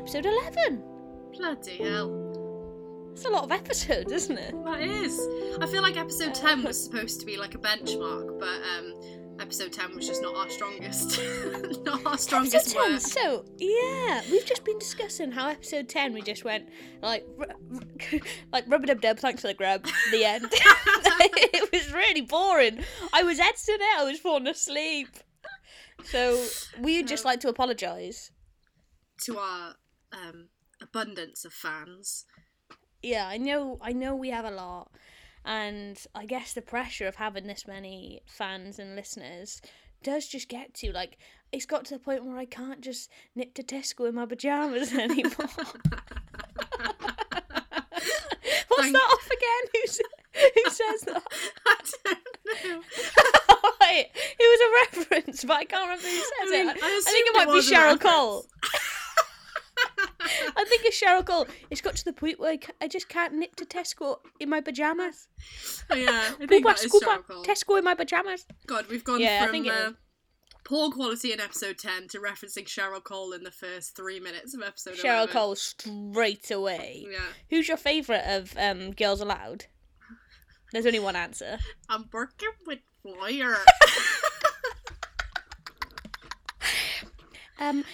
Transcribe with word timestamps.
episode 0.00 0.24
11. 0.24 0.82
Bloody 1.36 1.76
hell. 1.76 3.10
That's 3.10 3.26
a 3.26 3.28
lot 3.28 3.44
of 3.44 3.52
episodes, 3.52 4.10
isn't 4.10 4.38
it? 4.38 4.54
That 4.64 4.80
is. 4.80 5.20
I 5.60 5.66
feel 5.66 5.82
like 5.82 5.98
episode 5.98 6.34
10 6.34 6.62
was 6.62 6.82
supposed 6.82 7.20
to 7.20 7.26
be 7.26 7.36
like 7.36 7.54
a 7.54 7.58
benchmark, 7.58 8.38
but 8.38 8.48
um, 8.48 8.94
episode 9.38 9.74
10 9.74 9.94
was 9.94 10.06
just 10.06 10.22
not 10.22 10.34
our 10.36 10.48
strongest. 10.48 11.20
not 11.84 12.06
our 12.06 12.16
strongest 12.16 12.54
episode 12.54 12.82
10, 12.82 12.92
work. 12.92 13.00
so, 13.02 13.44
yeah, 13.58 14.22
we've 14.30 14.46
just 14.46 14.64
been 14.64 14.78
discussing 14.78 15.30
how 15.30 15.48
episode 15.48 15.86
10 15.86 16.14
we 16.14 16.22
just 16.22 16.44
went, 16.44 16.70
like, 17.02 17.26
r- 17.38 17.48
r- 17.74 18.18
like 18.54 18.64
rubber 18.68 18.86
dub 18.86 19.02
dub, 19.02 19.18
thanks 19.18 19.42
for 19.42 19.48
the 19.48 19.54
grub, 19.54 19.84
the 20.12 20.24
end. 20.24 20.46
it 20.50 21.72
was 21.72 21.92
really 21.92 22.22
boring. 22.22 22.82
I 23.12 23.22
was 23.22 23.38
editing 23.38 23.74
it, 23.80 24.00
I 24.00 24.04
was 24.04 24.18
falling 24.18 24.46
asleep. 24.46 25.08
So, 26.04 26.42
we'd 26.80 27.06
just 27.06 27.26
like 27.26 27.40
to 27.40 27.48
apologise. 27.50 28.30
To 29.24 29.36
our 29.36 29.74
um, 30.12 30.48
abundance 30.82 31.44
of 31.44 31.52
fans. 31.52 32.24
yeah, 33.02 33.26
I 33.26 33.36
know 33.38 33.78
I 33.82 33.92
know 33.92 34.14
we 34.14 34.30
have 34.30 34.44
a 34.44 34.50
lot 34.50 34.90
and 35.44 35.98
I 36.14 36.26
guess 36.26 36.52
the 36.52 36.62
pressure 36.62 37.06
of 37.06 37.16
having 37.16 37.46
this 37.46 37.66
many 37.66 38.20
fans 38.26 38.78
and 38.78 38.94
listeners 38.94 39.62
does 40.02 40.26
just 40.28 40.48
get 40.48 40.74
to 40.74 40.86
you. 40.88 40.92
like 40.92 41.16
it's 41.52 41.66
got 41.66 41.84
to 41.86 41.94
the 41.94 42.00
point 42.00 42.24
where 42.24 42.36
I 42.36 42.44
can't 42.44 42.80
just 42.80 43.10
nip 43.34 43.54
to 43.54 43.62
Tesco 43.62 44.08
in 44.08 44.14
my 44.14 44.26
pajamas 44.26 44.92
anymore. 45.06 45.32
What's 48.68 48.82
Thank- 48.82 48.92
that 48.94 49.10
off 49.12 49.26
again? 49.26 49.70
Who's, 49.74 50.00
who 50.54 50.70
says 50.70 51.00
that? 51.02 51.22
I 51.66 51.76
don't 52.04 52.18
know. 52.70 52.82
Wait, 53.80 54.10
it 54.14 54.40
was 54.40 54.60
a 54.60 55.00
reference, 55.00 55.44
but 55.44 55.56
I 55.56 55.64
can't 55.64 55.82
remember 55.82 56.06
who 56.06 56.16
says 56.16 56.30
I 56.42 56.50
mean, 56.50 56.68
it. 56.68 56.76
I 56.82 56.86
I, 56.86 57.10
think 57.10 57.28
it 57.28 57.34
might 57.34 57.46
be 57.46 57.60
Cheryl. 57.60 58.00
Cole. 58.00 58.46
I 60.56 60.64
think 60.64 60.84
it's 60.84 61.00
Cheryl 61.00 61.24
Cole. 61.24 61.46
It's 61.70 61.80
got 61.80 61.96
to 61.96 62.04
the 62.04 62.12
point 62.12 62.38
where 62.38 62.56
I, 62.80 62.88
just 62.88 63.08
can't 63.08 63.34
nip 63.34 63.56
to 63.56 63.64
Tesco 63.64 64.18
in 64.38 64.48
my 64.48 64.60
pajamas. 64.60 65.28
Oh, 65.90 65.94
yeah, 65.94 66.30
I 66.40 66.46
think 66.46 66.64
back, 66.64 66.76
that 66.76 66.84
is 66.84 66.90
scoop 66.90 67.02
Cheryl 67.02 67.26
Cole. 67.26 67.44
Tesco 67.44 67.78
in 67.78 67.84
my 67.84 67.94
pajamas. 67.94 68.46
God, 68.66 68.86
we've 68.88 69.04
gone 69.04 69.20
Yeah, 69.20 69.46
from 69.46 69.68
uh, 69.68 69.90
poor 70.64 70.90
quality 70.90 71.32
in 71.32 71.40
episode 71.40 71.78
10 71.78 72.08
to 72.08 72.18
referencing 72.18 72.64
Cheryl 72.64 73.02
Cole 73.02 73.32
in 73.32 73.42
the 73.44 73.50
first 73.50 73.96
three 73.96 74.20
minutes 74.20 74.54
of 74.54 74.62
episode 74.62 74.94
Cheryl 74.94 75.24
11. 75.24 75.32
Cole 75.32 75.54
straight 75.56 76.50
away. 76.50 77.06
Yeah. 77.10 77.18
Who's 77.50 77.68
your 77.68 77.76
favourite 77.76 78.24
of 78.26 78.54
um, 78.58 78.92
Girls 78.92 79.20
Aloud? 79.20 79.66
There's 80.72 80.86
only 80.86 81.00
one 81.00 81.16
answer. 81.16 81.58
I'm 81.88 82.08
working 82.12 82.50
with 82.66 82.78
Flyer. 83.02 83.56
Um, 87.62 87.84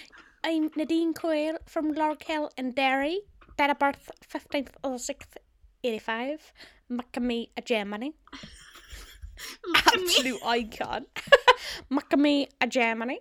I'm 0.43 0.69
Nadine 0.75 1.13
Coyle 1.13 1.57
from 1.65 1.93
Larkhill 1.93 2.49
in 2.57 2.71
Derry. 2.71 3.21
Date 3.57 3.71
of 3.71 3.79
birth 3.79 4.11
15th 4.31 4.69
of 4.83 4.91
the 4.93 5.13
6th, 5.13 5.37
85. 5.83 6.53
Macamee, 6.91 7.49
Germany. 7.65 8.13
Absolute 9.87 10.39
icon. 10.45 11.05
Macamee, 11.91 12.47
Germany. 12.69 13.19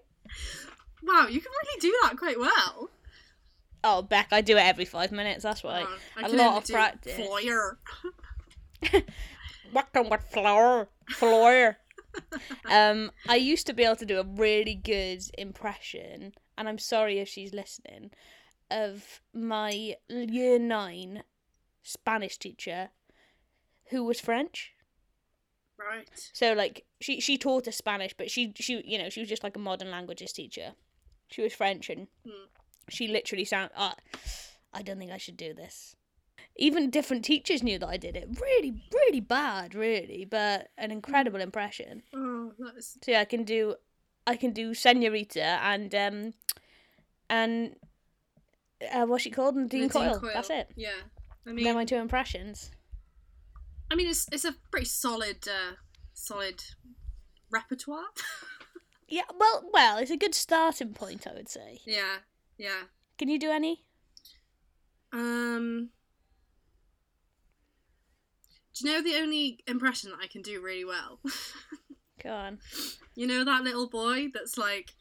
wow, 1.03 1.27
you 1.29 1.41
can 1.41 1.53
really 1.53 1.81
do 1.81 1.99
that 2.03 2.17
quite 2.19 2.39
well. 2.39 2.91
Oh, 3.83 4.03
Beck, 4.03 4.29
I 4.33 4.41
do 4.41 4.57
it 4.57 4.65
every 4.65 4.85
five 4.85 5.13
minutes, 5.13 5.43
that's 5.43 5.63
why. 5.63 5.85
Oh, 5.87 5.99
I 6.17 6.27
a 6.27 6.29
lot 6.29 6.65
of 6.65 6.69
practice. 6.69 7.15
Flyer. 7.17 7.79
Working 9.73 10.11
with 10.11 10.23
flour. 10.31 10.89
Flour. 11.11 11.79
um, 12.71 13.11
I 13.29 13.37
used 13.37 13.67
to 13.67 13.73
be 13.73 13.85
able 13.85 13.97
to 13.97 14.07
do 14.07 14.21
a 14.21 14.25
really 14.25 14.75
good 14.75 15.23
impression, 15.39 16.33
and 16.57 16.69
I'm 16.69 16.79
sorry 16.79 17.19
if 17.19 17.29
she's 17.29 17.53
listening, 17.55 18.11
of 18.71 19.21
my 19.33 19.95
year 20.09 20.59
nine 20.59 21.23
Spanish 21.83 22.37
teacher 22.39 22.91
who 23.91 24.05
was 24.05 24.21
French. 24.21 24.73
Right. 25.79 26.09
So 26.33 26.53
like 26.55 26.85
she 27.01 27.21
she 27.21 27.37
taught 27.39 27.69
us 27.69 27.77
Spanish, 27.77 28.15
but 28.17 28.31
she 28.31 28.53
she 28.57 28.83
you 28.87 28.99
know 28.99 29.11
she 29.11 29.21
was 29.21 29.29
just 29.29 29.45
like 29.45 29.57
a 29.57 29.61
modern 29.61 29.91
languages 29.91 30.33
teacher. 30.33 30.73
She 31.29 31.43
was 31.43 31.53
French, 31.53 31.91
and 31.91 32.07
Hmm. 32.25 32.47
she 32.89 33.09
literally 33.09 33.45
sound. 33.45 33.71
Uh, 33.75 33.95
I 34.73 34.83
don't 34.83 34.99
think 34.99 35.11
I 35.13 35.19
should 35.19 35.37
do 35.37 35.53
this. 35.53 35.97
Even 36.57 36.89
different 36.91 37.25
teachers 37.25 37.63
knew 37.63 37.79
that 37.79 37.89
I 37.89 37.97
did 37.99 38.17
it. 38.17 38.29
Really, 38.41 38.83
really 38.93 39.21
bad, 39.21 39.75
really, 39.75 40.25
but 40.25 40.71
an 40.79 40.91
incredible 40.91 41.41
impression. 41.41 42.03
Oh, 42.15 42.53
that's 42.59 42.97
So 43.03 43.11
yeah, 43.13 43.21
I 43.21 43.25
can 43.27 43.45
do, 43.45 43.75
I 44.27 44.37
can 44.37 44.53
do 44.53 44.73
Senorita 44.73 45.43
and 45.43 45.95
um, 45.95 46.33
and 47.31 47.77
uh, 48.93 49.07
what's 49.07 49.23
she 49.25 49.31
called? 49.31 49.57
Nadine, 49.57 49.83
Nadine 49.83 49.91
Coyle. 49.91 50.21
Coyle. 50.21 50.31
That's 50.35 50.51
it. 50.51 50.69
Yeah. 50.77 50.91
I 51.47 51.53
mean, 51.53 51.65
They're 51.65 51.75
my 51.75 51.85
two 51.85 51.97
impressions. 51.97 52.71
I 53.91 53.95
mean, 53.95 54.09
it's 54.09 54.27
it's 54.33 54.45
a 54.45 54.55
pretty 54.71 54.87
solid, 54.87 55.47
uh, 55.49 55.75
solid 56.15 56.63
repertoire. 57.51 58.05
Yeah, 59.09 59.23
well, 59.39 59.71
well, 59.73 59.99
it's 59.99 60.11
a 60.11 60.17
good 60.17 60.35
starting 60.35 60.93
point, 60.93 61.29
I 61.29 61.33
would 61.35 61.49
say. 61.49 61.79
yeah, 61.87 62.17
yeah. 62.59 62.83
Can 63.19 63.29
you 63.29 63.39
do 63.39 63.53
any? 63.53 63.85
Um, 65.13 65.91
do 68.75 68.89
you 68.89 68.93
know 68.93 69.03
the 69.03 69.15
only 69.23 69.61
impression 69.69 70.11
that 70.11 70.19
I 70.21 70.27
can 70.27 70.43
do 70.43 70.61
really 70.61 70.85
well? 70.85 71.21
Go 72.23 72.31
on. 72.31 72.59
you 73.15 73.29
know 73.29 73.45
that 73.45 73.63
little 73.63 73.89
boy 73.89 74.27
that's 74.35 74.59
like, 74.59 74.93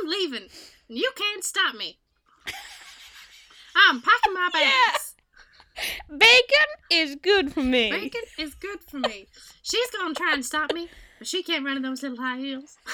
"I'm 0.00 0.08
leaving, 0.08 0.48
and 0.88 0.98
you 0.98 1.10
can't 1.16 1.44
stop 1.44 1.74
me. 1.74 1.98
I'm 3.74 4.02
packing 4.02 4.34
my 4.34 4.50
bags. 4.52 5.14
Bacon 6.08 6.66
is 6.90 7.16
good 7.16 7.52
for 7.52 7.62
me. 7.62 7.90
Bacon 7.90 8.20
is 8.38 8.54
good 8.54 8.84
for 8.84 8.98
me. 8.98 9.26
She's 9.62 9.90
gonna 9.90 10.14
try 10.14 10.34
and 10.34 10.44
stop 10.44 10.72
me, 10.72 10.88
but 11.18 11.26
she 11.26 11.42
can't 11.42 11.64
run 11.64 11.76
in 11.78 11.82
those 11.82 12.02
little 12.02 12.18
high 12.18 12.38
heels." 12.38 12.76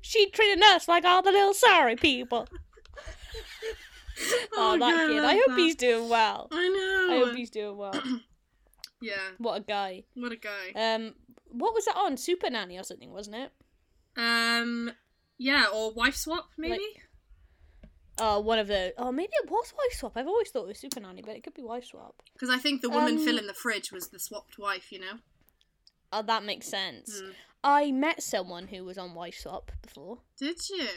she 0.00 0.30
treated 0.30 0.62
us 0.62 0.88
like 0.88 1.04
all 1.04 1.22
the 1.22 1.32
little 1.32 1.54
sorry 1.54 1.96
people. 1.96 2.46
Oh, 4.56 4.72
that 4.72 4.80
God, 4.80 5.08
kid. 5.08 5.14
love 5.16 5.24
I 5.26 5.34
hope 5.36 5.46
that. 5.46 5.58
he's 5.58 5.76
doing 5.76 6.08
well. 6.08 6.48
I 6.50 6.68
know. 6.68 7.14
I 7.14 7.18
hope 7.24 7.36
he's 7.36 7.50
doing 7.50 7.76
well. 7.76 7.94
Yeah, 9.00 9.14
What 9.38 9.60
a 9.60 9.62
guy. 9.62 10.02
what 10.14 10.32
a 10.32 10.36
guy. 10.36 10.72
Um, 10.74 11.14
what 11.52 11.72
was 11.72 11.84
that 11.84 11.94
on? 11.96 12.16
Super 12.16 12.50
Nanny 12.50 12.76
or 12.76 12.82
something, 12.82 13.12
wasn't 13.12 13.36
it? 13.36 13.52
Um, 14.18 14.90
yeah, 15.38 15.66
or 15.72 15.92
wife 15.92 16.16
swap 16.16 16.48
maybe. 16.58 16.82
Oh, 18.20 18.40
one 18.40 18.58
of 18.58 18.66
the. 18.66 18.92
Oh, 18.98 19.12
maybe 19.12 19.30
it 19.44 19.48
was 19.48 19.72
Wife 19.78 19.96
Swap. 19.96 20.16
I've 20.16 20.26
always 20.26 20.50
thought 20.50 20.64
it 20.64 20.68
was 20.68 20.78
Super 20.80 20.98
Nanny, 20.98 21.22
but 21.22 21.36
it 21.36 21.44
could 21.44 21.54
be 21.54 21.62
Wife 21.62 21.84
Swap. 21.84 22.20
Because 22.32 22.50
I 22.50 22.58
think 22.58 22.82
the 22.82 22.90
woman 22.90 23.16
Um, 23.16 23.24
filling 23.24 23.46
the 23.46 23.54
fridge 23.54 23.92
was 23.92 24.08
the 24.08 24.18
swapped 24.18 24.58
wife. 24.58 24.90
You 24.90 24.98
know. 24.98 25.18
Oh, 26.12 26.22
that 26.22 26.42
makes 26.42 26.66
sense. 26.66 27.20
Hmm. 27.20 27.30
I 27.62 27.92
met 27.92 28.22
someone 28.22 28.68
who 28.68 28.84
was 28.84 28.98
on 28.98 29.14
Wife 29.14 29.36
Swap 29.38 29.70
before. 29.82 30.18
Did 30.36 30.68
you? 30.68 30.88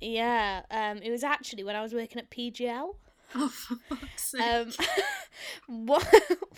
Yeah, 0.00 0.62
um, 0.70 0.98
it 0.98 1.10
was 1.10 1.22
actually 1.24 1.64
when 1.64 1.76
I 1.76 1.82
was 1.82 1.94
working 1.94 2.18
at 2.18 2.30
PGL. 2.30 2.96
Oh, 3.34 3.48
for 3.48 3.76
fuck's 3.96 4.32
sake. 4.32 4.78
Um, 5.68 5.86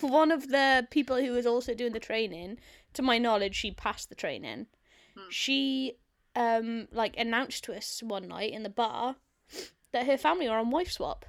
one 0.00 0.32
of 0.32 0.48
the 0.48 0.86
people 0.90 1.20
who 1.20 1.30
was 1.32 1.46
also 1.46 1.74
doing 1.74 1.92
the 1.92 2.00
training, 2.00 2.58
to 2.94 3.02
my 3.02 3.18
knowledge, 3.18 3.54
she 3.54 3.70
passed 3.70 4.08
the 4.08 4.14
training. 4.14 4.66
Hmm. 5.16 5.28
She, 5.30 5.94
um, 6.36 6.88
like 6.92 7.16
announced 7.18 7.64
to 7.64 7.74
us 7.76 8.02
one 8.02 8.28
night 8.28 8.52
in 8.52 8.62
the 8.62 8.68
bar 8.68 9.16
that 9.92 10.06
her 10.06 10.16
family 10.18 10.48
are 10.48 10.58
on 10.58 10.70
wife 10.70 10.90
swap, 10.90 11.24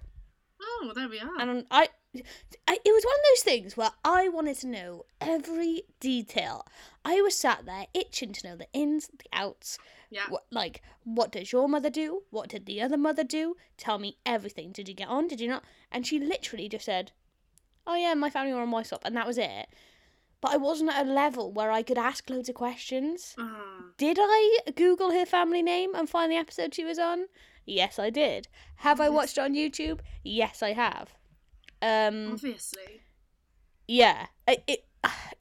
oh, 0.61 0.91
there 0.95 1.07
we 1.09 1.19
are. 1.19 1.39
and 1.39 1.65
I, 1.69 1.89
I, 2.67 2.77
it 2.83 2.91
was 2.91 3.03
one 3.03 3.15
of 3.15 3.25
those 3.31 3.43
things 3.43 3.77
where 3.77 3.91
I 4.03 4.29
wanted 4.29 4.57
to 4.59 4.67
know 4.67 5.05
every 5.21 5.83
detail. 5.99 6.65
I 7.03 7.21
was 7.21 7.35
sat 7.37 7.65
there 7.65 7.85
itching 7.93 8.33
to 8.33 8.47
know 8.47 8.55
the 8.55 8.67
ins, 8.73 9.07
the 9.07 9.29
outs. 9.33 9.77
yeah. 10.09 10.23
What, 10.29 10.45
like, 10.49 10.81
what 11.03 11.31
does 11.31 11.51
your 11.51 11.69
mother 11.69 11.89
do? 11.91 12.23
What 12.31 12.49
did 12.49 12.65
the 12.65 12.81
other 12.81 12.97
mother 12.97 13.23
do? 13.23 13.55
Tell 13.77 13.99
me 13.99 14.17
everything. 14.25 14.71
Did 14.71 14.87
you 14.89 14.95
get 14.95 15.09
on? 15.09 15.27
Did 15.27 15.39
you 15.39 15.47
not? 15.47 15.63
And 15.91 16.07
she 16.07 16.19
literally 16.19 16.67
just 16.69 16.85
said, 16.85 17.11
"Oh 17.85 17.95
yeah, 17.95 18.15
my 18.15 18.29
family 18.31 18.53
were 18.53 18.61
on 18.61 18.71
wife 18.71 18.87
swap," 18.87 19.03
and 19.05 19.15
that 19.15 19.27
was 19.27 19.37
it. 19.37 19.67
But 20.45 20.53
I 20.53 20.57
wasn't 20.57 20.91
at 20.91 21.07
a 21.07 21.11
level 21.11 21.51
where 21.51 21.71
I 21.71 21.81
could 21.81 21.97
ask 21.97 22.29
loads 22.29 22.49
of 22.49 22.53
questions. 22.53 23.33
Ah, 23.39 23.85
Did 23.97 24.19
I 24.21 24.59
Google 24.75 25.09
her 25.11 25.25
family 25.25 25.63
name 25.63 25.95
and 25.95 26.07
find 26.07 26.31
the 26.31 26.35
episode 26.35 26.75
she 26.75 26.85
was 26.85 26.99
on? 26.99 27.25
Yes, 27.65 27.97
I 27.97 28.11
did. 28.11 28.47
Have 28.75 29.01
I 29.01 29.09
watched 29.09 29.39
it 29.39 29.41
on 29.41 29.55
YouTube? 29.55 30.01
Yes, 30.23 30.61
I 30.61 30.73
have. 30.73 31.15
Um, 31.81 32.33
obviously. 32.33 33.01
yeah, 33.87 34.27
it, 34.47 34.63
it 34.67 34.85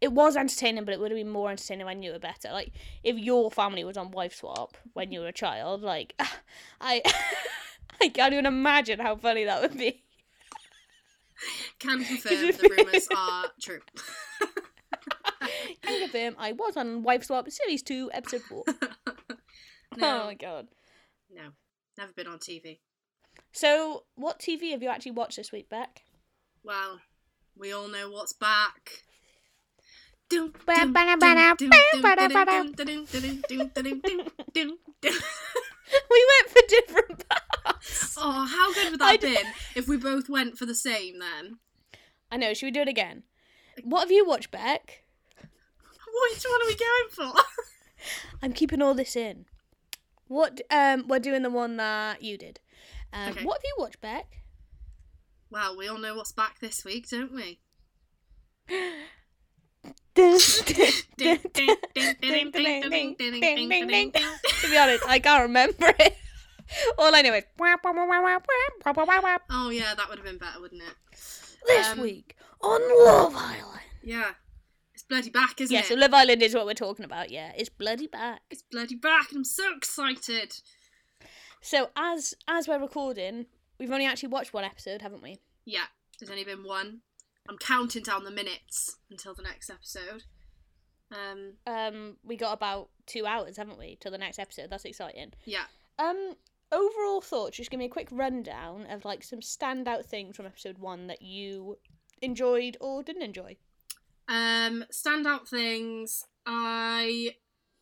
it 0.01 0.13
was 0.13 0.37
entertaining, 0.39 0.87
but 0.87 0.95
it 0.95 1.01
would 1.01 1.11
have 1.11 1.19
been 1.19 1.29
more 1.29 1.51
entertaining 1.51 1.83
if 1.83 1.91
I 1.91 1.93
knew 1.93 2.13
it 2.13 2.23
better. 2.23 2.51
Like 2.51 2.73
if 3.03 3.19
your 3.19 3.51
family 3.51 3.85
was 3.85 3.99
on 3.99 4.11
wife 4.11 4.35
swap 4.35 4.79
when 4.95 5.13
you 5.13 5.21
were 5.21 5.29
a 5.29 5.33
child, 5.33 5.83
like 5.83 6.15
I 6.81 7.03
I 8.01 8.09
can't 8.09 8.33
even 8.33 8.47
imagine 8.47 9.01
how 9.01 9.17
funny 9.17 9.45
that 9.45 9.61
would 9.61 9.77
be. 9.77 10.03
Can 11.79 12.03
confirm 12.07 12.53
the 12.53 12.75
rumours 12.79 13.07
are 13.15 13.51
true. 13.61 13.81
Can 15.85 16.01
confirm 16.01 16.37
I 16.39 16.53
was 16.53 16.77
on 16.77 17.03
wife 17.03 17.25
swap 17.25 17.49
series 17.51 17.83
two 17.83 18.11
episode 18.13 18.43
four. 18.43 18.65
Oh, 19.97 20.01
no, 20.01 20.23
Oh 20.23 20.27
my 20.27 20.35
god. 20.35 20.67
no. 21.33 21.51
Never 21.97 22.13
been 22.13 22.27
on 22.27 22.39
TV. 22.39 22.81
So, 23.53 24.05
what 24.17 24.41
TV 24.41 24.73
have 24.73 24.83
you 24.83 24.89
actually 24.89 25.13
watched 25.13 25.37
this 25.37 25.53
week, 25.53 25.69
Beck? 25.69 26.03
Well, 26.65 26.99
we 27.57 27.73
all 27.73 27.87
know 27.87 28.11
what's 28.11 28.33
back. 28.33 29.05
we 30.33 30.39
went 36.33 36.49
for 36.49 36.63
different 36.69 37.29
parts. 37.29 38.17
Oh, 38.17 38.47
how 38.47 38.73
good 38.73 38.93
would 38.93 39.01
that 39.01 39.13
have 39.13 39.21
been 39.21 39.53
if 39.75 39.87
we 39.87 39.97
both 39.97 40.29
went 40.29 40.57
for 40.57 40.65
the 40.67 40.75
same 40.75 41.19
then? 41.19 41.59
I 42.31 42.37
know. 42.39 42.55
Should 42.55 42.67
we 42.67 42.71
do 42.71 42.81
it 42.81 42.89
again? 42.89 43.25
What 43.83 44.01
have 44.01 44.11
you 44.11 44.27
watched, 44.27 44.51
Beck? 44.51 45.04
Which 46.31 46.45
one 46.49 46.63
are 46.63 46.67
we 46.67 46.77
going 46.77 47.11
for? 47.11 47.43
I'm 48.43 48.53
keeping 48.53 48.83
all 48.83 48.95
this 48.95 49.17
in. 49.17 49.47
What? 50.29 50.61
Um, 50.71 51.07
we're 51.09 51.19
doing 51.19 51.43
the 51.43 51.51
one 51.51 51.77
that 51.79 52.23
you 52.23 52.37
did. 52.39 52.61
Um, 53.13 53.31
Okay. 53.31 53.45
What 53.45 53.59
have 53.59 53.65
you 53.65 53.75
watched, 53.79 54.01
Beck? 54.01 54.27
well, 55.51 55.77
we 55.77 55.87
all 55.89 55.99
know 55.99 56.15
what's 56.17 56.33
back 56.33 56.59
this 56.61 56.85
week, 56.85 57.09
don't 57.09 57.33
we? 57.33 57.61
to 64.61 64.69
be 64.71 64.79
honest, 64.79 65.05
I 65.07 65.19
can't 65.19 65.43
remember 65.43 65.93
it. 65.99 66.17
All 66.99 67.15
I 67.15 67.23
know 67.23 67.35
is 67.35 67.45
Oh 69.51 69.71
yeah, 69.71 69.95
that 69.95 70.09
would 70.09 70.19
have 70.19 70.25
been 70.27 70.39
better, 70.39 70.61
wouldn't 70.61 70.83
it? 70.83 70.95
this 71.67 71.89
Um, 71.93 72.01
week 72.01 72.37
on 72.63 72.81
Love 73.05 73.35
Island. 73.37 73.81
Yeah. 74.03 74.31
Bloody 75.09 75.31
back, 75.31 75.61
isn't 75.61 75.73
Yeah, 75.75 75.81
it? 75.81 75.87
so 75.87 75.95
Love 75.95 76.15
Island 76.15 76.43
is 76.43 76.55
what 76.55 76.67
we're 76.67 76.75
talking 76.75 77.05
about. 77.05 77.31
Yeah, 77.31 77.53
it's 77.57 77.69
bloody 77.69 78.07
back. 78.07 78.41
It's 78.51 78.63
bloody 78.63 78.95
back. 78.95 79.31
And 79.31 79.39
I'm 79.39 79.45
so 79.45 79.75
excited. 79.77 80.55
So 81.61 81.91
as 81.97 82.35
as 82.49 82.69
we're 82.69 82.81
recording, 82.81 83.47
we've 83.79 83.91
only 83.91 84.07
actually 84.07 84.31
watched 84.31 84.53
one 84.55 84.65
episode, 84.65 85.03
haven't 85.03 85.23
we? 85.23 85.39
Yeah, 85.65 85.85
there's 86.19 86.31
only 86.31 86.45
been 86.45 86.65
one. 86.65 87.01
I'm 87.49 87.59
counting 87.59 88.03
down 88.03 88.25
the 88.25 88.31
minutes 88.31 88.97
until 89.11 89.35
the 89.35 89.43
next 89.43 89.69
episode. 89.71 90.25
Um, 91.13 91.55
Um, 91.67 92.17
we 92.25 92.37
got 92.37 92.53
about 92.55 92.89
two 93.07 93.27
hours, 93.27 93.57
haven't 93.59 93.79
we, 93.79 93.97
till 94.01 94.11
the 94.11 94.19
next 94.19 94.39
episode? 94.39 94.71
That's 94.71 94.85
exciting. 94.87 95.33
yeah. 95.45 95.65
Um, 95.99 96.35
overall 96.73 97.21
thoughts. 97.21 97.57
Just 97.59 97.71
give 97.71 97.79
me 97.79 97.85
a 97.85 97.91
quick 97.91 98.09
rundown 98.11 98.87
of 98.91 99.05
like 99.05 99.23
some 99.23 99.41
standout 99.41 100.07
things 100.07 100.35
from 100.37 100.47
episode 100.47 100.79
one 100.79 101.07
that 101.07 101.23
you 101.23 101.79
enjoyed 102.23 102.77
or 102.81 103.03
didn't 103.03 103.23
enjoy. 103.23 103.57
Um, 104.29 104.85
standout 104.93 105.49
things. 105.49 106.25
I 106.47 107.35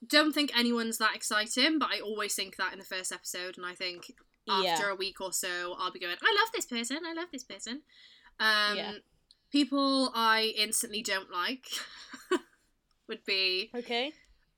don't 0.06 0.32
think 0.32 0.56
anyone's 0.58 0.98
that 0.98 1.14
exciting, 1.14 1.78
but 1.78 1.90
I 1.92 2.00
always 2.00 2.34
think 2.34 2.56
that 2.56 2.72
in 2.72 2.78
the 2.78 2.84
first 2.84 3.12
episode, 3.12 3.56
and 3.56 3.66
I 3.66 3.74
think 3.74 4.12
after 4.48 4.88
a 4.88 4.96
week 4.96 5.20
or 5.20 5.32
so, 5.32 5.74
I'll 5.78 5.92
be 5.92 6.00
going, 6.00 6.16
I 6.20 6.36
love 6.40 6.50
this 6.52 6.66
person, 6.66 6.98
I 7.06 7.12
love 7.12 7.28
this 7.32 7.44
person. 7.44 7.82
Um, 8.40 8.76
Yeah. 8.76 8.92
People 9.50 10.10
I 10.14 10.54
instantly 10.56 11.02
don't 11.02 11.30
like 11.30 11.66
would 13.08 13.22
be 13.26 13.70
Okay. 13.74 14.12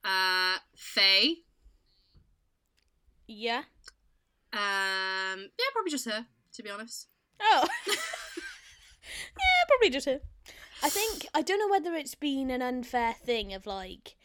uh, 0.05 0.57
Faye. 0.75 1.43
Yeah. 3.27 3.63
Um, 4.53 5.49
yeah, 5.59 5.69
probably 5.73 5.91
just 5.91 6.05
her, 6.05 6.25
to 6.53 6.63
be 6.63 6.69
honest. 6.69 7.07
Oh. 7.41 7.67
yeah, 7.87 9.65
probably 9.67 9.89
just 9.89 10.05
her. 10.05 10.21
I 10.85 10.89
think 10.89 11.25
I 11.33 11.41
don't 11.41 11.59
know 11.59 11.67
whether 11.69 11.95
it's 11.95 12.15
been 12.15 12.51
an 12.51 12.61
unfair 12.61 13.13
thing 13.13 13.53
of 13.53 13.65
like 13.65 14.15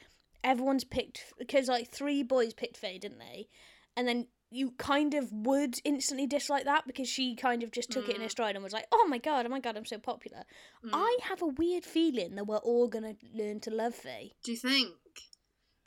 everyone's 0.45 0.85
picked 0.85 1.33
because 1.39 1.69
like 1.69 1.89
three 1.91 2.23
boys 2.23 2.53
picked 2.55 2.77
Faye, 2.77 2.99
didn't 2.99 3.19
they? 3.19 3.49
And 3.97 4.07
then 4.07 4.27
you 4.51 4.73
kind 4.73 5.15
of 5.15 5.33
would 5.33 5.77
instantly 5.85 6.27
dislike 6.27 6.65
that 6.65 6.87
because 6.87 7.09
she 7.09 7.35
kind 7.37 7.62
of 7.62 7.71
just 7.71 7.91
took 7.91 8.09
it 8.09 8.17
in 8.17 8.21
her 8.21 8.27
Mm. 8.27 8.31
stride 8.31 8.57
and 8.57 8.65
was 8.65 8.73
like, 8.73 8.87
"Oh 8.93 9.07
my 9.09 9.19
god, 9.19 9.47
oh 9.47 9.49
my 9.49 9.61
god, 9.61 9.77
I'm 9.77 9.85
so 9.87 9.99
popular." 9.99 10.43
Mm. 10.85 10.91
I 10.93 11.19
have 11.23 11.41
a 11.41 11.47
weird 11.47 11.85
feeling 11.85 12.35
that 12.35 12.45
we're 12.47 12.57
all 12.59 12.89
gonna 12.89 13.15
learn 13.33 13.61
to 13.61 13.71
love 13.71 13.95
Faye. 13.95 14.35
Do 14.43 14.51
you 14.53 14.59
think 14.59 14.97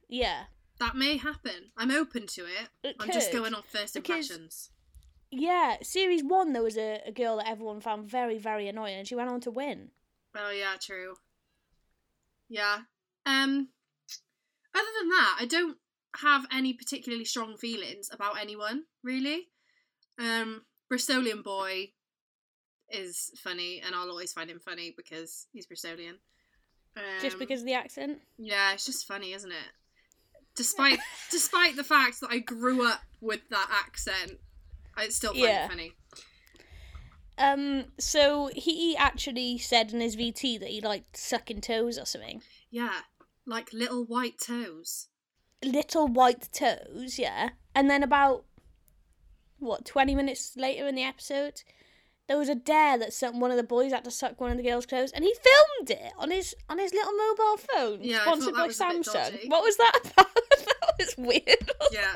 Yeah, 0.07 0.45
that 0.79 0.95
may 0.95 1.17
happen? 1.17 1.71
I'm 1.77 1.91
open 1.91 2.25
to 2.27 2.45
it. 2.45 2.69
it 2.83 2.95
I'm 2.99 3.11
just 3.11 3.31
going 3.31 3.53
off 3.53 3.67
first 3.69 3.93
because- 3.93 4.29
impressions. 4.31 4.71
Yeah, 5.29 5.77
series 5.81 6.23
one 6.23 6.53
there 6.53 6.63
was 6.63 6.77
a, 6.77 7.01
a 7.05 7.11
girl 7.11 7.37
that 7.37 7.47
everyone 7.49 7.81
found 7.81 8.09
very 8.09 8.37
very 8.37 8.67
annoying, 8.67 8.97
and 8.99 9.07
she 9.07 9.15
went 9.15 9.29
on 9.29 9.41
to 9.41 9.51
win. 9.51 9.91
Oh 10.35 10.51
yeah, 10.51 10.75
true. 10.79 11.15
Yeah. 12.49 12.79
Um 13.25 13.69
other 14.75 14.87
than 14.99 15.09
that, 15.09 15.37
I 15.39 15.45
don't 15.45 15.77
have 16.17 16.45
any 16.51 16.73
particularly 16.73 17.25
strong 17.25 17.57
feelings 17.57 18.09
about 18.11 18.39
anyone, 18.39 18.83
really. 19.03 19.49
Um 20.19 20.63
Bristolian 20.91 21.43
boy 21.43 21.91
is 22.89 23.31
funny 23.43 23.81
and 23.83 23.95
I'll 23.95 24.09
always 24.09 24.33
find 24.33 24.49
him 24.49 24.59
funny 24.59 24.93
because 24.95 25.47
he's 25.51 25.65
Bristolian. 25.67 26.17
Um, 26.95 27.03
Just 27.21 27.39
because 27.39 27.61
of 27.61 27.65
the 27.65 27.73
accent. 27.73 28.19
Yeah, 28.37 28.73
it's 28.73 28.85
just 28.85 29.07
funny, 29.07 29.33
isn't 29.33 29.51
it? 29.51 29.57
Despite 30.55 30.99
despite 31.31 31.75
the 31.75 31.83
fact 31.83 32.21
that 32.21 32.29
I 32.29 32.37
grew 32.37 32.87
up 32.87 33.01
with 33.21 33.39
that 33.49 33.67
accent, 33.85 34.33
I 34.95 35.09
still 35.09 35.31
find 35.31 35.43
Yeah. 35.45 35.65
it 35.65 35.69
funny. 35.69 35.93
Um, 37.37 37.85
so 37.99 38.49
he 38.55 38.95
actually 38.95 39.57
said 39.57 39.91
in 39.91 40.01
his 40.01 40.15
VT 40.15 40.59
that 40.59 40.69
he 40.69 40.81
liked 40.81 41.17
sucking 41.17 41.61
toes 41.61 41.97
or 41.97 42.05
something. 42.05 42.41
Yeah. 42.69 42.99
Like 43.45 43.73
little 43.73 44.05
white 44.05 44.39
toes. 44.39 45.07
Little 45.63 46.07
white 46.07 46.49
toes, 46.53 47.17
yeah. 47.17 47.49
And 47.73 47.89
then 47.89 48.03
about 48.03 48.45
what 49.59 49.85
twenty 49.85 50.13
minutes 50.13 50.53
later 50.57 50.87
in 50.87 50.95
the 50.95 51.03
episode, 51.03 51.63
there 52.27 52.37
was 52.37 52.49
a 52.49 52.55
dare 52.55 52.97
that 52.97 53.13
some 53.13 53.39
one 53.39 53.51
of 53.51 53.57
the 53.57 53.63
boys 53.63 53.91
had 53.91 54.03
to 54.03 54.11
suck 54.11 54.39
one 54.39 54.51
of 54.51 54.57
the 54.57 54.63
girls' 54.63 54.85
toes, 54.85 55.11
and 55.11 55.23
he 55.23 55.33
filmed 55.33 55.89
it 55.89 56.11
on 56.17 56.31
his 56.31 56.53
on 56.69 56.79
his 56.79 56.93
little 56.93 57.13
mobile 57.13 57.57
phone, 57.57 57.99
Yeah, 58.01 58.21
sponsored 58.21 58.53
by 58.53 58.67
was 58.67 58.79
a 58.79 58.85
bit 58.87 59.03
Samsung. 59.05 59.49
What 59.49 59.63
was 59.63 59.77
that 59.77 59.99
about? 60.13 60.27
was 60.99 61.15
weird. 61.17 61.71
Yeah. 61.91 62.15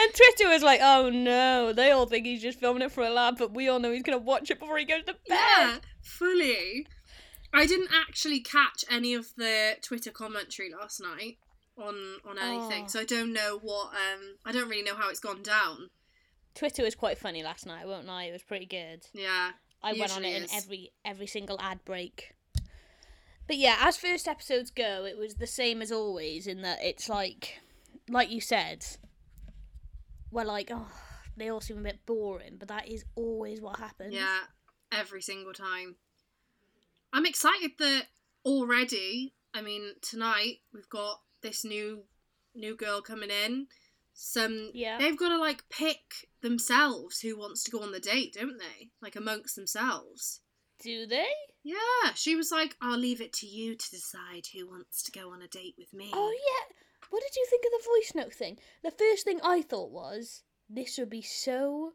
And 0.00 0.12
Twitter 0.14 0.48
was 0.50 0.62
like, 0.62 0.80
"Oh 0.82 1.08
no, 1.08 1.72
they 1.72 1.90
all 1.92 2.04
think 2.06 2.26
he's 2.26 2.42
just 2.42 2.60
filming 2.60 2.82
it 2.82 2.92
for 2.92 3.02
a 3.04 3.10
laugh, 3.10 3.36
but 3.38 3.54
we 3.54 3.68
all 3.68 3.78
know 3.78 3.90
he's 3.90 4.02
gonna 4.02 4.18
watch 4.18 4.50
it 4.50 4.58
before 4.60 4.76
he 4.76 4.84
goes 4.84 5.04
to 5.04 5.14
bed." 5.14 5.18
Yeah, 5.28 5.76
fully. 6.02 6.86
I 7.54 7.66
didn't 7.66 7.88
actually 7.94 8.40
catch 8.40 8.84
any 8.90 9.14
of 9.14 9.34
the 9.36 9.76
Twitter 9.82 10.10
commentary 10.10 10.70
last 10.78 11.00
night 11.00 11.38
on 11.78 11.94
on 12.26 12.38
anything, 12.38 12.84
Oh. 12.84 12.88
so 12.88 13.00
I 13.00 13.04
don't 13.04 13.32
know 13.32 13.58
what. 13.62 13.88
Um, 13.88 14.36
I 14.44 14.52
don't 14.52 14.68
really 14.68 14.82
know 14.82 14.94
how 14.96 15.08
it's 15.08 15.20
gone 15.20 15.42
down. 15.42 15.88
Twitter 16.54 16.82
was 16.82 16.94
quite 16.94 17.16
funny 17.18 17.42
last 17.42 17.64
night. 17.66 17.82
I 17.82 17.86
won't 17.86 18.06
lie, 18.06 18.24
it 18.24 18.32
was 18.32 18.42
pretty 18.42 18.66
good. 18.66 19.06
Yeah, 19.14 19.52
I 19.82 19.92
went 19.94 20.14
on 20.14 20.24
it 20.24 20.36
in 20.42 20.48
every 20.54 20.92
every 21.04 21.26
single 21.26 21.58
ad 21.60 21.82
break. 21.86 22.34
But 23.46 23.56
yeah, 23.56 23.76
as 23.80 23.96
first 23.96 24.28
episodes 24.28 24.70
go, 24.70 25.06
it 25.06 25.16
was 25.16 25.36
the 25.36 25.46
same 25.46 25.80
as 25.80 25.90
always 25.90 26.46
in 26.46 26.60
that 26.62 26.82
it's 26.82 27.08
like, 27.08 27.60
like 28.08 28.30
you 28.30 28.40
said, 28.40 28.84
we're 30.30 30.44
like, 30.44 30.70
oh, 30.72 30.90
they 31.36 31.48
all 31.48 31.60
seem 31.60 31.78
a 31.78 31.82
bit 31.82 32.00
boring, 32.06 32.56
but 32.58 32.68
that 32.68 32.88
is 32.88 33.04
always 33.14 33.60
what 33.60 33.78
happens. 33.78 34.14
yeah, 34.14 34.40
every 34.92 35.22
single 35.22 35.52
time. 35.52 35.96
I'm 37.12 37.26
excited 37.26 37.72
that 37.78 38.04
already. 38.44 39.34
I 39.54 39.62
mean, 39.62 39.94
tonight 40.02 40.58
we've 40.74 40.88
got 40.88 41.20
this 41.42 41.64
new 41.64 42.04
new 42.54 42.76
girl 42.76 43.00
coming 43.00 43.30
in. 43.30 43.66
Some 44.12 44.70
Yeah. 44.74 44.98
they've 44.98 45.16
got 45.16 45.28
to 45.28 45.38
like 45.38 45.68
pick 45.68 46.28
themselves 46.42 47.20
who 47.20 47.38
wants 47.38 47.62
to 47.64 47.70
go 47.70 47.82
on 47.82 47.92
the 47.92 48.00
date, 48.00 48.34
don't 48.34 48.58
they? 48.58 48.90
Like 49.00 49.14
amongst 49.16 49.54
themselves. 49.56 50.40
Do 50.82 51.06
they? 51.06 51.28
Yeah, 51.64 52.12
she 52.14 52.34
was 52.36 52.50
like, 52.50 52.76
I'll 52.80 52.98
leave 52.98 53.20
it 53.20 53.32
to 53.34 53.46
you 53.46 53.74
to 53.76 53.90
decide 53.90 54.46
who 54.54 54.68
wants 54.68 55.02
to 55.04 55.12
go 55.12 55.30
on 55.32 55.40
a 55.42 55.48
date 55.48 55.74
with 55.78 55.92
me. 55.94 56.10
Oh 56.12 56.32
yeah. 56.32 56.74
What 57.10 57.22
did 57.22 57.36
you 57.36 57.46
think 57.48 57.64
of 57.64 57.72
the 57.72 57.88
voice 57.88 58.12
note 58.14 58.34
thing? 58.34 58.58
The 58.82 58.90
first 58.90 59.24
thing 59.24 59.40
I 59.42 59.62
thought 59.62 59.90
was 59.90 60.42
this 60.68 60.98
would 60.98 61.10
be 61.10 61.22
so 61.22 61.92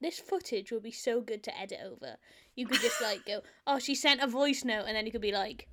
this 0.00 0.18
footage 0.18 0.70
would 0.70 0.82
be 0.82 0.90
so 0.92 1.20
good 1.20 1.42
to 1.44 1.58
edit 1.58 1.78
over. 1.84 2.16
You 2.54 2.66
could 2.66 2.80
just 2.80 3.00
like 3.00 3.24
go, 3.24 3.42
oh, 3.66 3.78
she 3.78 3.94
sent 3.94 4.20
a 4.20 4.26
voice 4.26 4.64
note, 4.64 4.84
and 4.86 4.94
then 4.96 5.06
you 5.06 5.12
could 5.12 5.20
be 5.22 5.32
like, 5.32 5.66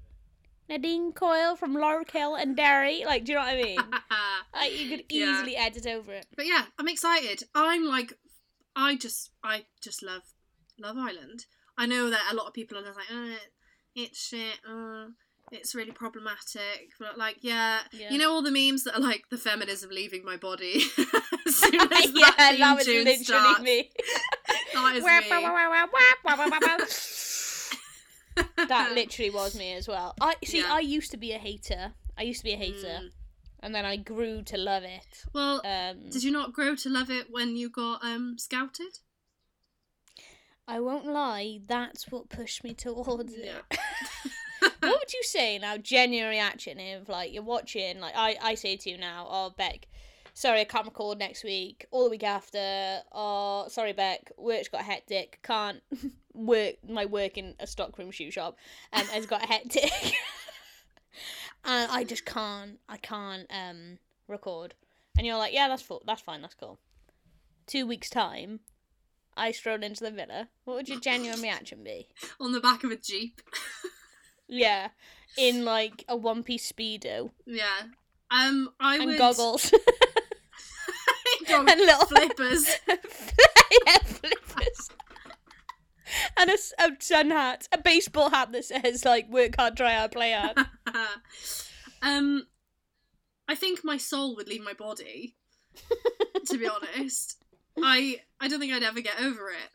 Nadine 0.70 1.12
Coyle 1.12 1.56
from 1.58 1.76
Larkhill 1.76 2.42
and 2.42 2.56
Derry. 2.56 3.04
Like, 3.06 3.26
do 3.26 3.34
you 3.34 3.38
know 3.38 3.44
what 3.44 3.54
I 3.56 3.62
mean? 3.62 3.80
Like, 4.54 4.78
you 4.78 4.90
could 4.90 5.04
Yeah. 5.10 5.34
easily 5.40 5.56
edit 5.56 5.88
over 5.88 6.14
it. 6.14 6.28
but 6.36 6.46
yeah, 6.46 6.66
I'm 6.78 6.88
excited. 6.88 7.44
I'm 7.56 7.86
like, 7.86 8.14
I 8.76 8.96
just, 8.96 9.32
I 9.44 9.66
just 9.82 10.04
love 10.04 10.22
Love 10.80 10.98
Island. 10.98 11.46
I 11.78 11.86
know 11.86 12.10
that 12.10 12.28
a 12.32 12.36
lot 12.36 12.48
of 12.48 12.54
people 12.54 12.78
are 12.78 12.84
just 12.84 12.98
like, 12.98 13.08
oh, 13.12 13.36
it's 13.96 14.20
shit. 14.28 14.60
Uh, 14.70 15.08
it's 15.52 15.76
really 15.76 15.92
problematic. 15.92 16.92
But 17.00 17.18
like, 17.18 17.38
yeah, 17.42 17.82
Yeah. 17.92 18.10
you 18.12 18.18
know 18.18 18.32
all 18.32 18.42
the 18.42 18.52
memes 18.52 18.84
that 18.86 18.96
are 18.96 19.02
like 19.02 19.30
the 19.30 19.38
feminism 19.38 19.90
leaving 19.92 20.24
my 20.26 20.38
body. 20.38 20.84
as 20.98 21.62
as 21.64 21.72
that 21.72 22.12
yeah, 22.14 22.50
theme 22.52 22.60
that 22.60 22.78
was 22.78 22.88
literally 22.88 23.24
starts, 23.24 23.62
me. 23.62 23.90
That 24.74 24.96
is 24.96 25.04
me. 25.04 25.10
that 28.68 28.92
literally 28.96 29.30
was 29.30 29.56
me 29.58 29.74
as 29.74 29.88
well. 29.88 30.16
I 30.22 30.36
see. 30.44 30.60
Yeah. 30.60 30.74
I 30.74 30.80
used 30.80 31.12
to 31.12 31.18
be 31.18 31.34
a 31.34 31.38
hater. 31.38 31.94
I 32.18 32.24
used 32.24 32.40
to 32.40 32.46
be 32.46 32.54
a 32.54 32.58
hater. 32.58 33.00
Mm. 33.02 33.12
and 33.64 33.76
then 33.76 33.86
I 33.86 33.96
grew 33.98 34.42
to 34.44 34.58
love 34.58 34.84
it. 34.84 35.24
Well, 35.34 35.62
Um, 35.66 36.10
did 36.10 36.24
you 36.24 36.32
not 36.32 36.54
grow 36.54 36.76
to 36.76 36.90
love 36.90 37.10
it 37.12 37.28
when 37.30 37.56
you 37.56 37.70
got 37.70 38.04
um 38.04 38.38
scouted? 38.38 39.00
I 40.68 40.80
won't 40.80 41.06
lie, 41.06 41.60
that's 41.68 42.10
what 42.12 42.30
pushed 42.30 42.64
me 42.64 42.74
towards 42.74 43.34
Yeah. 43.38 43.60
it. 43.70 43.80
What 44.62 45.00
would 45.00 45.14
you 45.14 45.24
say 45.24 45.58
now? 45.58 45.78
Genuine 45.78 46.30
reaction 46.30 46.80
if 46.80 47.10
like 47.10 47.34
you're 47.34 47.44
watching, 47.44 48.00
like 48.00 48.14
I, 48.16 48.38
I 48.42 48.56
say 48.56 48.78
to 48.78 48.90
you 48.90 48.98
now, 48.98 49.28
oh 49.30 49.54
Beck, 49.58 49.88
sorry 50.34 50.62
I 50.62 50.66
can't 50.66 50.86
record 50.86 51.18
next 51.18 51.44
week 51.44 51.86
or 51.92 52.04
the 52.06 52.10
week 52.10 52.24
after. 52.24 53.02
Oh 53.12 53.66
sorry 53.70 53.94
Beck, 53.94 54.32
work's 54.38 54.68
got 54.68 54.84
hectic, 54.84 55.40
can't 55.44 55.82
work 56.34 56.76
my 56.88 57.06
work 57.06 57.38
in 57.38 57.56
a 57.60 57.68
stockroom 57.68 58.12
shoe 58.12 58.32
shop 58.32 58.58
um, 58.94 59.06
has 59.08 59.26
got 59.26 59.46
hectic, 59.46 59.92
and 61.66 61.92
I 61.92 62.04
just 62.04 62.26
can't, 62.26 62.80
I 62.88 62.98
can't 62.98 63.48
um 63.52 63.98
record. 64.28 64.76
And 65.18 65.28
you're 65.28 65.38
like, 65.38 65.54
yeah, 65.54 65.68
that's 65.68 65.82
full, 65.82 66.02
that's 66.06 66.22
fine, 66.22 66.42
that's 66.42 66.56
cool. 66.56 66.80
Two 67.68 67.86
weeks 67.86 68.10
time, 68.10 68.62
I 69.36 69.52
stroll 69.52 69.84
into 69.84 70.04
the 70.04 70.12
villa. 70.12 70.50
What 70.66 70.76
would 70.78 70.90
your 70.90 71.00
genuine 71.00 71.42
reaction 71.42 71.84
be? 71.84 72.08
On 72.40 72.52
the 72.52 72.60
back 72.60 72.84
of 72.84 72.92
a 72.92 72.96
jeep. 72.96 73.42
Yeah, 74.52 74.90
in 75.38 75.66
like 75.66 76.04
a 76.08 76.16
one 76.16 76.44
piece 76.44 76.72
speedo 76.72 77.32
yeah. 77.46 77.84
Um, 78.30 78.70
I 78.80 78.96
and 78.96 79.06
would 79.08 79.18
goggles 79.18 79.74
and 81.50 81.80
little 81.80 82.06
flippers. 82.06 82.68
yeah, 82.88 83.98
flippers. 83.98 84.90
And 86.38 86.50
a, 86.50 86.58
a 86.80 86.92
sun 87.00 87.30
hat, 87.32 87.68
a 87.72 87.78
baseball 87.78 88.30
hat 88.30 88.52
that 88.52 88.66
says 88.66 89.06
like 89.06 89.30
"work 89.30 89.56
hard, 89.58 89.78
try 89.78 89.96
hard, 89.96 90.12
play 90.12 90.34
hard." 90.34 90.58
um, 92.02 92.48
I 93.48 93.56
think 93.56 93.84
my 93.84 93.98
soul 93.98 94.36
would 94.36 94.48
leave 94.48 94.64
my 94.64 94.74
body. 94.74 95.36
to 96.48 96.58
be 96.58 96.68
honest, 96.68 97.38
I 97.82 98.22
I 98.40 98.48
don't 98.48 98.60
think 98.60 98.74
I'd 98.74 98.84
ever 98.84 99.02
get 99.02 99.22
over 99.22 99.50
it, 99.50 99.70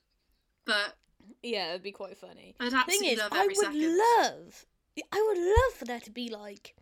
but 0.64 0.96
yeah, 1.42 1.70
it'd 1.70 1.82
be 1.82 1.92
quite 1.92 2.16
funny. 2.18 2.54
I'd 2.60 2.72
Thing 2.86 3.04
is, 3.04 3.18
love 3.18 3.32
I 3.32 3.46
would 3.46 3.56
second. 3.56 3.98
love, 3.98 4.66
I 5.12 5.22
would 5.28 5.38
love 5.38 5.72
for 5.78 5.84
there 5.84 6.00
to 6.00 6.10
be 6.10 6.28
like 6.28 6.74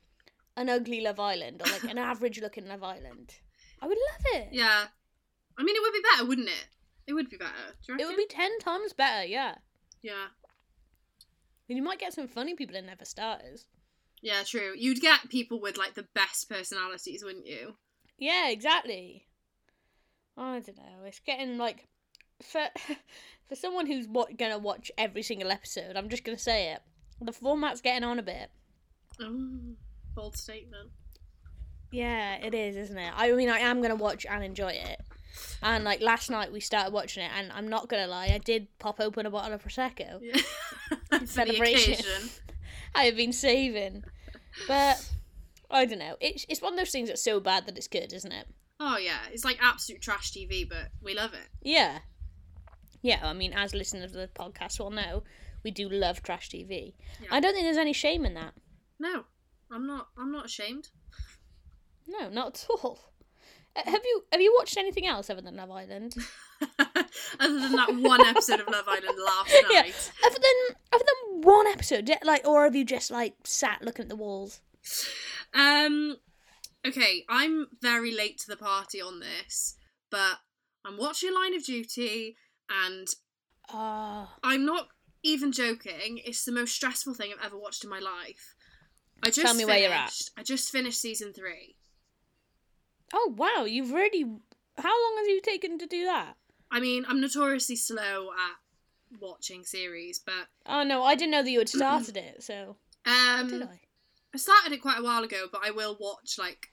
an 0.56 0.68
ugly 0.68 1.00
Love 1.00 1.18
Island 1.20 1.62
or 1.64 1.70
like 1.70 1.84
an 1.84 1.98
average 2.12 2.40
looking 2.40 2.66
Love 2.68 2.82
Island. 2.82 3.34
I 3.82 3.86
would 3.86 3.98
love 4.12 4.42
it. 4.42 4.48
yeah, 4.52 4.84
I 5.58 5.62
mean, 5.62 5.76
it 5.76 5.82
would 5.82 5.92
be 5.92 6.02
better, 6.12 6.26
wouldn't 6.26 6.48
it? 6.48 6.66
It 7.06 7.12
would 7.14 7.28
be 7.28 7.36
better. 7.36 7.52
Do 7.86 7.92
you 7.92 7.98
It 7.98 8.06
would 8.06 8.16
be 8.16 8.26
ten 8.28 8.58
times 8.60 8.92
better. 8.92 9.26
Yeah, 9.26 9.56
Yeah, 10.02 10.26
and 11.68 11.76
you 11.78 11.82
might 11.84 11.98
get 11.98 12.12
some 12.12 12.28
funny 12.28 12.54
people 12.54 12.76
in 12.76 12.86
there 12.86 12.96
for 12.96 13.04
starters. 13.04 13.66
yeah, 14.22 14.42
true. 14.44 14.72
You'd 14.76 15.00
get 15.00 15.28
people 15.28 15.60
with 15.60 15.76
like 15.76 15.94
the 15.94 16.06
best 16.14 16.48
personalities, 16.48 17.22
wouldn't 17.24 17.46
you? 17.46 17.74
Yeah, 18.18 18.48
exactly. 18.48 19.26
I 20.36 20.60
don't 20.60 20.76
know. 20.76 21.04
It's 21.04 21.20
getting 21.20 21.58
like 21.58 21.86
for 22.42 22.62
for 23.48 23.54
someone 23.54 23.86
who's 23.86 24.06
what 24.06 24.36
gonna 24.36 24.58
watch 24.58 24.90
every 24.96 25.22
single 25.22 25.50
episode. 25.50 25.96
I'm 25.96 26.08
just 26.08 26.24
gonna 26.24 26.38
say 26.38 26.72
it. 26.72 26.82
The 27.20 27.32
format's 27.32 27.80
getting 27.80 28.04
on 28.04 28.18
a 28.18 28.22
bit. 28.22 28.50
Oh, 29.20 29.58
bold 30.14 30.36
statement. 30.36 30.90
Yeah, 31.90 32.36
it 32.36 32.54
is, 32.54 32.76
isn't 32.76 32.98
it? 32.98 33.12
I 33.14 33.32
mean, 33.32 33.48
I 33.48 33.58
am 33.58 33.80
gonna 33.80 33.94
watch 33.94 34.26
and 34.26 34.42
enjoy 34.42 34.70
it. 34.70 35.00
And 35.62 35.84
like 35.84 36.00
last 36.00 36.30
night, 36.30 36.52
we 36.52 36.60
started 36.60 36.92
watching 36.92 37.24
it, 37.24 37.30
and 37.36 37.52
I'm 37.52 37.68
not 37.68 37.88
gonna 37.88 38.06
lie, 38.06 38.30
I 38.32 38.38
did 38.38 38.66
pop 38.78 39.00
open 39.00 39.26
a 39.26 39.30
bottle 39.30 39.52
of 39.52 39.64
prosecco. 39.64 40.20
Yeah. 40.20 40.40
Celebration. 41.24 42.04
I 42.94 43.04
have 43.04 43.16
been 43.16 43.32
saving, 43.32 44.04
but 44.68 45.04
I 45.70 45.84
don't 45.84 45.98
know. 45.98 46.16
It's 46.20 46.46
it's 46.48 46.62
one 46.62 46.74
of 46.74 46.78
those 46.78 46.90
things 46.90 47.08
that's 47.08 47.24
so 47.24 47.40
bad 47.40 47.66
that 47.66 47.76
it's 47.76 47.88
good, 47.88 48.12
isn't 48.12 48.32
it? 48.32 48.46
Oh 48.78 48.98
yeah, 48.98 49.18
it's 49.32 49.44
like 49.44 49.58
absolute 49.60 50.00
trash 50.00 50.32
TV, 50.32 50.68
but 50.68 50.88
we 51.02 51.14
love 51.14 51.34
it. 51.34 51.48
Yeah. 51.62 52.00
Yeah, 53.04 53.20
I 53.22 53.34
mean, 53.34 53.52
as 53.52 53.74
listeners 53.74 54.04
of 54.04 54.12
the 54.12 54.28
podcast 54.34 54.80
will 54.80 54.88
know, 54.90 55.24
we 55.62 55.70
do 55.70 55.90
love 55.90 56.22
trash 56.22 56.48
TV. 56.48 56.94
Yeah. 57.20 57.28
I 57.30 57.38
don't 57.38 57.52
think 57.52 57.66
there's 57.66 57.76
any 57.76 57.92
shame 57.92 58.24
in 58.24 58.32
that. 58.32 58.54
No, 58.98 59.24
I'm 59.70 59.86
not. 59.86 60.08
I'm 60.18 60.32
not 60.32 60.46
ashamed. 60.46 60.88
No, 62.08 62.30
not 62.30 62.46
at 62.64 62.66
all. 62.70 62.98
Uh, 63.76 63.82
have 63.84 64.00
you 64.04 64.24
have 64.32 64.40
you 64.40 64.54
watched 64.58 64.78
anything 64.78 65.06
else 65.06 65.28
other 65.28 65.42
than 65.42 65.56
Love 65.56 65.70
Island? 65.70 66.14
Other 67.40 67.58
than 67.60 67.72
that 67.72 67.94
one 67.96 68.24
episode 68.24 68.60
of 68.60 68.68
Love 68.68 68.86
Island 68.88 69.18
last 69.22 69.54
Yeah. 69.70 69.80
night. 69.82 70.12
Other 70.24 70.38
than 70.40 70.76
other 70.92 71.04
than 71.04 71.42
one 71.42 71.66
episode, 71.66 72.10
like, 72.24 72.46
or 72.46 72.64
have 72.64 72.74
you 72.76 72.84
just 72.84 73.10
like 73.10 73.34
sat 73.44 73.82
looking 73.82 74.04
at 74.04 74.08
the 74.08 74.16
walls? 74.16 74.60
Um. 75.52 76.16
Okay, 76.86 77.24
I'm 77.28 77.66
very 77.82 78.12
late 78.14 78.38
to 78.38 78.46
the 78.46 78.56
party 78.56 79.00
on 79.02 79.20
this, 79.20 79.74
but 80.10 80.38
I'm 80.84 80.96
watching 80.96 81.34
Line 81.34 81.54
of 81.54 81.64
Duty, 81.64 82.36
and 82.68 83.08
Ah, 83.70 84.34
I'm 84.42 84.64
not 84.64 84.88
even 85.22 85.52
joking. 85.52 86.20
It's 86.24 86.44
the 86.44 86.52
most 86.52 86.74
stressful 86.74 87.14
thing 87.14 87.32
I've 87.32 87.44
ever 87.46 87.56
watched 87.58 87.82
in 87.84 87.90
my 87.90 87.98
life. 88.00 88.54
I 89.22 89.28
just 89.28 89.40
Tell 89.40 89.54
me 89.54 89.64
where 89.64 89.78
you're 89.78 89.90
at. 89.92 90.10
finished- 90.10 90.30
I 90.36 90.42
just 90.42 90.70
finished 90.70 91.00
season 91.00 91.32
three. 91.32 91.76
oh 93.12 93.34
wow, 93.36 93.64
you've 93.64 93.92
really. 93.92 94.22
How 94.76 94.90
long 95.04 95.16
have 95.18 95.28
you 95.28 95.40
taken 95.40 95.78
to 95.78 95.86
do 95.86 96.04
that? 96.04 96.36
I 96.70 96.80
mean, 96.80 97.04
I'm 97.08 97.20
notoriously 97.20 97.76
slow 97.76 98.30
at 98.32 99.18
watching 99.20 99.64
series, 99.64 100.18
but 100.18 100.48
Oh 100.66 100.82
no, 100.82 101.02
I 101.04 101.14
didn't 101.14 101.30
know 101.30 101.42
that 101.42 101.50
you 101.50 101.60
had 101.60 101.68
started 101.68 102.16
it. 102.16 102.42
So 102.42 102.76
um, 103.06 103.48
did 103.48 103.62
I? 103.62 103.80
I 104.34 104.36
started 104.36 104.72
it 104.72 104.82
quite 104.82 104.98
a 104.98 105.02
while 105.02 105.22
ago, 105.22 105.46
but 105.50 105.60
I 105.64 105.70
will 105.70 105.96
watch 106.00 106.36
like 106.38 106.68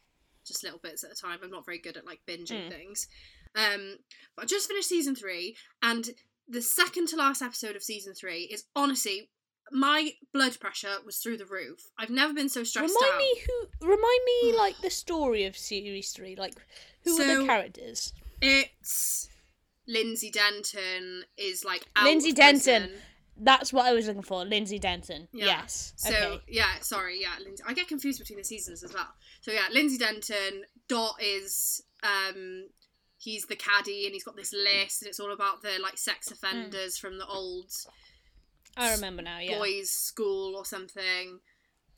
just 0.45 0.63
little 0.63 0.79
bits 0.79 1.03
at 1.03 1.11
a 1.11 1.15
time. 1.15 1.39
I'm 1.43 1.51
not 1.51 1.65
very 1.65 1.77
good 1.77 1.95
at 1.97 2.05
like 2.05 2.21
binging 2.27 2.67
Mm. 2.67 2.69
things. 2.69 3.07
Um, 3.55 3.97
but 4.35 4.43
I 4.43 4.45
just 4.45 4.67
finished 4.67 4.89
season 4.89 5.15
three, 5.15 5.55
and 5.81 6.09
the 6.47 6.61
second 6.61 7.07
to 7.09 7.15
last 7.15 7.41
episode 7.41 7.75
of 7.75 7.83
season 7.83 8.13
three 8.13 8.43
is 8.43 8.65
honestly 8.75 9.29
my 9.71 10.11
blood 10.33 10.59
pressure 10.59 10.97
was 11.05 11.17
through 11.17 11.37
the 11.37 11.45
roof. 11.45 11.91
I've 11.97 12.09
never 12.09 12.33
been 12.33 12.49
so 12.49 12.63
stressed 12.63 12.93
Remind 12.93 13.13
out. 13.13 13.19
me 13.19 13.41
who. 13.47 13.87
Remind 13.87 14.19
me 14.25 14.57
like 14.57 14.77
the 14.81 14.89
story 14.89 15.45
of 15.45 15.55
series 15.55 16.11
three. 16.11 16.35
Like 16.35 16.55
who 17.03 17.19
are 17.19 17.39
the 17.39 17.45
characters? 17.45 18.13
It's 18.41 19.29
Lindsay 19.87 20.29
Denton 20.29 21.23
is 21.37 21.63
like 21.63 21.85
out 21.95 22.05
Lindsay 22.05 22.33
Denton. 22.33 22.83
prison. 22.83 23.01
That's 23.43 23.73
what 23.73 23.85
I 23.85 23.93
was 23.93 24.07
looking 24.07 24.21
for. 24.21 24.43
Lindsay 24.45 24.77
Denton. 24.77 25.27
Yeah. 25.31 25.45
Yes. 25.45 25.93
So 25.95 26.09
okay. 26.09 26.41
yeah, 26.47 26.79
sorry, 26.81 27.19
yeah, 27.21 27.33
Lindsay. 27.43 27.63
I 27.65 27.73
get 27.73 27.87
confused 27.87 28.19
between 28.19 28.37
the 28.37 28.43
seasons 28.43 28.83
as 28.83 28.93
well. 28.93 29.07
So 29.39 29.51
yeah, 29.51 29.67
Lindsay 29.71 29.97
Denton. 29.97 30.63
Dot 30.87 31.15
is 31.21 31.81
um, 32.03 32.67
he's 33.21 33.45
the 33.45 33.55
caddy, 33.55 34.05
and 34.05 34.13
he's 34.13 34.23
got 34.23 34.35
this 34.35 34.53
list, 34.53 35.01
and 35.01 35.09
it's 35.09 35.19
all 35.19 35.31
about 35.31 35.61
the 35.61 35.79
like 35.81 35.97
sex 35.97 36.31
offenders 36.31 36.97
from 36.97 37.17
the 37.17 37.25
old 37.25 37.71
I 38.75 38.93
remember 38.93 39.21
now. 39.21 39.39
Yeah. 39.39 39.57
boys' 39.57 39.91
school 39.91 40.55
or 40.55 40.65
something. 40.65 41.39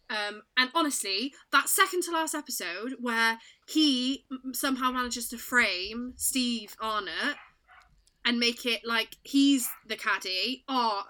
Um, 0.09 0.41
and 0.57 0.69
honestly, 0.75 1.33
that 1.51 1.69
second 1.69 2.03
to 2.03 2.11
last 2.11 2.35
episode 2.35 2.95
where 2.99 3.39
he 3.67 4.25
somehow 4.51 4.91
manages 4.91 5.29
to 5.29 5.37
frame 5.37 6.13
Steve 6.17 6.75
Arnott 6.79 7.37
and 8.25 8.39
make 8.39 8.65
it 8.65 8.81
like 8.85 9.17
he's 9.23 9.69
the 9.87 9.95
caddy. 9.95 10.63
Oh, 10.67 11.03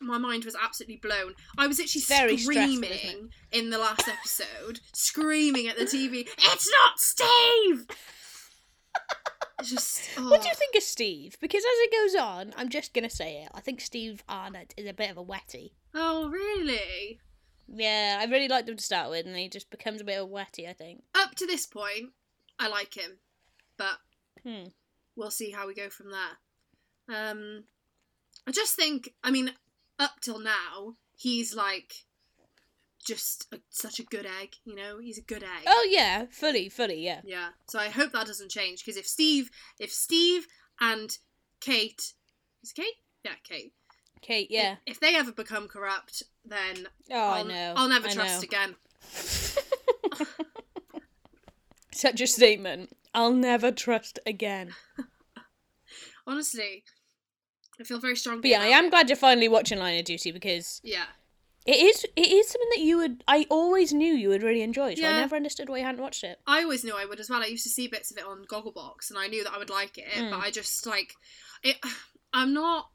my 0.00 0.18
mind 0.18 0.44
was 0.44 0.56
absolutely 0.60 0.96
blown. 0.96 1.34
I 1.58 1.66
was 1.66 1.78
actually 1.78 2.02
Very 2.02 2.38
screaming 2.38 3.30
in 3.52 3.70
the 3.70 3.78
last 3.78 4.08
episode, 4.08 4.80
screaming 4.94 5.68
at 5.68 5.76
the 5.76 5.84
TV. 5.84 6.26
It's 6.38 6.70
not 6.70 6.98
Steve. 6.98 7.86
Just. 9.64 10.08
Oh. 10.16 10.30
What 10.30 10.42
do 10.42 10.48
you 10.48 10.54
think 10.54 10.74
of 10.74 10.82
Steve? 10.82 11.36
Because 11.40 11.62
as 11.62 11.70
it 11.80 11.92
goes 11.92 12.14
on, 12.20 12.52
I'm 12.56 12.68
just 12.68 12.92
gonna 12.94 13.10
say 13.10 13.42
it. 13.42 13.50
I 13.54 13.60
think 13.60 13.80
Steve 13.80 14.22
Arnott 14.28 14.74
is 14.76 14.88
a 14.88 14.92
bit 14.92 15.10
of 15.10 15.16
a 15.16 15.24
wetty. 15.24 15.72
Oh, 15.94 16.28
really? 16.28 17.20
Yeah, 17.72 18.18
I 18.20 18.24
really 18.24 18.48
liked 18.48 18.68
him 18.68 18.76
to 18.76 18.82
start 18.82 19.10
with, 19.10 19.26
and 19.26 19.36
he 19.36 19.48
just 19.48 19.70
becomes 19.70 20.00
a 20.00 20.04
bit 20.04 20.18
of 20.18 20.28
a 20.28 20.32
wetty. 20.32 20.68
I 20.68 20.72
think. 20.72 21.02
Up 21.14 21.34
to 21.36 21.46
this 21.46 21.66
point, 21.66 22.10
I 22.58 22.68
like 22.68 22.94
him, 22.94 23.18
but 23.76 23.98
Hmm. 24.42 24.68
we'll 25.16 25.30
see 25.30 25.50
how 25.50 25.66
we 25.66 25.74
go 25.74 25.88
from 25.90 26.10
there. 26.10 26.38
Um, 27.08 27.64
I 28.46 28.52
just 28.52 28.74
think, 28.74 29.14
I 29.22 29.30
mean, 29.30 29.52
up 29.98 30.20
till 30.20 30.38
now, 30.38 30.96
he's 31.16 31.54
like 31.54 32.04
just 33.04 33.46
a, 33.52 33.58
such 33.70 33.98
a 33.98 34.04
good 34.04 34.26
egg. 34.26 34.56
You 34.64 34.74
know, 34.74 34.98
he's 34.98 35.18
a 35.18 35.22
good 35.22 35.42
egg. 35.42 35.64
Oh 35.66 35.88
yeah, 35.90 36.26
fully, 36.30 36.68
fully, 36.68 37.02
yeah. 37.04 37.20
Yeah. 37.24 37.48
So 37.68 37.78
I 37.78 37.88
hope 37.88 38.12
that 38.12 38.26
doesn't 38.26 38.50
change 38.50 38.84
because 38.84 38.98
if 38.98 39.06
Steve, 39.06 39.50
if 39.78 39.92
Steve 39.92 40.46
and 40.80 41.16
Kate, 41.60 42.12
is 42.62 42.70
it 42.70 42.74
Kate? 42.76 42.94
Yeah, 43.24 43.32
Kate. 43.44 43.72
Kate, 44.22 44.48
yeah. 44.50 44.76
If, 44.86 44.96
if 44.96 45.00
they 45.00 45.16
ever 45.16 45.32
become 45.32 45.66
corrupt, 45.66 46.22
then 46.44 46.86
Oh, 47.10 47.14
I'll, 47.16 47.32
I 47.32 47.42
know. 47.42 47.74
I'll 47.76 47.88
never 47.88 48.08
I 48.08 48.12
trust 48.12 48.42
know. 48.42 48.46
again. 48.46 48.76
Such 51.92 52.20
a 52.20 52.26
statement. 52.26 52.96
I'll 53.14 53.32
never 53.32 53.72
trust 53.72 54.18
again. 54.26 54.72
Honestly, 56.26 56.84
I 57.80 57.84
feel 57.84 57.98
very 57.98 58.14
strongly. 58.16 58.42
But 58.42 58.50
yeah, 58.50 58.62
I 58.62 58.66
am 58.66 58.90
glad 58.90 59.08
you're 59.08 59.16
finally 59.16 59.48
watching 59.48 59.78
Line 59.78 59.98
of 59.98 60.04
Duty 60.04 60.30
because 60.30 60.80
Yeah. 60.84 61.04
It 61.66 61.76
is. 61.76 62.04
It 62.16 62.28
is 62.28 62.48
something 62.48 62.70
that 62.70 62.82
you 62.82 62.96
would. 62.98 63.22
I 63.28 63.46
always 63.50 63.92
knew 63.92 64.12
you 64.14 64.30
would 64.30 64.42
really 64.42 64.62
enjoy. 64.62 64.94
So 64.94 65.06
I 65.06 65.12
never 65.12 65.36
understood 65.36 65.68
why 65.68 65.78
you 65.78 65.84
hadn't 65.84 66.00
watched 66.00 66.24
it. 66.24 66.38
I 66.46 66.62
always 66.62 66.84
knew 66.84 66.96
I 66.96 67.04
would 67.04 67.20
as 67.20 67.28
well. 67.28 67.42
I 67.42 67.46
used 67.46 67.64
to 67.64 67.70
see 67.70 67.86
bits 67.86 68.10
of 68.10 68.16
it 68.16 68.24
on 68.24 68.44
Gogglebox, 68.46 69.10
and 69.10 69.18
I 69.18 69.26
knew 69.26 69.44
that 69.44 69.52
I 69.52 69.58
would 69.58 69.70
like 69.70 69.98
it. 69.98 70.08
Mm. 70.16 70.30
But 70.30 70.40
I 70.40 70.50
just 70.50 70.86
like 70.86 71.14
it. 71.62 71.76
I'm 72.32 72.54
not. 72.54 72.88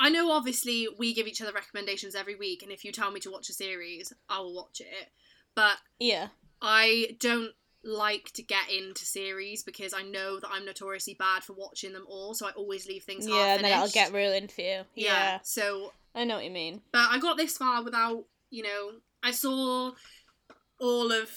I 0.00 0.08
know 0.10 0.30
obviously 0.30 0.88
we 0.98 1.12
give 1.12 1.26
each 1.26 1.42
other 1.42 1.52
recommendations 1.52 2.14
every 2.14 2.34
week, 2.36 2.62
and 2.62 2.72
if 2.72 2.84
you 2.84 2.92
tell 2.92 3.10
me 3.10 3.20
to 3.20 3.30
watch 3.30 3.48
a 3.50 3.52
series, 3.52 4.12
I 4.28 4.40
will 4.40 4.54
watch 4.54 4.80
it. 4.80 5.10
But 5.54 5.76
Yeah. 5.98 6.28
I 6.62 7.16
don't 7.20 7.52
like 7.88 8.30
to 8.34 8.42
get 8.42 8.70
into 8.70 9.04
series 9.04 9.62
because 9.62 9.94
I 9.94 10.02
know 10.02 10.38
that 10.38 10.48
I'm 10.52 10.64
notoriously 10.64 11.14
bad 11.18 11.42
for 11.42 11.54
watching 11.54 11.92
them 11.92 12.04
all, 12.08 12.34
so 12.34 12.46
I 12.46 12.50
always 12.50 12.86
leave 12.86 13.02
things 13.04 13.26
Yeah, 13.26 13.54
and 13.54 13.64
then 13.64 13.70
that'll 13.70 13.88
get 13.88 14.12
ruined 14.12 14.52
for 14.52 14.60
you. 14.60 14.66
yeah. 14.66 14.84
Yeah. 14.94 15.38
So, 15.42 15.92
I 16.14 16.24
know 16.24 16.36
what 16.36 16.44
you 16.44 16.50
mean. 16.50 16.82
but 16.92 17.08
I 17.10 17.18
got 17.18 17.36
this 17.36 17.56
far 17.56 17.82
without, 17.82 18.24
you 18.50 18.62
know, 18.62 18.92
I 19.22 19.30
saw 19.30 19.92
all 20.80 21.10
of 21.12 21.30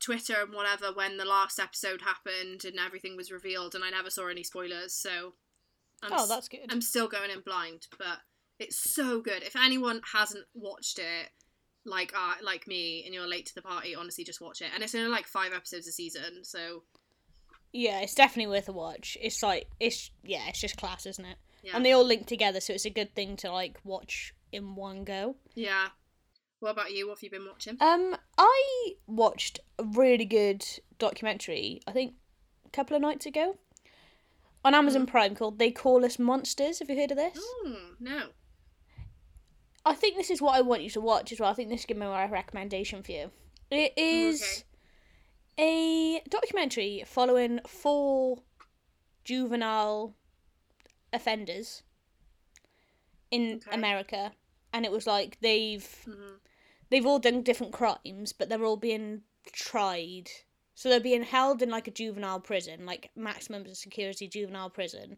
Twitter 0.00 0.36
and 0.40 0.54
whatever 0.54 0.92
when 0.94 1.16
the 1.16 1.24
last 1.24 1.58
episode 1.58 2.00
happened 2.02 2.64
and 2.64 2.78
everything 2.78 3.16
was 3.16 3.32
revealed, 3.32 3.74
and 3.74 3.82
I 3.84 3.90
never 3.90 4.10
saw 4.10 4.28
any 4.28 4.44
spoilers. 4.44 4.94
So, 4.94 5.34
I'm 6.02 6.12
oh, 6.12 6.26
that's 6.28 6.48
good. 6.48 6.60
I'm 6.70 6.80
still 6.80 7.08
going 7.08 7.30
in 7.30 7.40
blind, 7.40 7.88
but 7.98 8.18
it's 8.60 8.78
so 8.78 9.20
good. 9.20 9.42
If 9.42 9.56
anyone 9.56 10.00
hasn't 10.14 10.44
watched 10.54 10.98
it, 11.00 11.30
like 11.88 12.12
uh, 12.16 12.34
like 12.42 12.66
me, 12.66 13.02
and 13.04 13.14
you're 13.14 13.26
late 13.28 13.46
to 13.46 13.54
the 13.54 13.62
party, 13.62 13.94
honestly, 13.94 14.24
just 14.24 14.40
watch 14.40 14.60
it. 14.60 14.68
And 14.74 14.82
it's 14.82 14.94
only 14.94 15.08
like 15.08 15.26
five 15.26 15.52
episodes 15.52 15.86
a 15.88 15.92
season, 15.92 16.44
so 16.44 16.82
Yeah, 17.72 18.00
it's 18.00 18.14
definitely 18.14 18.50
worth 18.50 18.68
a 18.68 18.72
watch. 18.72 19.16
It's 19.20 19.42
like 19.42 19.68
it's 19.80 20.10
yeah, 20.24 20.48
it's 20.48 20.60
just 20.60 20.76
class, 20.76 21.06
isn't 21.06 21.24
it? 21.24 21.36
yeah, 21.62 21.72
And 21.74 21.84
they 21.84 21.92
all 21.92 22.04
link 22.04 22.26
together, 22.26 22.60
so 22.60 22.72
it's 22.72 22.84
a 22.84 22.90
good 22.90 23.14
thing 23.14 23.36
to 23.38 23.50
like 23.52 23.78
watch 23.84 24.34
in 24.52 24.74
one 24.74 25.04
go. 25.04 25.36
yeah. 25.54 25.88
What 26.60 26.70
about 26.72 26.92
you? 26.92 27.06
What 27.06 27.18
have 27.18 27.22
you 27.22 27.30
been 27.30 27.46
watching? 27.46 27.76
Um, 27.80 28.16
I 28.36 28.94
watched 29.06 29.60
a 29.78 29.84
really 29.84 30.24
good 30.24 30.64
documentary. 30.98 31.80
I 31.86 31.92
think 31.92 32.14
a 32.66 32.70
couple 32.70 32.96
of 32.96 33.02
nights 33.02 33.26
ago 33.26 33.58
on 34.64 34.74
Amazon 34.74 35.06
Prime 35.06 35.36
called 35.36 35.60
"They 35.60 35.70
Call 35.70 36.04
Us 36.04 36.18
Monsters." 36.18 36.80
Have 36.80 36.90
you 36.90 36.96
heard 36.96 37.12
of 37.12 37.16
this? 37.16 37.38
Oh 37.40 37.90
no. 38.00 38.30
I 39.88 39.94
think 39.94 40.16
this 40.16 40.30
is 40.30 40.42
what 40.42 40.54
I 40.54 40.60
want 40.60 40.82
you 40.82 40.90
to 40.90 41.00
watch 41.00 41.32
as 41.32 41.40
well. 41.40 41.50
I 41.50 41.54
think 41.54 41.70
this 41.70 41.80
is 41.80 41.86
going 41.86 41.98
to 41.98 42.04
be 42.04 42.10
my 42.10 42.28
recommendation 42.28 43.02
for 43.02 43.12
you. 43.12 43.30
It 43.70 43.92
is 43.96 44.64
a 45.58 46.20
documentary 46.28 47.02
following 47.06 47.60
four 47.66 48.42
juvenile 49.24 50.14
offenders 51.12 51.82
in 53.30 53.60
Okay. 53.66 53.76
America, 53.76 54.32
and 54.72 54.84
it 54.84 54.92
was 54.92 55.06
like 55.06 55.38
they've 55.40 55.86
hmm 56.04 56.34
they've 56.90 57.06
all 57.06 57.18
done 57.18 57.42
different 57.42 57.72
crimes, 57.72 58.32
but 58.32 58.48
they're 58.48 58.64
all 58.64 58.76
being 58.76 59.22
tried. 59.52 60.28
So 60.74 60.88
they're 60.88 61.00
being 61.00 61.22
held 61.24 61.60
in 61.60 61.70
like 61.70 61.88
a 61.88 61.90
juvenile 61.90 62.40
prison, 62.40 62.86
like 62.86 63.10
maximum 63.16 63.66
security 63.74 64.28
juvenile 64.28 64.70
prison, 64.70 65.16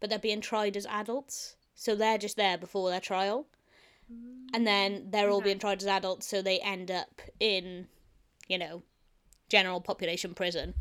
but 0.00 0.08
they're 0.08 0.18
being 0.18 0.40
tried 0.40 0.76
as 0.76 0.86
adults. 0.86 1.56
So 1.74 1.94
they're 1.94 2.18
just 2.18 2.36
there 2.36 2.56
before 2.56 2.90
their 2.90 3.00
trial. 3.00 3.46
And 4.52 4.66
then 4.66 5.08
they're 5.10 5.30
all 5.30 5.40
being 5.40 5.58
tried 5.58 5.82
as 5.82 5.88
adults, 5.88 6.28
so 6.28 6.40
they 6.40 6.60
end 6.60 6.90
up 6.90 7.20
in, 7.40 7.88
you 8.46 8.56
know, 8.56 8.82
general 9.48 9.80
population 9.80 10.32
prison 10.32 10.74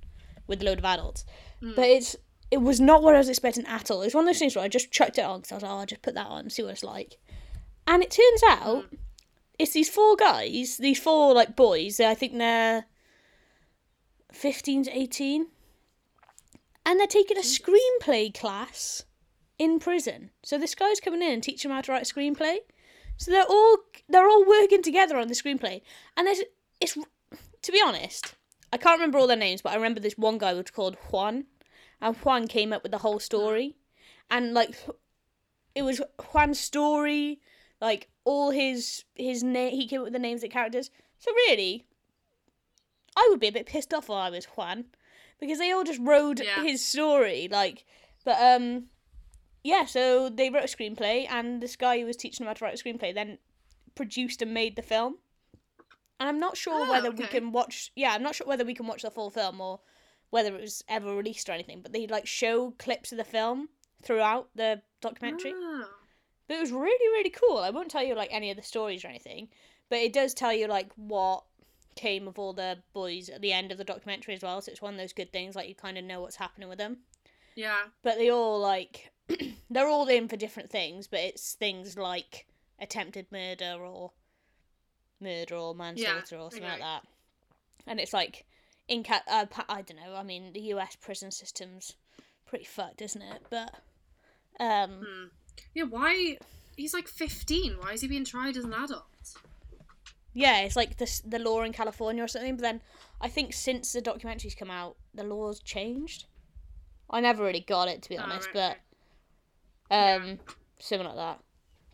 with 0.46 0.62
a 0.62 0.66
load 0.66 0.78
of 0.78 0.86
adults. 0.86 1.26
Mm. 1.62 1.76
But 1.76 1.86
it's 1.86 2.16
it 2.52 2.62
was 2.62 2.80
not 2.80 3.02
what 3.02 3.16
I 3.16 3.18
was 3.18 3.30
expecting 3.30 3.66
at 3.66 3.90
all. 3.90 4.04
It's 4.04 4.14
one 4.14 4.26
of 4.26 4.28
those 4.28 4.38
things 4.38 4.56
where 4.56 4.64
I 4.64 4.68
just 4.68 4.92
chucked 4.92 5.18
it 5.18 5.26
on 5.26 5.40
because 5.40 5.52
I 5.52 5.56
was 5.56 5.64
like, 5.64 5.72
oh, 5.72 5.78
I'll 5.80 5.86
just 5.88 6.04
put 6.04 6.14
that 6.14 6.28
on, 6.28 6.42
and 6.42 6.52
see 6.52 6.62
what 6.62 6.74
it's 6.74 6.84
like. 6.84 7.18
And 7.88 8.04
it 8.04 8.12
turns 8.12 8.44
out 8.48 8.86
it's 9.58 9.74
these 9.74 9.90
four 9.90 10.16
guys, 10.16 10.78
these 10.78 11.00
four 11.00 11.34
like 11.34 11.56
boys. 11.56 12.00
I 12.00 12.14
think 12.14 12.38
they're 12.38 12.86
fifteen 14.32 14.84
to 14.84 14.96
eighteen, 14.96 15.48
and 16.86 17.00
they're 17.00 17.08
taking 17.08 17.38
a 17.38 17.42
screenplay 17.42 18.32
class 18.32 19.04
in 19.58 19.80
prison. 19.80 20.30
So 20.44 20.60
this 20.60 20.76
guy's 20.76 21.00
coming 21.00 21.24
in 21.24 21.32
and 21.32 21.44
teaching 21.44 21.70
them 21.70 21.76
how 21.76 21.82
to 21.82 21.92
write 21.92 22.10
a 22.10 22.14
screenplay. 22.14 22.58
So 23.18 23.32
they're 23.32 23.46
all 23.48 23.78
they're 24.10 24.28
all 24.28 24.46
working 24.46 24.82
together 24.82 25.18
on 25.18 25.28
the 25.28 25.34
screenplay, 25.34 25.82
and 26.18 26.28
there's 26.28 26.42
it's 26.82 26.98
to 27.62 27.72
be 27.72 27.82
honest, 27.86 28.36
I 28.72 28.78
can't 28.78 28.98
remember 29.00 29.18
all 29.18 29.28
their 29.28 29.38
names, 29.38 29.62
but 29.62 29.72
I 29.72 29.76
remember 29.76 30.00
this 30.00 30.18
one 30.18 30.38
guy 30.38 30.54
was 30.54 30.72
called 30.72 30.98
Juan, 31.12 31.46
and 32.02 32.16
Juan 32.18 32.48
came 32.48 32.74
up 32.74 32.84
with 32.84 32.92
the 32.92 32.98
whole 33.00 33.20
story, 33.20 33.76
and 34.30 34.54
like 34.54 34.76
it 35.76 35.84
was 35.84 36.02
Juan's 36.32 36.60
story, 36.60 37.40
like 37.80 38.10
all 38.26 38.52
his 38.52 39.06
his 39.16 39.44
name. 39.44 39.72
He 39.72 39.88
came 39.88 40.02
up 40.02 40.06
with 40.06 40.14
the 40.14 40.20
names 40.20 40.40
of 40.44 40.50
the 40.50 40.54
characters. 40.54 40.90
So 41.18 41.32
really, 41.48 41.86
I 43.16 43.28
would 43.30 43.40
be 43.40 43.48
a 43.48 43.52
bit 43.52 43.66
pissed 43.68 43.94
off 43.94 44.06
if 44.06 44.10
I 44.10 44.30
was 44.30 44.46
Juan, 44.46 44.86
because 45.40 45.60
they 45.60 45.72
all 45.72 45.84
just 45.84 46.02
rode 46.02 46.42
Yeah. 46.42 46.64
his 46.64 46.84
story. 46.84 47.48
Like, 47.50 47.86
but 48.26 48.38
um, 48.42 48.86
yeah. 49.64 49.86
So 49.86 50.30
they 50.30 50.50
wrote 50.50 50.64
a 50.64 50.68
screenplay, 50.68 51.28
and 51.30 51.62
this 51.62 51.76
guy 51.76 52.00
who 52.00 52.06
was 52.06 52.18
teaching 52.18 52.44
them 52.44 52.50
how 52.50 52.54
to 52.54 52.66
write 52.66 52.80
a 52.80 52.84
screenplay 52.84 53.14
then 53.14 53.38
produced 53.96 54.42
and 54.42 54.54
made 54.54 54.76
the 54.76 54.82
film. 54.82 55.18
And 56.20 56.30
I'm 56.30 56.40
not 56.40 56.56
sure 56.58 56.86
Oh, 56.86 56.90
whether 56.90 57.12
we 57.12 57.26
can 57.26 57.52
watch. 57.52 57.92
Yeah, 57.96 58.14
I'm 58.14 58.24
not 58.24 58.36
sure 58.36 58.48
whether 58.48 58.66
we 58.66 58.76
can 58.76 58.88
watch 58.88 59.02
the 59.02 59.12
full 59.12 59.30
film 59.30 59.60
or 59.60 59.82
whether 60.30 60.56
it 60.56 60.62
was 60.62 60.84
ever 60.88 61.16
released 61.16 61.50
or 61.50 61.52
anything. 61.52 61.82
But 61.82 61.94
they 61.94 62.08
like 62.08 62.26
show 62.28 62.72
clips 62.72 63.12
of 63.12 63.18
the 63.18 63.24
film 63.24 63.70
throughout 64.04 64.50
the 64.56 64.82
documentary. 65.02 65.54
Ah. 65.56 65.90
But 66.48 66.58
it 66.58 66.62
was 66.62 66.72
really, 66.72 67.08
really 67.14 67.30
cool. 67.30 67.58
I 67.58 67.70
won't 67.70 67.90
tell 67.90 68.04
you 68.04 68.16
like 68.16 68.30
any 68.32 68.52
of 68.52 68.58
the 68.58 68.64
stories 68.64 69.04
or 69.06 69.08
anything, 69.08 69.50
but 69.90 70.00
it 70.00 70.14
does 70.14 70.34
tell 70.34 70.54
you 70.54 70.68
like 70.68 70.92
what 70.96 71.44
came 71.96 72.28
of 72.28 72.40
all 72.40 72.54
the 72.54 72.80
boys 72.94 73.30
at 73.30 73.42
the 73.42 73.54
end 73.54 73.72
of 73.72 73.78
the 73.78 73.84
documentary 73.84 74.34
as 74.34 74.42
well. 74.42 74.62
So 74.62 74.72
it's 74.72 74.82
one 74.82 74.94
of 74.94 75.00
those 75.00 75.14
good 75.14 75.32
things 75.32 75.56
like 75.56 75.70
you 75.70 75.76
kind 75.76 75.98
of 75.98 76.04
know 76.04 76.22
what's 76.22 76.36
happening 76.36 76.68
with 76.68 76.80
them. 76.80 76.98
Yeah. 77.56 77.84
But 78.02 78.18
they 78.18 78.30
all 78.30 78.60
like 78.60 79.12
they're 79.70 79.88
all 79.88 80.08
in 80.08 80.28
for 80.28 80.36
different 80.38 80.70
things, 80.70 81.08
but 81.08 81.20
it's 81.20 81.54
things 81.54 81.98
like 81.98 82.46
attempted 82.80 83.28
murder 83.32 83.78
or 83.80 84.12
murder 85.20 85.56
or 85.56 85.74
manslaughter 85.74 86.38
or 86.38 86.52
something 86.52 86.64
like 86.68 86.80
that. 86.80 87.04
And 87.88 88.00
it's 88.00 88.14
like 88.14 88.46
in 88.88 89.04
ca- 89.04 89.24
uh, 89.28 89.46
pa- 89.46 89.66
I 89.70 89.82
don't 89.82 89.98
know. 89.98 90.16
I 90.16 90.24
mean, 90.24 90.54
the 90.54 90.62
U.S. 90.62 90.96
prison 91.00 91.32
system's 91.32 91.96
pretty 92.46 92.66
fucked, 92.66 93.02
isn't 93.02 93.22
it? 93.22 93.42
But 93.50 93.74
um. 94.60 95.06
Hmm. 95.06 95.26
Yeah. 95.74 95.84
Why? 95.84 96.38
He's 96.76 96.94
like 96.94 97.08
15. 97.08 97.74
Why 97.80 97.94
is 97.94 98.02
he 98.02 98.08
being 98.08 98.26
tried 98.26 98.58
as 98.58 98.64
an 98.64 98.74
adult? 98.74 99.06
Yeah, 100.34 100.62
it's 100.62 100.76
like 100.76 100.98
this 100.98 101.20
the 101.22 101.40
law 101.40 101.62
in 101.62 101.74
California 101.74 102.24
or 102.24 102.28
something. 102.28 102.56
But 102.56 102.64
then 102.64 102.82
I 103.22 103.30
think 103.30 103.54
since 103.54 103.94
the 103.94 104.02
documentaries 104.02 104.58
come 104.58 104.72
out, 104.72 104.96
the 105.14 105.24
laws 105.24 105.60
changed. 105.60 106.26
I 107.10 107.20
never 107.20 107.44
really 107.44 107.60
got 107.60 107.88
it 107.88 108.02
to 108.04 108.10
be 108.10 108.18
Oh, 108.18 108.24
honest, 108.24 108.48
right, 108.48 108.54
but 108.54 108.70
right. 108.70 108.78
Um, 109.94 110.40
something 110.80 111.08
like 111.08 111.16
that. 111.16 111.40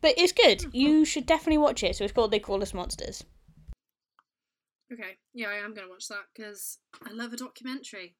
But 0.01 0.13
it's 0.17 0.31
good. 0.31 0.73
You 0.73 1.03
should 1.05 1.25
definitely 1.25 1.57
watch 1.57 1.83
it. 1.83 1.95
So 1.95 2.05
it's 2.05 2.13
called 2.13 2.31
They 2.31 2.39
Call 2.39 2.61
Us 2.63 2.73
Monsters. 2.73 3.25
Okay. 4.91 5.17
Yeah, 5.33 5.49
I 5.49 5.55
am 5.63 5.73
gonna 5.75 5.89
watch 5.89 6.07
that 6.07 6.25
because 6.33 6.79
I 7.05 7.11
love 7.11 7.33
a 7.33 7.37
documentary. 7.37 8.15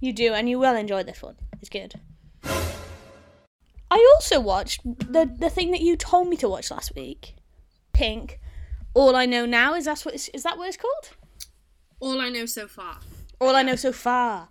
You 0.00 0.12
do, 0.12 0.32
and 0.32 0.48
you 0.48 0.58
will 0.58 0.76
enjoy 0.76 1.02
this 1.02 1.20
one. 1.20 1.36
It's 1.60 1.68
good. 1.68 1.94
I 3.90 4.14
also 4.14 4.40
watched 4.40 4.82
the 4.84 5.30
the 5.38 5.50
thing 5.50 5.72
that 5.72 5.80
you 5.80 5.96
told 5.96 6.28
me 6.28 6.36
to 6.38 6.48
watch 6.48 6.70
last 6.70 6.94
week, 6.94 7.34
Pink. 7.92 8.40
All 8.94 9.14
I 9.14 9.26
know 9.26 9.44
now 9.44 9.74
is 9.74 9.84
that's 9.84 10.06
what 10.06 10.14
it's, 10.14 10.28
is 10.28 10.42
that 10.44 10.56
what 10.56 10.68
it's 10.68 10.76
called? 10.78 11.10
All 12.00 12.20
I 12.20 12.30
know 12.30 12.46
so 12.46 12.66
far. 12.66 13.00
All 13.40 13.54
I 13.54 13.62
know 13.62 13.76
so 13.76 13.92
far, 13.92 14.48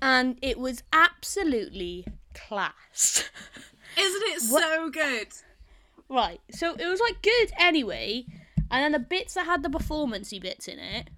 and 0.00 0.38
it 0.40 0.58
was 0.58 0.84
absolutely 0.92 2.06
class. 2.34 3.28
Isn't 3.96 4.22
it 4.22 4.42
What- 4.52 4.62
so 4.62 4.90
good? 4.90 5.28
right, 6.08 6.40
so 6.50 6.74
it 6.74 6.86
was 6.86 7.00
like 7.00 7.22
good 7.22 7.52
anyway, 7.58 8.24
and 8.70 8.82
then 8.84 8.92
the 8.92 8.98
bits 8.98 9.34
that 9.34 9.46
had 9.46 9.62
the 9.62 9.68
performancey 9.68 10.40
bits 10.40 10.68
in 10.68 10.78
it. 10.78 11.10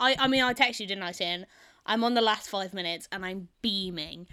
I 0.00 0.16
I 0.18 0.28
mean 0.28 0.42
I 0.42 0.54
texted 0.54 0.80
you 0.80 0.86
didn't 0.86 1.02
I 1.02 1.12
saying 1.12 1.44
I'm 1.86 2.04
on 2.04 2.14
the 2.14 2.20
last 2.20 2.48
five 2.50 2.74
minutes 2.74 3.08
and 3.10 3.24
I'm 3.24 3.48
beaming. 3.62 4.26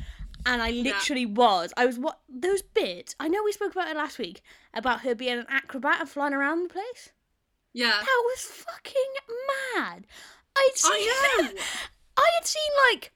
And 0.48 0.62
I 0.62 0.70
literally 0.70 1.26
was. 1.26 1.74
I 1.76 1.86
was 1.88 1.98
what 1.98 2.20
those 2.30 2.62
bits. 2.62 3.16
I 3.20 3.28
know 3.30 3.42
we 3.44 3.52
spoke 3.52 3.72
about 3.72 3.88
it 3.88 3.96
last 3.98 4.20
week 4.20 4.42
about 4.76 5.02
her 5.02 5.16
being 5.16 5.40
an 5.40 5.46
acrobat 5.50 6.02
and 6.02 6.10
flying 6.10 6.34
around 6.34 6.64
the 6.64 6.74
place. 6.74 7.10
Yeah. 7.74 7.98
That 8.00 8.22
was 8.26 8.42
fucking 8.42 9.14
mad. 9.76 10.06
I'd 10.56 10.72
seen, 10.76 10.92
I 10.94 11.42
know. 11.42 11.50
I 12.18 12.30
had 12.36 12.46
seen 12.46 12.62
like 12.92 13.12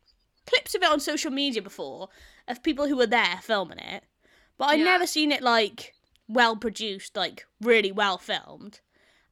clips 0.48 0.74
of 0.74 0.82
it 0.82 0.90
on 0.90 1.00
social 1.00 1.30
media 1.32 1.62
before 1.62 2.10
of 2.50 2.64
people 2.64 2.88
who 2.88 2.98
were 2.98 3.08
there 3.08 3.40
filming 3.42 3.80
it, 3.80 4.04
but 4.58 4.66
I'd 4.70 4.80
Yeah. 4.80 4.86
never 4.86 5.08
seen 5.08 5.32
it 5.32 5.42
like 5.42 5.94
well 6.28 6.56
produced, 6.56 7.16
like 7.16 7.46
really 7.62 7.92
well 7.92 8.18
filmed. 8.18 8.82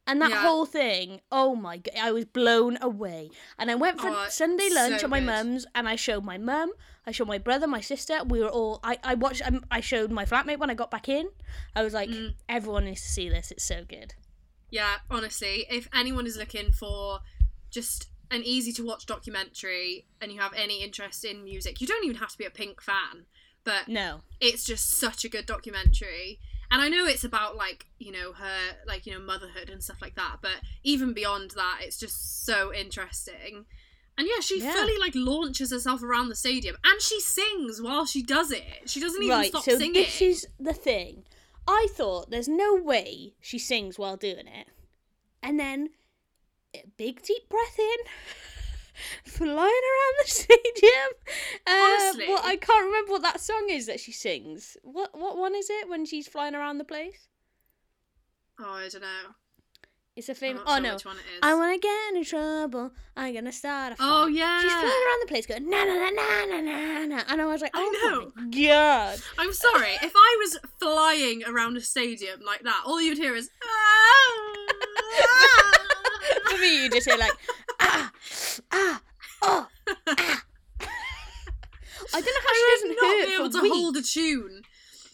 And 0.06 0.22
that 0.22 0.30
Yeah. 0.30 0.40
whole 0.40 0.64
thing, 0.64 1.20
oh 1.30 1.54
my 1.54 1.76
god, 1.76 1.94
I 2.00 2.12
was 2.12 2.24
blown 2.24 2.78
away. 2.80 3.28
And 3.58 3.70
I 3.70 3.74
went 3.74 4.00
for 4.00 4.08
Oh, 4.08 4.26
Sunday 4.30 4.70
lunch 4.70 5.00
so 5.00 5.04
at 5.04 5.10
my 5.10 5.20
good. 5.20 5.26
mum's, 5.26 5.66
and 5.74 5.86
I 5.86 5.96
showed 5.96 6.24
my 6.24 6.38
mum, 6.38 6.72
I 7.06 7.10
showed 7.10 7.28
my 7.28 7.36
brother, 7.36 7.66
my 7.66 7.82
sister. 7.82 8.24
We 8.24 8.40
were 8.40 8.48
all. 8.48 8.80
I 8.82 8.98
I 9.04 9.14
watched. 9.14 9.42
Um, 9.46 9.64
I 9.70 9.80
showed 9.80 10.10
my 10.10 10.24
flatmate 10.24 10.58
when 10.58 10.70
I 10.70 10.74
got 10.74 10.90
back 10.90 11.08
in. 11.10 11.28
I 11.76 11.82
was 11.82 11.92
like, 11.92 12.08
Mm. 12.08 12.34
everyone 12.48 12.86
needs 12.86 13.02
to 13.02 13.08
see 13.08 13.28
this. 13.28 13.50
It's 13.50 13.64
so 13.64 13.84
good. 13.86 14.14
Yeah, 14.70 14.96
honestly, 15.10 15.66
if 15.70 15.88
anyone 15.94 16.26
is 16.26 16.36
looking 16.38 16.72
for 16.72 17.20
just 17.70 18.08
an 18.30 18.42
easy 18.44 18.72
to 18.72 18.84
watch 18.84 19.06
documentary 19.06 20.06
and 20.20 20.30
you 20.32 20.40
have 20.40 20.52
any 20.54 20.82
interest 20.82 21.24
in 21.24 21.44
music, 21.44 21.80
you 21.80 21.86
don't 21.86 22.04
even 22.04 22.16
have 22.16 22.30
to 22.32 22.38
be 22.38 22.44
a 22.44 22.50
Pink 22.50 22.80
fan, 22.82 23.26
but 23.64 23.88
No. 23.88 24.22
it's 24.40 24.64
just 24.64 24.90
such 24.90 25.24
a 25.24 25.28
good 25.28 25.46
documentary. 25.46 26.38
And 26.70 26.82
I 26.82 26.88
know 26.88 27.06
it's 27.06 27.24
about 27.24 27.56
like, 27.56 27.86
you 27.98 28.12
know, 28.12 28.32
her 28.34 28.58
like, 28.86 29.06
you 29.06 29.12
know, 29.12 29.20
motherhood 29.20 29.70
and 29.70 29.82
stuff 29.82 30.02
like 30.02 30.16
that, 30.16 30.36
but 30.42 30.56
even 30.84 31.14
beyond 31.14 31.52
that, 31.52 31.78
it's 31.82 31.98
just 31.98 32.44
so 32.44 32.72
interesting. 32.74 33.64
And 34.18 34.26
yeah, 34.26 34.40
she 34.40 34.60
Yeah. 34.60 34.74
fully 34.74 34.98
like 34.98 35.14
launches 35.14 35.70
herself 35.70 36.02
around 36.02 36.28
the 36.28 36.34
stadium 36.36 36.76
and 36.84 37.00
she 37.00 37.20
sings 37.20 37.80
while 37.80 38.04
she 38.04 38.22
does 38.22 38.50
it. 38.50 38.64
She 38.86 39.00
doesn't 39.00 39.22
even 39.22 39.36
right. 39.38 39.48
stop 39.48 39.62
So 39.64 39.78
singing. 39.78 39.94
this 39.94 40.20
is 40.20 40.46
the 40.60 40.74
thing. 40.74 41.24
I 41.66 41.86
thought 41.92 42.30
there's 42.30 42.48
no 42.48 42.74
way 42.74 43.34
she 43.40 43.58
sings 43.58 43.98
while 43.98 44.16
doing 44.16 44.46
it, 44.46 44.68
and 45.42 45.60
then 45.60 45.90
big 46.96 47.22
deep 47.22 47.48
breath 47.48 47.78
in. 47.78 47.96
Flying 49.24 49.56
around 49.58 50.14
the 50.24 50.26
stadium. 50.30 51.10
Uh, 51.66 51.70
Honestly. 51.70 52.24
well, 52.28 52.40
I 52.44 52.56
can't 52.56 52.84
remember 52.86 53.12
what 53.12 53.22
that 53.22 53.40
song 53.40 53.68
is 53.70 53.86
that 53.86 54.00
she 54.00 54.10
sings. 54.12 54.76
What 54.82 55.16
what 55.16 55.36
one 55.36 55.54
is 55.54 55.70
it 55.70 55.88
when 55.88 56.04
she's 56.04 56.26
flying 56.26 56.54
around 56.56 56.78
the 56.78 56.84
place? 56.84 57.28
Oh, 58.58 58.64
I 58.72 58.88
don't 58.88 59.02
know. 59.02 59.34
It's 60.16 60.28
a 60.28 60.34
famous. 60.34 60.62
Oh 60.66 60.74
sure 60.74 60.80
no! 60.82 60.94
which 60.94 61.04
one 61.04 61.14
it 61.16 61.20
is. 61.32 61.38
I 61.44 61.54
wanna 61.54 61.78
get 61.78 61.96
into 62.12 62.28
trouble. 62.28 62.90
I'm 63.16 63.32
gonna 63.34 63.52
start 63.52 63.92
a 63.92 63.96
fight. 63.96 64.04
Oh 64.04 64.26
yeah. 64.26 64.62
She's 64.62 64.72
flying 64.72 64.84
around 65.06 65.20
the 65.22 65.26
place 65.28 65.46
going 65.46 65.70
na 65.70 65.84
na 65.84 65.94
na 65.94 66.10
na 66.10 66.44
na 66.46 66.60
na 66.60 67.04
na, 67.06 67.22
and 67.28 67.40
I 67.40 67.46
was 67.46 67.62
like, 67.62 67.70
I 67.74 67.78
oh 68.02 68.32
my 68.34 68.48
god! 68.50 69.20
I'm 69.38 69.52
sorry. 69.52 69.92
If 70.02 70.12
I 70.16 70.36
was 70.40 70.58
flying 70.80 71.44
around 71.46 71.76
a 71.76 71.80
stadium 71.80 72.40
like 72.44 72.62
that, 72.64 72.82
all 72.84 73.00
you'd 73.00 73.16
hear 73.18 73.36
is. 73.36 73.48
"Ah, 73.62 74.64
For 75.18 75.57
me, 76.60 76.84
you 76.84 76.90
just 76.90 77.08
hear 77.08 77.18
like 77.18 77.32
ah 77.80 78.12
ah 78.72 79.02
oh 79.42 79.68
ah. 80.06 80.44
I 82.14 82.20
don't 82.20 82.24
know 82.24 82.40
how 82.42 82.48
I 82.48 82.54
she 82.54 82.86
doesn't 82.86 82.96
not 83.02 83.18
hurt 83.20 83.26
be 83.26 83.34
able 83.34 83.50
to 83.50 83.60
weeks. 83.62 83.74
hold 83.76 83.96
a 83.96 84.02
tune. 84.02 84.62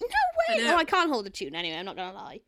No 0.00 0.06
I 0.06 0.54
way! 0.58 0.62
know. 0.64 0.74
Oh, 0.74 0.76
I 0.76 0.84
can't 0.84 1.10
hold 1.10 1.26
a 1.26 1.30
tune 1.30 1.54
anyway. 1.54 1.76
I'm 1.78 1.84
not 1.86 1.96
gonna 1.96 2.12
lie, 2.14 2.40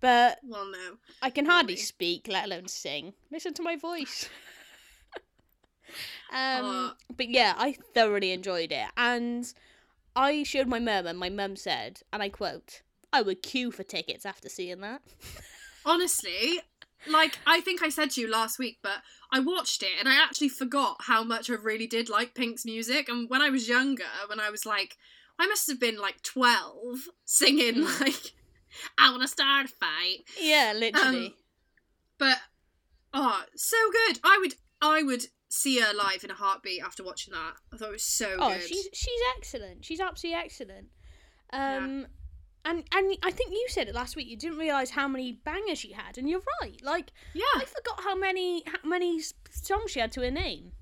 but 0.00 0.38
Well, 0.42 0.66
no. 0.70 0.96
I 1.22 1.30
can 1.30 1.46
hardly 1.46 1.74
Really? 1.74 1.82
speak, 1.82 2.26
let 2.28 2.46
alone 2.46 2.68
sing. 2.68 3.14
Listen 3.30 3.52
to 3.54 3.62
my 3.62 3.76
voice. 3.76 4.28
um, 6.32 6.64
Oh. 6.64 6.92
but 7.16 7.28
yeah, 7.28 7.54
I 7.56 7.76
thoroughly 7.94 8.32
enjoyed 8.32 8.72
it, 8.72 8.88
and 8.96 9.52
I 10.16 10.42
showed 10.44 10.66
my 10.68 10.78
mum, 10.78 11.06
and 11.06 11.18
my 11.18 11.28
mum 11.30 11.56
said, 11.56 12.00
and 12.12 12.22
I 12.22 12.28
quote, 12.30 12.82
"I 13.12 13.22
would 13.22 13.42
queue 13.42 13.70
for 13.70 13.82
tickets 13.82 14.24
after 14.26 14.48
seeing 14.48 14.80
that." 14.80 15.02
Honestly, 15.86 16.60
like 17.08 17.38
I 17.46 17.60
think 17.60 17.82
I 17.82 17.88
said 17.88 18.10
to 18.12 18.20
you 18.20 18.30
last 18.30 18.58
week, 18.58 18.78
but 18.82 18.98
I 19.32 19.40
watched 19.40 19.82
it 19.82 19.92
and 19.98 20.08
I 20.08 20.22
actually 20.22 20.48
forgot 20.48 20.96
how 21.02 21.22
much 21.24 21.50
I 21.50 21.54
really 21.54 21.86
did 21.86 22.08
like 22.08 22.34
Pink's 22.34 22.64
music. 22.64 23.08
And 23.08 23.28
when 23.28 23.42
I 23.42 23.50
was 23.50 23.68
younger, 23.68 24.04
when 24.28 24.40
I 24.40 24.50
was 24.50 24.64
like, 24.64 24.96
I 25.38 25.46
must 25.46 25.68
have 25.68 25.80
been 25.80 25.98
like 25.98 26.22
twelve, 26.22 27.08
singing 27.24 27.74
Mm. 27.74 28.00
like, 28.00 28.32
"I 28.98 29.10
want 29.10 29.22
to 29.22 29.28
start 29.28 29.66
a 29.66 29.68
fight." 29.68 30.24
Yeah, 30.40 30.72
literally. 30.76 31.26
Um, 31.26 31.34
But 32.18 32.38
oh, 33.12 33.42
so 33.56 33.76
good. 34.06 34.20
I 34.24 34.38
would 34.40 34.54
I 34.80 35.02
would 35.02 35.24
see 35.48 35.78
her 35.80 35.92
live 35.94 36.24
in 36.24 36.30
a 36.30 36.34
heartbeat 36.34 36.82
after 36.82 37.02
watching 37.04 37.32
that. 37.32 37.54
I 37.72 37.76
thought 37.76 37.88
it 37.88 37.92
was 37.92 38.04
so 38.04 38.36
oh, 38.38 38.52
good. 38.54 38.62
she's 38.62 38.88
she's 38.92 39.20
excellent. 39.36 39.84
She's 39.84 40.00
absolutely 40.00 40.40
excellent. 40.40 40.88
Um, 41.52 42.06
and 42.64 42.84
and 42.94 43.16
I 43.22 43.30
think 43.30 43.50
you 43.52 43.66
said 43.68 43.88
it 43.88 43.94
last 43.94 44.16
week. 44.16 44.28
You 44.28 44.36
didn't 44.36 44.58
realize 44.58 44.90
how 44.90 45.06
many 45.08 45.32
bangers 45.44 45.78
she 45.78 45.92
had, 45.92 46.18
and 46.18 46.28
you're 46.28 46.42
right. 46.60 46.80
Like 46.82 47.12
Yeah, 47.32 47.42
I 47.56 47.64
forgot 47.64 48.02
how 48.02 48.16
many 48.16 48.62
how 48.66 48.88
many 48.88 49.20
songs 49.50 49.90
she 49.90 50.00
had 50.00 50.12
to 50.12 50.20
her 50.22 50.30
name. 50.30 50.72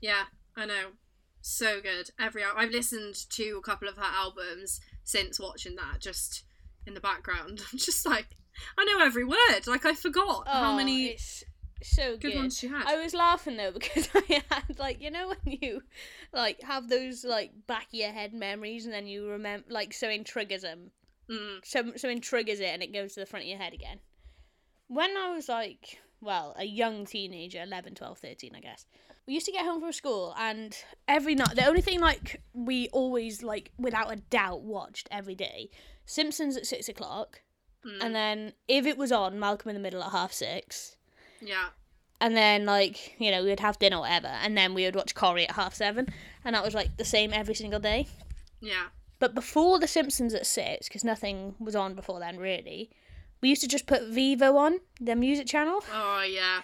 yeah, 0.00 0.24
I 0.56 0.66
know. 0.66 0.92
So 1.40 1.80
good. 1.80 2.10
Every 2.20 2.42
I've 2.44 2.70
listened 2.70 3.16
to 3.30 3.56
a 3.58 3.62
couple 3.62 3.88
of 3.88 3.96
her 3.96 4.02
albums 4.04 4.80
since 5.04 5.40
watching 5.40 5.76
that, 5.76 6.00
just 6.00 6.44
in 6.86 6.94
the 6.94 7.00
background. 7.00 7.60
I'm 7.72 7.78
just 7.78 8.06
like, 8.06 8.26
I 8.78 8.84
know 8.84 9.04
every 9.04 9.24
word. 9.24 9.66
Like 9.66 9.84
I 9.84 9.94
forgot 9.94 10.46
how 10.48 10.72
Oh, 10.72 10.76
many 10.76 11.06
It's 11.06 11.42
so 11.82 12.12
good 12.12 12.32
good. 12.32 12.36
ones 12.36 12.58
she 12.58 12.68
had. 12.68 12.86
I 12.86 13.02
was 13.02 13.14
laughing 13.14 13.56
though 13.56 13.70
because 13.74 14.08
I 14.14 14.42
had 14.50 14.78
like 14.78 15.00
you 15.00 15.10
know 15.10 15.28
when 15.28 15.58
you 15.60 15.82
like 16.32 16.62
have 16.62 16.88
those 16.88 17.24
like 17.24 17.52
back 17.66 17.84
of 17.84 17.94
your 17.94 18.12
head 18.12 18.32
memories 18.32 18.84
and 18.84 18.94
then 18.94 19.06
you 19.06 19.28
remember 19.28 19.66
like 19.70 19.92
something 19.92 20.24
triggers 20.24 20.62
them. 20.62 20.90
Mm, 21.30 21.64
Some 21.64 21.96
something 21.96 22.20
triggers 22.20 22.60
it 22.60 22.70
and 22.70 22.82
it 22.82 22.92
goes 22.92 23.14
to 23.14 23.20
the 23.20 23.26
front 23.26 23.44
of 23.44 23.48
your 23.48 23.58
head 23.58 23.72
again. 23.72 24.00
When 24.88 25.16
I 25.16 25.34
was 25.34 25.48
like 25.48 26.00
well 26.22 26.54
a 26.56 26.64
young 26.64 27.04
teenager 27.04 27.60
11 27.62 27.94
12 27.94 28.18
13 28.18 28.52
i 28.54 28.60
guess 28.60 28.86
we 29.26 29.34
used 29.34 29.46
to 29.46 29.52
get 29.52 29.64
home 29.64 29.80
from 29.80 29.92
school 29.92 30.34
and 30.38 30.76
every 31.06 31.34
night 31.34 31.54
the 31.54 31.66
only 31.66 31.80
thing 31.80 32.00
like 32.00 32.40
we 32.54 32.88
always 32.88 33.42
like 33.42 33.72
without 33.76 34.12
a 34.12 34.16
doubt 34.16 34.62
watched 34.62 35.08
every 35.10 35.34
day 35.34 35.68
simpsons 36.06 36.56
at 36.56 36.66
six 36.66 36.88
o'clock 36.88 37.42
mm, 37.86 37.98
and 38.00 38.14
then 38.14 38.52
if 38.68 38.86
it 38.86 38.96
was 38.96 39.12
on 39.12 39.38
malcolm 39.38 39.68
in 39.68 39.74
the 39.74 39.80
middle 39.80 40.02
at 40.02 40.12
half 40.12 40.32
six 40.32 40.96
yeah. 41.42 41.68
and 42.20 42.36
then 42.36 42.64
like 42.64 43.14
you 43.20 43.30
know 43.30 43.42
we 43.42 43.48
would 43.50 43.60
have 43.60 43.78
dinner 43.78 43.96
or 43.96 44.00
whatever 44.00 44.28
and 44.28 44.56
then 44.56 44.74
we 44.74 44.84
would 44.84 44.94
watch 44.96 45.14
Corrie 45.14 45.44
at 45.48 45.56
half 45.56 45.74
seven 45.74 46.06
and 46.44 46.54
that 46.54 46.64
was 46.64 46.74
like 46.74 46.96
the 46.96 47.04
same 47.04 47.32
every 47.32 47.54
single 47.54 47.80
day 47.80 48.06
Yeah. 48.60 48.86
but 49.18 49.34
before 49.34 49.78
the 49.78 49.86
simpsons 49.88 50.32
at 50.34 50.46
six 50.46 50.88
because 50.88 51.04
nothing 51.04 51.54
was 51.58 51.74
on 51.76 51.94
before 51.94 52.20
then 52.20 52.38
really 52.38 52.90
we 53.40 53.48
used 53.48 53.62
to 53.62 53.68
just 53.68 53.86
put 53.86 54.06
vivo 54.08 54.56
on 54.56 54.78
the 55.00 55.16
music 55.16 55.46
channel 55.48 55.82
Oh 55.92 56.22
yeah. 56.22 56.62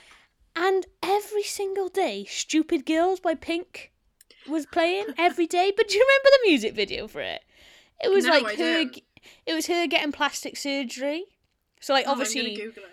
and 0.54 0.86
every 1.02 1.42
single 1.42 1.88
day 1.88 2.24
stupid 2.28 2.86
girls 2.86 3.20
by 3.20 3.34
pink 3.34 3.90
was 4.48 4.64
playing 4.66 5.06
every 5.18 5.46
day 5.46 5.72
but 5.76 5.88
do 5.88 5.96
you 5.96 6.00
remember 6.06 6.28
the 6.32 6.48
music 6.48 6.74
video 6.74 7.06
for 7.08 7.20
it 7.20 7.42
it 8.02 8.10
was 8.10 8.24
No, 8.24 8.30
like 8.30 8.44
I 8.46 8.50
her 8.54 8.84
don't. 8.84 9.00
it 9.44 9.54
was 9.54 9.66
her 9.66 9.86
getting 9.88 10.12
plastic 10.12 10.56
surgery 10.56 11.24
so 11.80 11.92
like 11.92 12.06
Oh, 12.06 12.12
obviously 12.12 12.40
I'm 12.40 12.46
gonna 12.56 12.64
Google 12.68 12.84
it. 12.84 12.90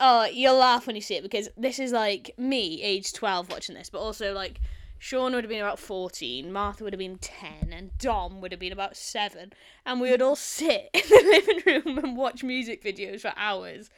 Oh, 0.00 0.24
you'll 0.26 0.56
laugh 0.56 0.86
when 0.86 0.96
you 0.96 1.02
see 1.02 1.16
it 1.16 1.22
because 1.22 1.48
this 1.56 1.78
is 1.78 1.92
like 1.92 2.32
me, 2.38 2.80
age 2.82 3.12
12, 3.12 3.50
watching 3.50 3.74
this, 3.74 3.90
but 3.90 3.98
also 3.98 4.32
like 4.32 4.60
Sean 4.98 5.32
would 5.32 5.44
have 5.44 5.48
been 5.48 5.60
about 5.60 5.78
14, 5.78 6.52
Martha 6.52 6.84
would 6.84 6.92
have 6.92 6.98
been 6.98 7.18
10, 7.18 7.72
and 7.72 7.96
Dom 7.98 8.40
would 8.40 8.52
have 8.52 8.60
been 8.60 8.72
about 8.72 8.96
7. 8.96 9.52
And 9.86 10.00
we 10.00 10.10
would 10.10 10.22
all 10.22 10.36
sit 10.36 10.90
in 10.94 11.02
the 11.08 11.42
living 11.46 11.62
room 11.84 11.98
and 11.98 12.16
watch 12.16 12.42
music 12.42 12.82
videos 12.82 13.20
for 13.20 13.32
hours. 13.36 13.90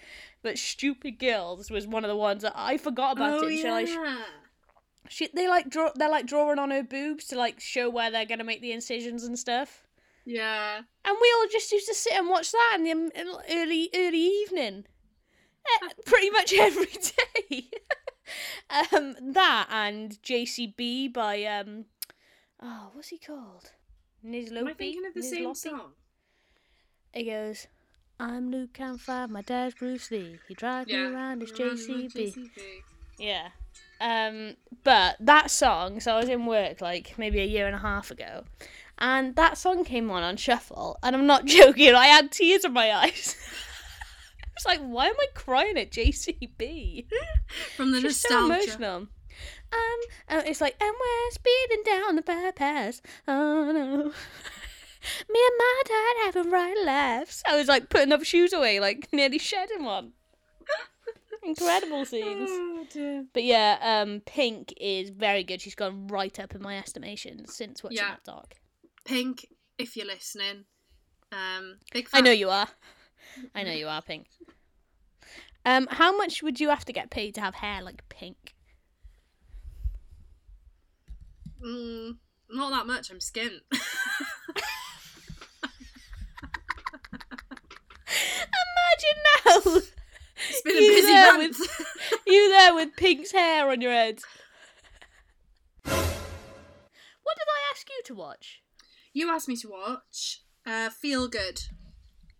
But 0.43 0.59
Stupid 0.59 1.19
Girls 1.19 1.71
was 1.71 1.87
one 1.87 2.05
of 2.05 2.09
the 2.09 2.17
ones 2.17 2.43
that 2.43 2.53
I 2.55 2.77
forgot 2.77 3.13
about 3.17 3.45
oh 3.45 3.49
it. 3.49 3.63
So 3.63 3.69
yeah. 3.69 3.73
like, 3.73 3.89
she, 5.09 5.29
they 5.35 5.49
like 5.49 5.71
draw, 5.71 5.91
they're 5.95 6.11
like 6.11 6.27
drawing 6.27 6.59
on 6.59 6.71
her 6.71 6.83
boobs 6.83 7.27
to 7.27 7.37
like 7.37 7.61
show 7.61 7.89
where 7.89 8.11
they're 8.11 8.27
gonna 8.27 8.45
make 8.45 8.61
the 8.61 8.73
incisions 8.73 9.25
and 9.25 9.39
stuff. 9.39 9.87
yeah. 10.25 10.77
And 11.05 11.17
we 11.21 11.35
all 11.39 11.47
just 11.51 11.73
used 11.73 11.89
to 11.89 11.95
sit 11.95 12.13
and 12.13 12.29
watch 12.29 12.53
that 12.53 12.77
in 12.79 12.85
the 12.85 12.93
um, 12.93 13.11
early 13.51 13.91
early 13.95 14.19
evening, 14.19 14.85
pretty 16.07 16.31
much 16.31 16.53
every 16.53 16.87
day. 16.87 17.69
um, 18.93 19.17
that 19.33 19.67
and 19.71 20.19
JCB 20.23 21.13
by 21.13 21.45
um, 21.45 21.87
oh, 22.63 22.91
what's 22.93 23.09
he 23.09 23.19
called? 23.19 23.73
Niz 24.25 24.53
Am 24.53 24.67
I 24.67 24.75
thinking 24.75 25.07
of 25.07 25.15
the 25.15 25.21
Niz 25.21 25.31
same 25.31 25.55
song? 25.55 25.93
It 27.13 27.25
goes, 27.25 27.67
I'm 28.21 28.51
Luke 28.51 28.79
Five, 28.99 29.31
my 29.31 29.43
dad's 29.43 29.75
Bruce 29.75 30.11
Lee. 30.11 30.39
He 30.47 30.55
drives 30.55 30.89
me 30.89 30.99
around 30.99 31.41
his 31.41 31.53
the 31.53 31.59
JCB. 31.59 32.51
Yeah. 33.19 33.49
Um, 34.01 34.57
but 34.85 35.17
that 35.21 35.51
song, 35.51 36.01
so 36.01 36.15
I 36.15 36.21
was 36.21 36.29
in 36.29 36.47
work 36.47 36.81
like 36.81 37.19
maybe 37.19 37.41
a 37.41 37.45
year 37.45 37.67
and 37.67 37.75
a 37.75 37.81
half 37.81 38.11
ago, 38.11 38.45
and 38.99 39.37
that 39.37 39.59
song 39.59 39.85
came 39.85 40.11
on 40.11 40.23
on 40.23 40.37
shuffle, 40.37 40.99
and 41.03 41.15
I'm 41.15 41.27
not 41.27 41.45
joking, 41.47 41.95
I 41.95 42.07
had 42.07 42.31
tears 42.31 42.65
in 42.65 42.73
my 42.73 42.95
eyes. 42.95 43.37
Was 44.65 44.79
like, 44.79 44.87
why 44.87 45.07
am 45.07 45.15
I 45.19 45.27
crying 45.35 45.79
at 45.79 45.91
JCB? 45.91 47.07
From 47.77 47.93
the 47.93 47.99
It's 47.99 48.03
just 48.03 48.29
so 48.29 48.45
emotional. 48.45 49.07
Um, 49.73 50.01
uh, 50.29 50.43
it's 50.45 50.61
like, 50.61 50.77
and 50.81 50.93
we're 50.93 51.31
speeding 51.31 51.83
down 51.85 52.17
the 52.17 52.23
bypass. 52.23 53.01
Oh 53.27 53.73
no. 53.73 53.97
Me 55.31 55.41
and 55.47 55.55
my 55.59 55.83
dad 55.87 56.17
having 56.35 56.53
right 56.53 56.77
laughs. 56.85 57.43
I 57.47 57.57
was 57.57 57.69
like 57.69 57.89
putting 57.89 58.13
up 58.13 58.23
shoes 58.23 58.53
away, 58.53 58.81
like 58.81 59.09
nearly 59.13 59.39
shedding 59.39 59.83
one. 59.85 60.13
Incredible 61.43 62.05
scenes. 62.05 62.51
Oh. 62.53 63.25
But 63.33 63.45
yeah, 63.45 63.79
um, 63.81 64.21
Pink 64.27 64.75
is 64.79 65.09
very 65.09 65.43
good. 65.43 65.63
She's 65.63 65.75
gone 65.75 66.07
right 66.09 66.39
up 66.39 66.55
in 66.55 66.61
my 66.61 66.77
estimation 66.77 67.47
since 67.47 67.83
watching 67.83 67.97
Yeah. 67.97 68.11
that 68.11 68.25
doc. 68.25 68.57
Pink, 69.07 69.47
if 69.79 69.97
you're 69.97 70.07
listening, 70.07 70.67
um, 71.33 71.79
big 71.95 72.09
I 72.13 72.21
know 72.21 72.33
you 72.33 72.51
are. 72.51 72.69
I 73.55 73.63
know 73.63 73.73
you 73.73 73.89
are, 73.89 74.03
Pink. 74.03 74.27
Um, 75.65 75.87
how 75.91 76.17
much 76.17 76.43
would 76.43 76.59
you 76.61 76.71
have 76.71 76.85
to 76.87 76.93
get 76.93 77.11
paid 77.11 77.35
to 77.35 77.41
have 77.41 77.57
hair 77.57 77.83
like 77.83 78.09
pink? 78.09 78.55
Mm, 81.65 82.17
not 82.51 82.71
that 82.71 82.87
much. 82.87 83.11
I'm 83.11 83.19
skint. 83.19 83.61
Imagine 88.11 89.19
now, 89.47 89.81
it's 90.49 90.63
been 90.63 90.77
a 90.77 90.81
You 90.81 90.89
busy 90.91 91.07
there 91.07 91.39
month. 91.39 91.59
you 92.27 92.49
there 92.51 92.75
with 92.75 92.97
Pink's 92.97 93.33
hair 93.33 93.69
on 93.71 93.81
your 93.81 93.93
head. 93.93 94.21
What 95.85 97.37
did 97.37 97.47
I 97.49 97.71
ask 97.73 97.89
you 97.89 98.03
to 98.07 98.15
watch? 98.15 98.63
you 99.13 99.29
asked 99.31 99.49
me 99.49 99.57
to 99.57 99.69
watch 99.69 100.43
uh, 100.67 100.89
Feel 100.89 101.27
Good 101.29 101.61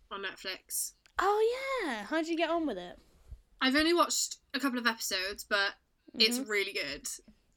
on 0.09 0.23
Netflix. 0.23 0.93
Oh 1.19 1.83
yeah, 1.85 2.05
how 2.05 2.17
did 2.17 2.27
you 2.29 2.37
get 2.37 2.49
on 2.49 2.65
with 2.65 2.77
it? 2.77 2.97
I've 3.61 3.75
only 3.75 3.93
watched 3.93 4.37
a 4.53 4.59
couple 4.59 4.79
of 4.79 4.87
episodes, 4.87 5.43
but 5.47 5.75
it's 6.15 6.39
Mhm. 6.39 6.49
really 6.49 6.73
good. 6.73 7.07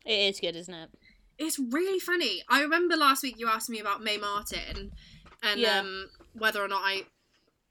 It 0.04 0.18
is 0.30 0.40
good, 0.40 0.54
isn't 0.56 0.74
it? 0.74 0.90
It's 1.38 1.58
really 1.58 1.98
funny. 1.98 2.44
I 2.48 2.60
remember 2.60 2.96
last 2.96 3.22
week 3.22 3.36
you 3.38 3.48
asked 3.48 3.68
me 3.70 3.80
about 3.80 4.02
Mae 4.02 4.18
Martin 4.18 4.92
and 5.42 5.60
Yeah. 5.60 5.80
um, 5.80 6.10
whether 6.34 6.62
or 6.62 6.68
not 6.68 6.82
I 6.84 7.06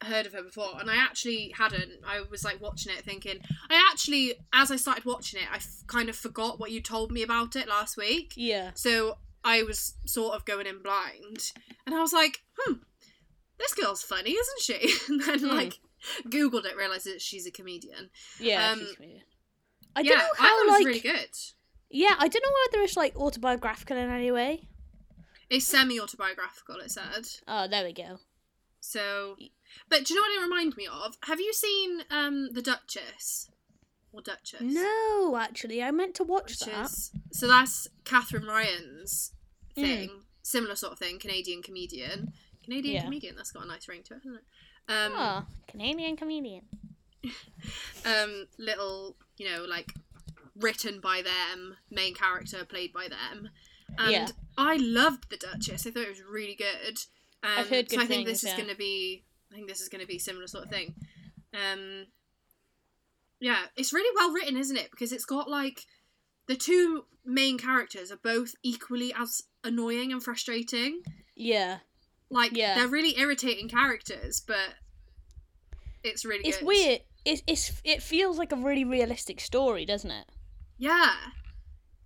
heard 0.06 0.26
of 0.26 0.34
her 0.34 0.44
before, 0.44 0.80
and 0.82 0.90
I 0.92 0.96
actually 0.98 1.50
hadn't. 1.56 2.04
I 2.06 2.22
was 2.22 2.44
like 2.44 2.60
watching 2.60 2.92
it, 2.92 3.06
thinking. 3.06 3.40
I 3.70 3.76
actually, 3.92 4.34
as 4.52 4.70
I 4.72 4.76
started 4.76 5.06
watching 5.06 5.40
it, 5.42 5.50
I 5.50 5.58
f- 5.58 5.84
kind 5.88 6.10
of 6.10 6.16
forgot 6.18 6.60
what 6.60 6.72
you 6.72 6.82
told 6.82 7.12
me 7.12 7.22
about 7.22 7.56
it 7.56 7.68
last 7.70 7.96
week. 7.96 8.34
Yeah. 8.36 8.72
So 8.76 9.20
I 9.46 9.64
was 9.64 9.94
sort 10.06 10.36
of 10.36 10.44
going 10.44 10.68
in 10.68 10.82
blind, 10.82 11.54
and 11.86 11.96
I 11.96 12.02
was 12.02 12.12
like, 12.12 12.44
"Hmm, 12.58 12.80
this 13.58 13.74
girl's 13.74 14.02
funny, 14.04 14.32
isn't 14.32 14.62
she?" 14.62 14.94
and 15.08 15.22
then 15.22 15.40
Hmm. 15.40 15.46
like 15.48 15.80
googled 16.28 16.66
it, 16.66 16.76
realized 16.78 17.06
that 17.06 17.22
she's 17.22 17.46
a 17.48 17.52
comedian. 17.52 18.10
Yeah. 18.40 18.72
Um, 18.72 18.80
she's 18.80 18.96
comedian. 18.96 19.22
I 19.96 20.02
yeah, 20.02 20.10
don't 20.10 20.18
know 20.20 20.26
I 20.40 20.44
how 20.44 20.58
thought 20.66 20.72
like 20.72 20.86
really 20.86 21.00
good. 21.00 21.30
yeah, 21.90 22.16
I 22.18 22.28
don't 22.28 22.44
know 22.44 22.52
whether 22.72 22.84
it's 22.84 22.98
like 22.98 23.16
autobiographical 23.16 23.96
in 23.98 24.10
any 24.10 24.32
way. 24.32 24.68
It's 25.50 25.66
semi 25.66 26.00
autobiographical. 26.00 26.78
It 26.78 26.92
said. 26.92 27.28
Oh, 27.48 27.68
there 27.68 27.84
we 27.84 27.94
go. 27.94 28.18
So, 28.80 29.36
but 29.90 30.04
do 30.04 30.14
you 30.14 30.20
know 30.20 30.24
what 30.28 30.42
it 30.42 30.44
reminded 30.44 30.78
me 30.78 30.88
of? 30.92 31.18
Have 31.24 31.40
you 31.40 31.54
seen 31.54 32.02
um 32.10 32.50
the 32.54 32.62
Duchess 32.62 33.50
or 34.12 34.22
Duchess? 34.22 34.62
No, 34.62 35.38
actually, 35.40 35.82
I 35.84 35.92
meant 35.92 36.16
to 36.16 36.24
watch 36.24 36.50
Which 36.52 36.60
that. 36.72 36.86
is 36.86 37.12
so 37.32 37.48
that's 37.48 37.88
Katherine 38.04 38.46
Ryan's 38.46 39.34
Mm. 39.78 39.82
thing, 39.82 40.10
similar 40.44 40.76
sort 40.76 40.94
of 40.94 41.00
thing, 41.00 41.18
Canadian 41.18 41.64
comedian. 41.64 42.34
Canadian 42.64 42.96
Yeah. 42.96 43.04
comedian. 43.06 43.36
That's 43.36 43.52
got 43.52 43.64
a 43.64 43.68
nice 43.68 43.88
ring 43.88 44.04
to 44.04 44.14
it, 44.14 44.18
hasn't 44.18 44.36
it? 44.36 44.44
Um, 44.88 45.14
oh, 45.16 45.46
Canadian 45.68 46.16
comedian. 46.18 46.64
um, 48.06 48.48
little, 48.58 49.16
you 49.38 49.50
know, 49.50 49.66
like 49.68 49.94
written 50.56 51.00
by 51.00 51.22
them, 51.22 51.76
main 51.90 52.14
character 52.14 52.66
played 52.66 52.94
by 52.94 53.08
them, 53.08 53.50
and 53.98 54.12
Yeah. 54.12 54.28
I 54.58 54.78
loved 54.78 55.30
the 55.30 55.38
Duchess. 55.38 55.88
I 55.88 55.92
thought 55.92 56.04
it 56.04 56.10
was 56.10 56.22
really 56.22 56.56
good. 56.56 56.98
Um, 57.42 57.52
I've 57.58 57.70
heard 57.70 57.90
good 57.90 58.00
so 58.00 58.04
I 58.04 58.08
think 58.08 58.26
this 58.26 58.44
is 58.44 58.52
yeah. 58.52 58.58
going 58.58 58.70
to 58.70 58.76
be. 58.76 59.24
I 59.52 59.56
think 59.56 59.68
this 59.68 59.82
is 59.82 59.90
going 59.90 60.02
to 60.02 60.08
be 60.08 60.18
a 60.18 60.20
similar 60.20 60.48
sort 60.48 60.66
of 60.66 60.70
thing. 60.70 60.96
Um, 61.54 62.08
yeah, 63.40 63.66
it's 63.76 63.94
really 63.94 64.10
well 64.16 64.32
written, 64.32 64.58
isn't 64.58 64.78
it? 64.78 64.90
Because 64.90 65.12
it's 65.12 65.26
got 65.26 65.50
like 65.50 65.86
the 66.48 66.56
two 66.56 67.06
main 67.26 67.58
characters 67.58 68.12
are 68.12 68.18
both 68.18 68.56
equally 68.64 69.14
as 69.14 69.44
annoying 69.64 70.12
and 70.12 70.24
frustrating. 70.24 71.02
Yeah. 71.36 71.80
Like 72.34 72.52
Yeah. 72.56 72.76
they're 72.76 72.88
really 72.88 73.18
irritating 73.20 73.70
characters, 73.70 74.42
but 74.46 74.76
it's 76.04 76.26
really 76.26 76.46
It's 76.46 76.58
good. 76.58 76.68
weird. 76.68 77.00
It's, 77.26 77.42
it's 77.48 77.82
it 77.84 78.02
feels 78.04 78.38
like 78.38 78.52
a 78.52 78.56
really 78.58 78.84
realistic 78.84 79.40
story, 79.40 79.86
doesn't 79.86 80.12
it? 80.12 80.26
Yeah. 80.78 81.14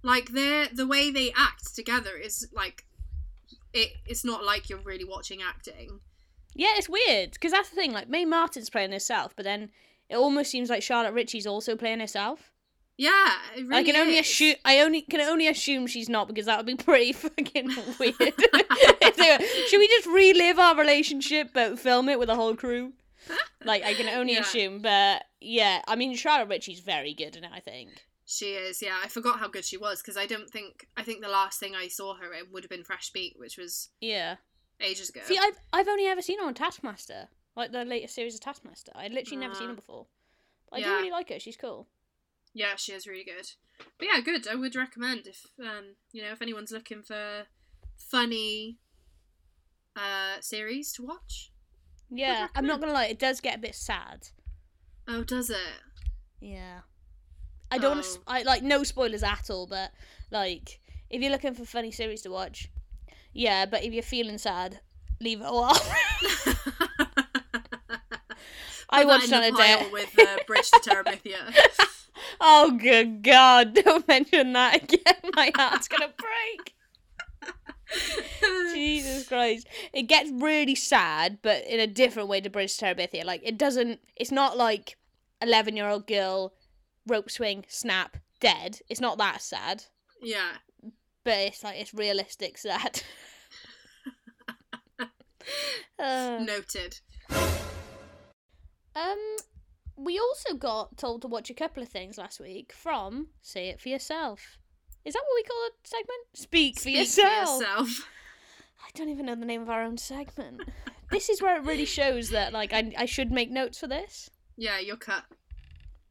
Like 0.03 0.29
they're 0.29 0.67
the 0.71 0.85
way 0.85 1.09
they 1.11 1.31
act 1.35 1.73
together 1.75 2.15
is 2.15 2.47
like 2.53 2.85
it 3.73 3.89
it's 4.05 4.23
not 4.23 4.43
like 4.45 4.69
you're 4.69 4.79
really 4.79 5.05
watching 5.05 5.41
acting. 5.41 5.99
Yeah, 6.53 6.73
it's 6.75 6.89
weird 6.89 7.31
because 7.31 7.51
that's 7.51 7.69
the 7.69 7.75
thing. 7.75 7.91
Like 7.91 8.09
Mae 8.09 8.25
Martin's 8.25 8.69
playing 8.69 8.91
herself, 8.91 9.35
but 9.35 9.43
then 9.45 9.71
it 10.09 10.15
almost 10.15 10.51
seems 10.51 10.69
like 10.69 10.83
Charlotte 10.83 11.13
Ritchie's 11.13 11.47
also 11.47 11.75
playing 11.75 11.99
herself. 11.99 12.51
Yeah, 12.97 13.31
really 13.55 13.75
I 13.75 13.83
can 13.83 13.95
only 13.95 14.17
assume. 14.17 14.55
I 14.65 14.79
only 14.79 15.01
can 15.01 15.21
only 15.21 15.47
assume 15.47 15.85
she's 15.85 16.09
not 16.09 16.27
because 16.27 16.47
that 16.47 16.57
would 16.57 16.65
be 16.65 16.75
pretty 16.75 17.13
fucking 17.13 17.67
weird. 17.99 18.15
Were- 18.19 19.39
Should 19.67 19.79
we 19.79 19.87
just 19.87 20.07
relive 20.07 20.57
our 20.59 20.75
relationship 20.75 21.51
but 21.53 21.77
film 21.79 22.09
it 22.09 22.17
with 22.19 22.29
a 22.29 22.35
whole 22.35 22.55
crew? 22.55 22.93
Like 23.63 23.83
I 23.83 23.93
can 23.93 24.07
only 24.09 24.33
Yeah. 24.33 24.39
assume, 24.41 24.81
but 24.81 25.23
yeah, 25.39 25.81
I 25.87 25.95
mean 25.95 26.15
Charlotte 26.15 26.49
Ritchie's 26.49 26.79
very 26.79 27.13
good 27.13 27.35
in 27.35 27.43
it. 27.43 27.51
I 27.53 27.59
think. 27.59 27.89
She 28.25 28.47
is, 28.53 28.81
yeah. 28.81 28.97
I 29.03 29.07
forgot 29.07 29.39
how 29.39 29.47
good 29.47 29.63
she 29.63 29.77
was 29.77 30.01
because 30.01 30.17
I 30.17 30.25
don't 30.25 30.49
think 30.49 30.87
I 30.97 31.03
think 31.03 31.21
the 31.21 31.29
last 31.29 31.59
thing 31.59 31.75
I 31.75 31.87
saw 31.89 32.15
her 32.15 32.33
in 32.33 32.51
would 32.51 32.63
have 32.63 32.69
been 32.69 32.83
Fresh 32.83 33.11
Meat, 33.13 33.35
which 33.37 33.57
was 33.57 33.89
Yeah. 34.01 34.37
ages 34.81 35.09
ago. 35.09 35.21
See, 35.25 35.37
I've 35.37 35.57
I've 35.71 35.87
only 35.87 36.05
ever 36.07 36.21
seen 36.21 36.39
her 36.39 36.45
on 36.45 36.53
Taskmaster, 36.55 37.27
like 37.55 37.71
the 37.71 37.85
latest 37.85 38.15
series 38.15 38.33
of 38.33 38.41
Taskmaster. 38.41 38.91
I'd 38.95 39.11
literally 39.13 39.37
never 39.37 39.53
seen 39.55 39.65
Ah. 39.67 39.71
her 39.71 39.75
before. 39.75 40.07
But 40.71 40.79
I 40.79 40.83
do 40.83 40.89
really 40.95 41.11
like 41.11 41.29
her. 41.29 41.39
She's 41.39 41.55
cool. 41.57 41.87
Yeah, 42.57 42.75
she 42.75 42.91
is 42.91 43.05
really 43.07 43.23
good. 43.23 43.51
But 43.99 44.07
yeah, 44.11 44.19
good. 44.21 44.47
I 44.47 44.55
would 44.55 44.75
recommend 44.75 45.27
if 45.27 45.45
um 45.61 45.95
you 46.11 46.23
know 46.23 46.31
if 46.31 46.41
anyone's 46.41 46.71
looking 46.71 47.03
for 47.03 47.43
funny 47.95 48.77
uh 49.95 50.41
series 50.41 50.91
to 50.93 51.03
watch. 51.03 51.51
Yeah, 52.09 52.47
I'm 52.55 52.65
not 52.65 52.79
gonna 52.79 52.93
lie. 52.93 53.05
It 53.05 53.19
does 53.19 53.39
get 53.41 53.57
a 53.57 53.59
bit 53.59 53.75
sad. 53.75 54.29
Oh, 55.07 55.23
does 55.23 55.49
it? 55.49 55.81
Yeah. 56.41 56.79
I 57.69 57.77
don't. 57.77 57.99
Oh. 57.99 58.01
sp 58.01 58.23
I 58.27 58.41
like 58.41 58.63
no 58.63 58.83
spoilers 58.83 59.23
at 59.23 59.49
all, 59.51 59.67
but 59.67 59.91
like 60.31 60.79
if 61.09 61.21
you're 61.21 61.31
looking 61.31 61.53
for 61.53 61.65
funny 61.65 61.91
series 61.91 62.23
to 62.23 62.31
watch, 62.31 62.71
yeah. 63.33 63.67
But 63.67 63.83
if 63.83 63.93
you're 63.93 64.01
feeling 64.01 64.39
sad, 64.39 64.79
leave 65.21 65.41
it 65.41 65.45
all. 65.45 65.65
I 68.89 69.05
watched 69.05 69.31
on 69.31 69.43
a 69.43 69.51
day. 69.51 69.89
with 69.91 70.17
uh, 70.17 70.37
Bridge 70.47 70.71
to 70.71 70.79
Terabithia. 70.79 71.53
oh 72.39 72.77
good 72.77 73.23
god! 73.23 73.73
Don't 73.83 74.07
mention 74.07 74.53
that 74.53 74.83
again. 74.83 75.15
My 75.35 75.51
heart's 75.55 75.87
gonna 75.87 76.13
break. 76.17 76.73
Jesus 78.73 79.27
Christ. 79.27 79.67
It 79.93 80.03
gets 80.03 80.29
really 80.31 80.75
sad, 80.75 81.39
but 81.41 81.65
in 81.65 81.79
a 81.79 81.87
different 81.87 82.29
way 82.29 82.41
to 82.41 82.49
Bridge 82.49 82.75
to 82.77 82.85
Terabithia. 82.85 83.23
Like, 83.23 83.41
it 83.43 83.57
doesn't, 83.57 83.99
it's 84.15 84.31
not 84.31 84.57
like 84.57 84.97
11 85.41 85.77
year 85.77 85.87
old 85.87 86.05
girl, 86.05 86.53
rope 87.07 87.31
swing, 87.31 87.65
snap, 87.69 88.17
dead. 88.39 88.79
It's 88.89 88.99
not 88.99 89.17
that 89.19 89.41
sad, 89.41 89.85
yeah. 90.21 90.57
but 91.23 91.37
it's 91.37 91.63
like, 91.63 91.79
it's 91.79 91.93
realistic 91.93 92.57
sad. 92.57 93.01
Uh, 95.99 96.39
Noted. 96.45 96.99
um, 98.95 99.17
we 99.97 100.17
also 100.19 100.53
got 100.55 100.97
told 100.97 101.21
to 101.23 101.27
watch 101.27 101.49
a 101.49 101.53
couple 101.53 101.81
of 101.83 101.89
things 101.89 102.17
last 102.17 102.39
week 102.39 102.71
from 102.71 103.27
Say 103.41 103.69
It 103.69 103.81
For 103.81 103.89
Yourself. 103.89 104.57
Is 105.03 105.13
that 105.13 105.23
what 105.27 105.35
we 105.35 105.43
call 105.43 105.57
a 105.57 105.71
segment? 105.87 106.19
Speak, 106.33 106.75
for, 106.75 106.81
Speak 106.81 106.97
yourself. 106.97 107.61
yourself. 107.61 108.09
I 108.85 108.89
don't 108.93 109.09
even 109.09 109.25
know 109.25 109.35
the 109.35 109.45
name 109.45 109.61
of 109.61 109.69
our 109.69 109.83
own 109.83 109.97
segment. 109.97 110.61
this 111.11 111.29
is 111.29 111.41
where 111.41 111.57
it 111.57 111.65
really 111.65 111.85
shows 111.85 112.29
that 112.29 112.53
like 112.53 112.73
I 112.73 112.91
I 112.97 113.05
should 113.05 113.31
make 113.31 113.49
notes 113.49 113.79
for 113.79 113.87
this. 113.87 114.29
Yeah, 114.55 114.79
you're 114.79 114.97
cut. 114.97 115.23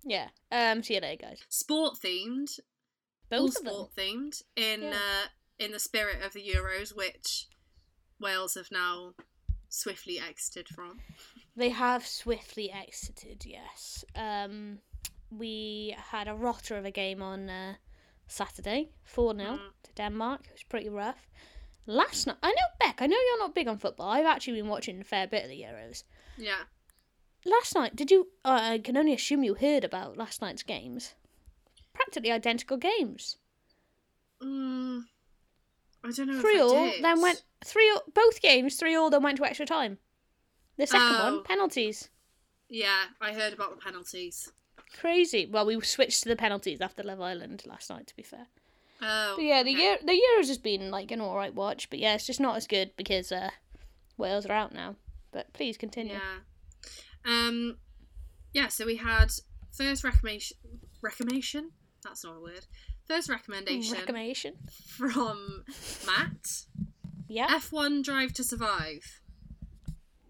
Yeah. 0.05 0.29
Um. 0.51 0.83
See 0.83 0.95
you 0.95 1.01
later, 1.01 1.27
guys. 1.27 1.41
Sport 1.49 1.95
themed. 2.03 2.59
all 3.33 3.47
Both 3.47 3.55
sport 3.59 3.91
themed 3.97 4.43
in 4.57 4.83
Yeah. 4.83 4.91
uh, 4.91 5.27
in 5.59 5.73
the 5.73 5.79
spirit 5.79 6.23
of 6.25 6.33
the 6.33 6.43
Euros, 6.43 6.95
which 6.97 7.49
Wales 8.21 8.55
have 8.55 8.71
now 8.73 9.13
swiftly 9.69 10.19
exited 10.19 10.69
from. 10.69 10.99
They 11.57 11.71
have 11.71 12.07
swiftly 12.07 12.71
exited. 12.71 13.45
Yes. 13.47 14.05
Um. 14.15 14.79
We 15.31 15.97
had 16.13 16.29
a 16.29 16.35
rotter 16.35 16.77
of 16.77 16.85
a 16.85 16.93
game 16.93 17.21
on 17.21 17.51
uh, 17.51 17.75
Saturday, 18.29 18.91
four 19.03 19.35
0 19.37 19.55
Mm. 19.55 19.59
to 19.83 19.93
Denmark. 19.97 20.43
It 20.47 20.53
was 20.53 20.63
pretty 20.63 20.89
rough. 20.89 21.29
Last 21.85 22.29
night, 22.29 22.37
I 22.45 22.51
know 22.51 22.67
Beck. 22.79 23.03
I 23.03 23.07
know 23.07 23.17
you're 23.17 23.39
not 23.41 23.55
big 23.55 23.67
on 23.67 23.79
football. 23.79 24.09
I've 24.09 24.25
actually 24.27 24.61
been 24.61 24.71
watching 24.71 25.01
a 25.01 25.05
fair 25.05 25.27
bit 25.27 25.43
of 25.43 25.51
the 25.51 25.61
Euros. 25.63 26.05
Yeah. 26.39 26.63
Last 27.45 27.75
night, 27.75 27.97
did 27.97 28.11
you? 28.13 28.29
Uh, 28.45 28.61
I 28.75 28.79
can 28.79 28.97
only 28.97 29.13
assume 29.15 29.43
you 29.43 29.55
heard 29.55 29.83
about 29.85 30.17
last 30.17 30.41
night's 30.41 30.63
games. 30.63 31.15
Practically 31.93 32.31
identical 32.31 32.77
games. 32.77 33.37
Mm, 34.41 35.03
I 36.05 36.11
don't 36.11 36.27
know. 36.29 36.41
three 36.41 36.61
all, 36.61 36.93
then 37.03 37.21
went 37.21 37.43
three 37.65 37.91
all, 37.91 38.03
both 38.15 38.41
games 38.43 38.77
three 38.77 38.95
all, 38.95 39.11
then 39.11 39.23
went 39.23 39.39
to 39.39 39.45
extra 39.45 39.67
time. 39.67 39.99
The 40.77 40.87
second 40.87 41.17
Oh. 41.17 41.35
one 41.35 41.45
penalties. 41.45 42.11
Yeah, 42.69 43.05
I 43.21 43.33
heard 43.33 43.53
about 43.53 43.71
the 43.71 43.77
penalties. 43.83 44.53
Crazy. 44.99 45.47
Well, 45.47 45.67
we 45.67 45.81
switched 45.83 46.23
to 46.25 46.29
the 46.29 46.37
penalties 46.37 46.81
after 46.81 47.03
Love 47.03 47.21
Island 47.21 47.63
last 47.67 47.91
night. 47.91 48.07
To 48.09 48.17
be 48.17 48.23
fair, 48.23 48.47
Oh. 49.03 49.35
but 49.37 49.45
yeah, 49.45 49.63
the 49.63 49.71
okay. 49.73 49.81
year 49.83 49.99
the 50.03 50.13
Euros 50.13 50.39
has 50.39 50.49
just 50.49 50.63
been 50.63 50.91
like 50.91 51.11
an 51.11 51.21
all 51.21 51.37
right 51.37 51.55
watch, 51.55 51.89
but 51.91 51.99
yeah, 51.99 52.15
it's 52.15 52.27
just 52.27 52.41
not 52.41 52.57
as 52.57 52.67
good 52.67 52.91
because 52.97 53.31
uh, 53.33 53.51
Wales 54.17 54.47
are 54.47 54.53
out 54.53 54.73
now. 54.75 54.97
But 55.33 55.53
please 55.53 55.77
continue. 55.77 56.15
Yeah. 56.15 56.39
Um. 57.25 57.79
Yeah. 58.53 58.69
So 58.69 58.87
we 58.87 58.97
had 58.97 59.31
first 59.73 60.05
recommendation. 60.05 60.57
Recommendation? 61.03 61.71
That's 62.03 62.25
not 62.25 62.37
a 62.37 62.41
word. 62.41 62.67
First 63.07 63.29
recommendation 63.29 63.95
Recommendation. 63.95 64.55
from 64.99 65.65
Matt. 66.07 66.65
Yeah. 67.29 67.49
F1 67.59 68.03
Drive 68.03 68.33
to 68.35 68.43
Survive. 68.45 69.21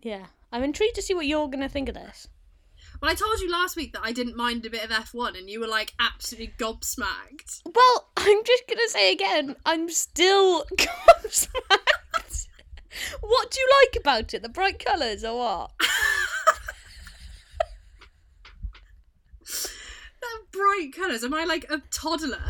Yeah. 0.02 0.26
I'm 0.52 0.62
intrigued 0.62 0.94
to 0.96 1.02
see 1.02 1.14
what 1.14 1.26
you're 1.26 1.48
gonna 1.48 1.68
think 1.68 1.88
of 1.88 1.94
this. 1.94 2.28
Well, 3.02 3.10
I 3.10 3.14
told 3.14 3.40
you 3.40 3.50
last 3.50 3.76
week 3.76 3.92
that 3.92 4.00
I 4.04 4.12
didn't 4.12 4.36
mind 4.36 4.64
a 4.64 4.70
bit 4.70 4.82
of 4.84 4.90
F1, 4.90 5.36
and 5.38 5.50
you 5.50 5.60
were 5.60 5.66
like 5.66 5.92
absolutely 6.00 6.54
gobsmacked. 6.58 7.60
Well, 7.74 8.10
I'm 8.16 8.42
just 8.44 8.64
gonna 8.68 8.88
say 8.88 9.12
again, 9.12 9.56
I'm 9.66 9.90
still 9.90 10.64
gobsmacked. 10.76 12.46
what 13.20 13.50
do 13.50 13.60
you 13.60 13.68
like 13.82 13.96
about 14.00 14.32
it? 14.34 14.42
The 14.42 14.48
bright 14.48 14.82
colours 14.84 15.24
or 15.24 15.38
what? 15.38 15.70
That 20.20 20.40
bright 20.50 20.92
colours. 20.96 21.22
Am 21.22 21.34
I 21.34 21.44
like 21.44 21.66
a 21.70 21.80
toddler? 21.90 22.42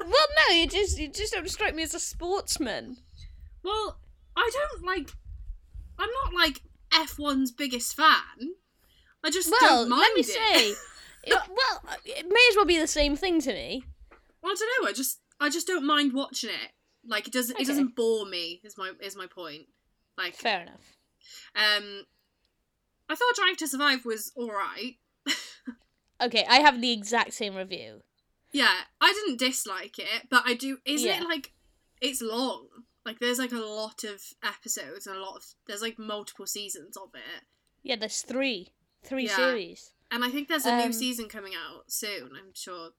Well, 0.00 0.26
no, 0.48 0.54
you 0.54 0.66
just 0.66 0.98
you 0.98 1.08
just 1.08 1.32
don't 1.32 1.48
strike 1.50 1.74
me 1.74 1.82
as 1.82 1.94
a 1.94 2.00
sportsman. 2.00 2.96
well, 3.62 3.98
I 4.36 4.50
don't 4.52 4.84
like. 4.84 5.10
I'm 5.98 6.10
not 6.24 6.34
like 6.34 6.62
F1's 6.94 7.50
biggest 7.52 7.94
fan. 7.96 8.54
I 9.24 9.30
just 9.30 9.50
Well, 9.50 9.80
don't 9.82 9.88
mind 9.90 10.00
let 10.00 10.14
me 10.14 10.20
it. 10.20 10.26
say. 10.26 10.74
well, 11.30 11.82
it 12.04 12.26
may 12.28 12.46
as 12.50 12.56
well 12.56 12.64
be 12.66 12.78
the 12.78 12.86
same 12.86 13.16
thing 13.16 13.40
to 13.42 13.52
me. 13.52 13.84
Well, 14.42 14.52
I 14.52 14.56
don't 14.58 14.82
know. 14.84 14.88
I 14.88 14.92
just 14.92 15.20
I 15.40 15.48
just 15.50 15.66
don't 15.66 15.86
mind 15.86 16.12
watching 16.12 16.50
it. 16.50 16.70
Like 17.06 17.26
it 17.26 17.32
doesn't 17.32 17.56
Okay. 17.56 17.62
it 17.62 17.66
doesn't 17.66 17.96
bore 17.96 18.26
me. 18.26 18.60
Is 18.64 18.76
my 18.78 18.92
is 19.00 19.16
my 19.16 19.26
point. 19.26 19.66
Like 20.18 20.34
Fair 20.34 20.60
enough. 20.62 20.96
um, 21.56 22.04
I 23.08 23.14
thought 23.14 23.34
Drive 23.36 23.56
to 23.58 23.68
Survive 23.68 24.04
was 24.04 24.32
all 24.36 24.50
right. 24.50 24.94
Okay, 26.22 26.46
I 26.48 26.60
have 26.60 26.80
the 26.80 26.92
exact 26.92 27.34
same 27.34 27.56
review. 27.56 28.02
Yeah, 28.52 28.72
I 29.00 29.12
didn't 29.12 29.38
dislike 29.40 29.98
it, 29.98 30.28
but 30.30 30.44
I 30.46 30.54
do. 30.54 30.78
Isn't 30.84 31.08
Yeah. 31.08 31.20
it 31.20 31.24
like 31.24 31.52
it's 32.00 32.22
long? 32.22 32.68
Like 33.04 33.18
there's 33.18 33.38
like 33.38 33.52
a 33.52 33.56
lot 33.56 34.04
of 34.04 34.22
episodes 34.42 35.06
and 35.06 35.16
a 35.16 35.20
lot 35.20 35.36
of 35.36 35.44
there's 35.66 35.82
like 35.82 35.98
multiple 35.98 36.46
seasons 36.46 36.96
of 36.96 37.10
it, 37.14 37.44
Yeah, 37.82 37.96
there's 37.96 38.22
three, 38.22 38.72
three 39.02 39.26
Yeah. 39.26 39.36
series. 39.36 39.92
and 40.10 40.24
I 40.24 40.30
think 40.30 40.48
there's 40.48 40.64
a 40.66 40.76
new 40.76 40.84
Um, 40.86 40.92
season 40.92 41.28
coming 41.28 41.54
out 41.54 41.90
soon. 41.90 42.30
I'm 42.36 42.54
sure. 42.54 42.90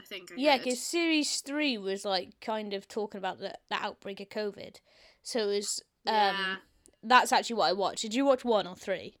I 0.00 0.04
think. 0.04 0.32
I 0.32 0.36
Yeah, 0.36 0.56
because 0.58 0.80
series 0.82 1.40
three 1.40 1.76
was 1.76 2.04
like 2.04 2.40
kind 2.40 2.72
of 2.72 2.88
talking 2.88 3.18
about 3.18 3.38
the, 3.38 3.58
the 3.68 3.76
outbreak 3.76 4.20
of 4.20 4.28
COVID. 4.30 4.76
So 5.22 5.40
it 5.50 5.54
was 5.56 5.82
um 6.06 6.14
Yeah. 6.14 6.56
that's 7.02 7.32
actually 7.32 7.56
what 7.56 7.68
I 7.68 7.72
watched. 7.72 8.02
Did 8.02 8.14
you 8.14 8.24
watch 8.24 8.44
one 8.44 8.66
or 8.66 8.76
three? 8.76 9.18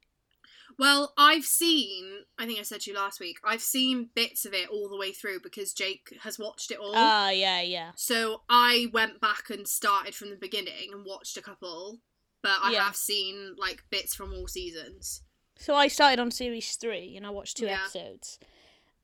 Well, 0.78 1.12
I've 1.18 1.44
seen. 1.44 2.24
I 2.38 2.46
think 2.46 2.58
I 2.58 2.62
said 2.62 2.80
to 2.82 2.90
you 2.90 2.96
last 2.96 3.20
week. 3.20 3.36
I've 3.44 3.62
seen 3.62 4.10
bits 4.14 4.44
of 4.44 4.54
it 4.54 4.68
all 4.68 4.88
the 4.88 4.96
way 4.96 5.12
through 5.12 5.40
because 5.42 5.72
Jake 5.72 6.16
has 6.22 6.38
watched 6.38 6.70
it 6.70 6.78
all. 6.78 6.92
Ah, 6.94 7.30
yeah, 7.30 7.60
yeah. 7.60 7.92
So 7.94 8.42
I 8.48 8.88
went 8.92 9.20
back 9.20 9.50
and 9.50 9.66
started 9.66 10.14
from 10.14 10.30
the 10.30 10.36
beginning 10.36 10.90
and 10.92 11.04
watched 11.04 11.36
a 11.36 11.42
couple, 11.42 12.00
but 12.42 12.58
I 12.62 12.72
Yeah. 12.72 12.84
have 12.84 12.96
seen 12.96 13.54
like 13.56 13.84
bits 13.90 14.14
from 14.14 14.32
all 14.32 14.46
seasons. 14.48 15.22
So 15.56 15.74
I 15.74 15.88
started 15.88 16.18
on 16.18 16.30
series 16.30 16.74
three 16.76 17.16
and 17.16 17.26
I 17.26 17.30
watched 17.30 17.56
two 17.56 17.66
Yeah. 17.66 17.82
episodes, 17.82 18.38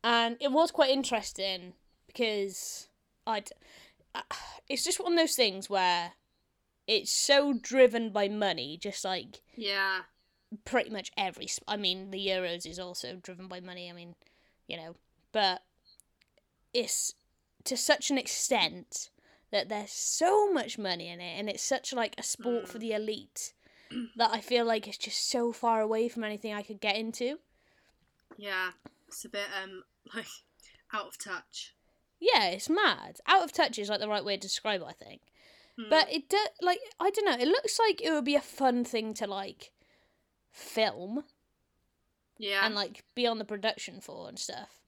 and 0.03 0.37
it 0.41 0.51
was 0.51 0.71
quite 0.71 0.91
interesting 0.91 1.75
because 2.07 2.89
I, 3.27 3.45
it's 4.69 4.83
just 4.85 4.99
one 4.99 5.13
of 5.13 5.19
those 5.19 5.37
things 5.37 5.69
where 5.71 6.13
it's 6.87 7.13
so 7.13 7.53
driven 7.53 8.11
by 8.11 8.29
money, 8.29 8.79
just 8.81 9.05
like 9.05 9.43
Yeah. 9.55 10.01
Pretty 10.65 10.91
much 10.91 11.11
every. 11.17 11.49
I 11.67 11.77
mean, 11.77 12.11
the 12.11 12.27
Euros 12.27 12.67
is 12.67 12.79
also 12.79 13.17
driven 13.17 13.49
by 13.49 13.61
money. 13.61 13.89
I 13.91 13.93
mean, 13.93 14.15
you 14.67 14.77
know, 14.77 14.97
but 15.33 15.63
it's 16.75 17.15
to 17.65 17.77
such 17.77 18.11
an 18.11 18.19
extent 18.19 19.11
that 19.51 19.69
there's 19.69 19.93
so 19.93 20.53
much 20.53 20.79
money 20.79 21.09
in 21.09 21.21
it, 21.21 21.39
and 21.39 21.49
it's 21.49 21.63
such 21.63 21.93
like 21.93 22.15
a 22.19 22.23
sport 22.23 22.69
for 22.69 22.79
Mm. 22.79 22.81
the 22.81 22.93
elite 22.93 23.53
that 24.17 24.31
I 24.31 24.41
feel 24.41 24.65
like 24.65 24.87
it's 24.87 24.99
just 24.99 25.29
so 25.31 25.53
far 25.53 25.81
away 25.81 26.09
from 26.09 26.25
anything 26.25 26.53
I 26.53 26.63
could 26.63 26.81
get 26.81 26.97
into. 26.97 27.39
Yeah. 28.37 28.71
It's 29.07 29.25
a 29.25 29.29
bit 29.29 29.47
um 29.63 29.85
like 30.15 30.27
out 30.93 31.07
of 31.07 31.19
touch. 31.19 31.75
Yeah, 32.21 32.49
it's 32.49 32.69
mad. 32.69 33.21
Out 33.27 33.43
of 33.45 33.53
touch 33.53 33.79
is 33.79 33.89
like 33.89 34.01
the 34.01 34.09
right 34.09 34.25
way 34.25 34.37
to 34.37 34.41
describe 34.41 34.81
it, 34.83 34.87
I 34.89 34.93
think. 34.93 35.21
Hmm. 35.79 35.85
But 35.89 36.13
it 36.13 36.29
do, 36.29 36.39
like 36.61 36.81
I 37.01 37.11
don't 37.11 37.25
know. 37.25 37.39
It 37.43 37.49
looks 37.49 37.79
like 37.79 38.03
it 38.03 38.11
would 38.13 38.25
be 38.25 38.35
a 38.35 38.41
fun 38.41 38.85
thing 38.85 39.15
to 39.15 39.27
like 39.27 39.73
film 40.53 41.25
yeah. 42.39 42.65
and 42.65 42.75
like 42.75 43.05
be 43.15 43.27
on 43.27 43.39
the 43.39 43.45
production 43.45 44.01
for 44.01 44.29
and 44.29 44.39
stuff. 44.39 44.81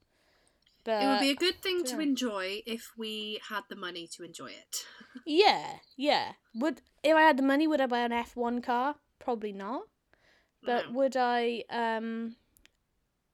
But 0.83 1.03
it 1.03 1.07
would 1.07 1.19
be 1.19 1.29
a 1.29 1.35
good 1.35 1.61
thing 1.61 1.83
to 1.85 1.99
enjoy 1.99 2.63
if 2.65 2.91
we 2.97 3.39
had 3.49 3.61
the 3.69 3.75
money 3.75 4.07
to 4.15 4.23
enjoy 4.23 4.47
it. 4.47 4.85
yeah, 5.27 5.73
yeah. 5.95 6.33
Would 6.55 6.81
if 7.03 7.15
I 7.15 7.21
had 7.21 7.37
the 7.37 7.43
money, 7.43 7.67
would 7.67 7.81
I 7.81 7.85
buy 7.85 7.99
an 7.99 8.11
F 8.11 8.35
one 8.35 8.61
car? 8.61 8.95
Probably 9.19 9.53
not. 9.53 9.83
But 10.63 10.87
No. 10.87 10.93
would 10.93 11.15
I? 11.17 11.63
Um, 11.69 12.35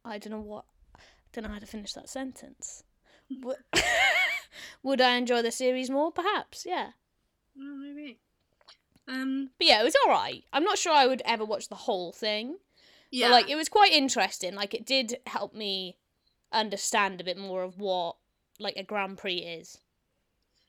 I 0.03 0.17
don't 0.17 0.31
know 0.31 0.41
what. 0.41 0.65
I 0.95 0.99
Don't 1.31 1.45
know 1.45 1.51
how 1.53 1.59
to 1.59 1.65
finish 1.65 1.93
that 1.93 2.09
sentence. 2.09 2.83
would, 3.29 3.57
would 4.83 5.01
I 5.01 5.15
enjoy 5.15 5.41
the 5.41 5.51
series 5.51 5.89
more? 5.89 6.11
Perhaps. 6.11 6.65
Yeah. 6.65 6.91
Well, 7.55 7.75
maybe. 7.75 8.19
Um. 9.07 9.51
But 9.57 9.67
yeah, 9.67 9.81
it 9.81 9.83
was 9.83 9.95
all 10.05 10.11
right. 10.11 10.43
I'm 10.53 10.63
not 10.63 10.77
sure 10.77 10.91
I 10.93 11.07
would 11.07 11.21
ever 11.25 11.45
watch 11.45 11.69
the 11.69 11.75
whole 11.75 12.11
thing. 12.11 12.57
Yeah. 13.11 13.27
But 13.27 13.31
like, 13.33 13.49
it 13.49 13.55
was 13.55 13.69
quite 13.69 13.93
interesting. 13.93 14.53
Like, 14.55 14.73
it 14.73 14.85
did 14.85 15.17
help 15.27 15.53
me 15.53 15.95
understand 16.51 17.21
a 17.21 17.23
bit 17.23 17.37
more 17.37 17.63
of 17.63 17.77
what 17.79 18.15
like 18.59 18.75
a 18.75 18.83
Grand 18.83 19.17
Prix 19.17 19.37
is. 19.37 19.77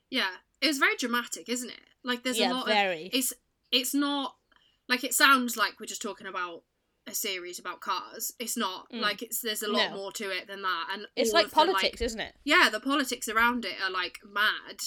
yeah. 0.09 0.29
It 0.61 0.67
was 0.67 0.77
very 0.77 0.97
dramatic, 0.97 1.47
isn't 1.47 1.69
it? 1.69 1.79
Like 2.03 2.23
there's 2.23 2.37
yeah, 2.37 2.51
a 2.51 2.53
lot 2.53 2.67
very. 2.67 3.05
of 3.05 3.13
it's 3.13 3.33
it's 3.71 3.93
not 3.93 4.35
like 4.89 5.05
it 5.05 5.13
sounds 5.13 5.55
like 5.55 5.79
we're 5.79 5.85
just 5.85 6.01
talking 6.01 6.27
about 6.27 6.63
a 7.07 7.13
series 7.13 7.59
about 7.59 7.79
cars. 7.79 8.33
It's 8.39 8.57
not. 8.57 8.91
Mm. 8.91 8.99
Like 8.99 9.21
it's 9.21 9.39
there's 9.41 9.63
a 9.63 9.71
lot 9.71 9.91
No. 9.91 9.95
more 9.95 10.11
to 10.11 10.29
it 10.31 10.47
than 10.47 10.61
that. 10.63 10.87
And 10.91 11.07
it's 11.15 11.31
like 11.31 11.45
of 11.45 11.51
the, 11.51 11.55
politics, 11.55 12.01
isn't 12.01 12.19
it? 12.19 12.35
yeah, 12.43 12.67
the 12.69 12.81
politics 12.81 13.29
around 13.29 13.63
it 13.63 13.75
are 13.81 13.89
like 13.89 14.19
mad. 14.29 14.79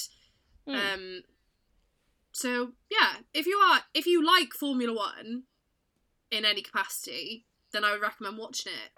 Mm. 0.67 0.93
Um 0.93 1.21
so 2.33 2.73
yeah, 2.91 3.17
if 3.33 3.45
you 3.45 3.57
are 3.57 3.81
if 3.93 4.05
you 4.05 4.25
like 4.25 4.51
Formula 4.53 4.93
1 4.93 5.43
in 6.31 6.43
any 6.45 6.61
capacity, 6.61 7.45
then 7.71 7.85
I 7.85 7.91
would 7.93 8.01
recommend 8.01 8.37
watching 8.37 8.73
it. 8.73 8.91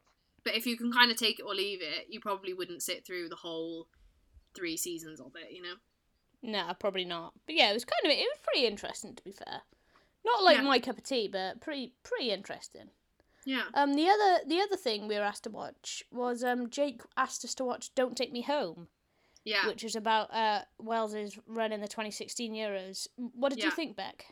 But 0.44 0.56
if 0.56 0.66
you 0.66 0.78
can 0.78 0.92
kind 0.92 1.12
of 1.12 1.18
take 1.18 1.40
it 1.40 1.44
or 1.44 1.54
leave 1.56 1.82
it, 1.82 2.08
you 2.10 2.20
probably 2.20 2.54
wouldn't 2.54 2.82
sit 2.84 3.06
through 3.06 3.30
the 3.30 3.36
whole 3.36 3.88
3 4.56 4.78
seasons 4.78 5.20
of 5.20 5.32
it, 5.36 5.52
you 5.52 5.62
know. 5.62 5.76
No, 6.42 6.74
probably 6.80 7.06
not. 7.06 7.34
But 7.46 7.56
yeah, 7.56 7.70
it 7.72 7.74
was 7.74 7.86
kind 7.86 8.06
of 8.06 8.12
it 8.12 8.20
was 8.22 8.40
pretty 8.44 8.66
interesting 8.66 9.16
to 9.16 9.24
be 9.24 9.32
fair. 9.32 9.62
Not 10.24 10.44
like 10.44 10.58
Yeah. 10.58 10.64
my 10.64 10.80
cup 10.80 10.98
of 10.98 11.04
tea, 11.04 11.28
but 11.28 11.62
pretty 11.62 11.94
pretty 12.04 12.32
interesting. 12.32 12.90
Yeah. 13.46 13.66
Um, 13.76 13.94
the 13.94 14.08
other 14.10 14.40
the 14.48 14.60
other 14.62 14.76
thing 14.78 15.08
we 15.08 15.16
were 15.16 15.22
asked 15.24 15.44
to 15.44 15.50
watch 15.52 16.04
was 16.12 16.44
um 16.44 16.70
Jake 16.70 17.02
asked 17.18 17.44
us 17.46 17.54
to 17.56 17.64
watch 17.66 17.94
"Don't 17.96 18.16
Take 18.18 18.32
Me 18.32 18.42
Home," 18.44 18.88
Yeah. 19.46 19.68
which 19.68 19.84
was 19.84 19.96
about 19.96 20.34
uh 20.34 20.62
Wales's 20.80 21.38
run 21.48 21.72
in 21.72 21.80
the 21.82 21.88
2016 21.88 22.54
Euros. 22.54 23.08
What 23.16 23.50
did 23.54 23.64
you 23.64 23.72
think, 23.72 23.96
Beck? 23.96 24.26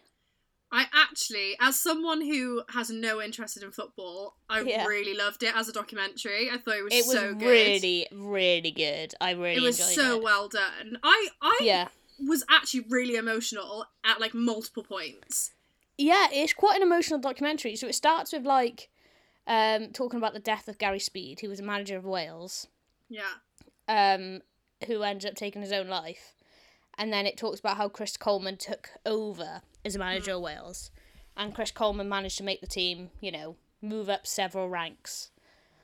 I 0.76 0.88
actually, 0.92 1.56
as 1.62 1.80
someone 1.80 2.22
who 2.22 2.64
has 2.70 2.90
no 2.90 3.22
interest 3.22 3.62
in 3.62 3.72
football, 3.72 4.38
I 4.50 4.62
Yeah. 4.62 4.86
really 4.88 5.14
loved 5.16 5.44
it 5.44 5.56
as 5.56 5.70
a 5.70 5.72
documentary. 5.72 6.50
I 6.50 6.58
thought 6.58 6.78
it 6.78 6.84
was, 6.84 6.94
It 6.94 7.06
was 7.06 7.16
so 7.16 7.34
good. 7.36 7.48
really 7.48 8.08
really 8.12 8.72
good. 8.72 9.14
I 9.22 9.32
really 9.32 9.58
it 9.58 9.62
was 9.62 9.78
so 9.78 10.18
it. 10.18 10.24
well 10.24 10.50
done. 10.50 10.98
I 11.04 11.28
I 11.42 11.60
Yeah. 11.62 11.88
was 12.20 12.44
actually 12.50 12.86
really 12.90 13.16
emotional 13.16 13.86
at 14.04 14.20
like 14.20 14.34
multiple 14.34 14.84
points. 14.84 15.52
Yeah, 15.96 16.28
it's 16.32 16.54
quite 16.54 16.76
an 16.78 16.82
emotional 16.82 17.20
documentary. 17.20 17.76
So 17.76 17.86
it 17.88 17.94
starts 17.94 18.34
with 18.34 18.46
like 18.46 18.90
um 19.46 19.92
talking 19.92 20.18
about 20.18 20.34
the 20.34 20.40
death 20.40 20.68
of 20.68 20.80
Gary 20.80 21.00
Speed, 21.00 21.42
who 21.42 21.50
was 21.50 21.60
a 21.60 21.64
manager 21.64 21.98
of 21.98 22.06
Wales. 22.06 22.68
Yeah. 23.10 23.34
um, 23.88 24.42
who 24.86 25.04
ended 25.04 25.30
up 25.30 25.36
taking 25.36 25.62
his 25.62 25.72
own 25.72 25.88
life. 25.88 26.34
And 26.98 27.12
then 27.12 27.26
it 27.26 27.38
talks 27.38 27.60
about 27.60 27.78
how 27.78 27.90
Chris 27.90 28.18
Coleman 28.18 28.58
took 28.58 28.90
over 29.06 29.62
as 29.84 29.96
a 29.96 30.00
manager 30.00 30.34
of 30.34 30.42
Wales. 30.42 30.92
And 31.36 31.56
Chris 31.56 31.72
Coleman 31.72 32.08
managed 32.08 32.38
to 32.38 32.44
make 32.44 32.62
the 32.62 32.68
team, 32.68 33.10
you 33.20 33.32
know, 33.32 33.56
move 33.82 34.10
up 34.10 34.28
several 34.28 34.70
ranks. 34.70 35.32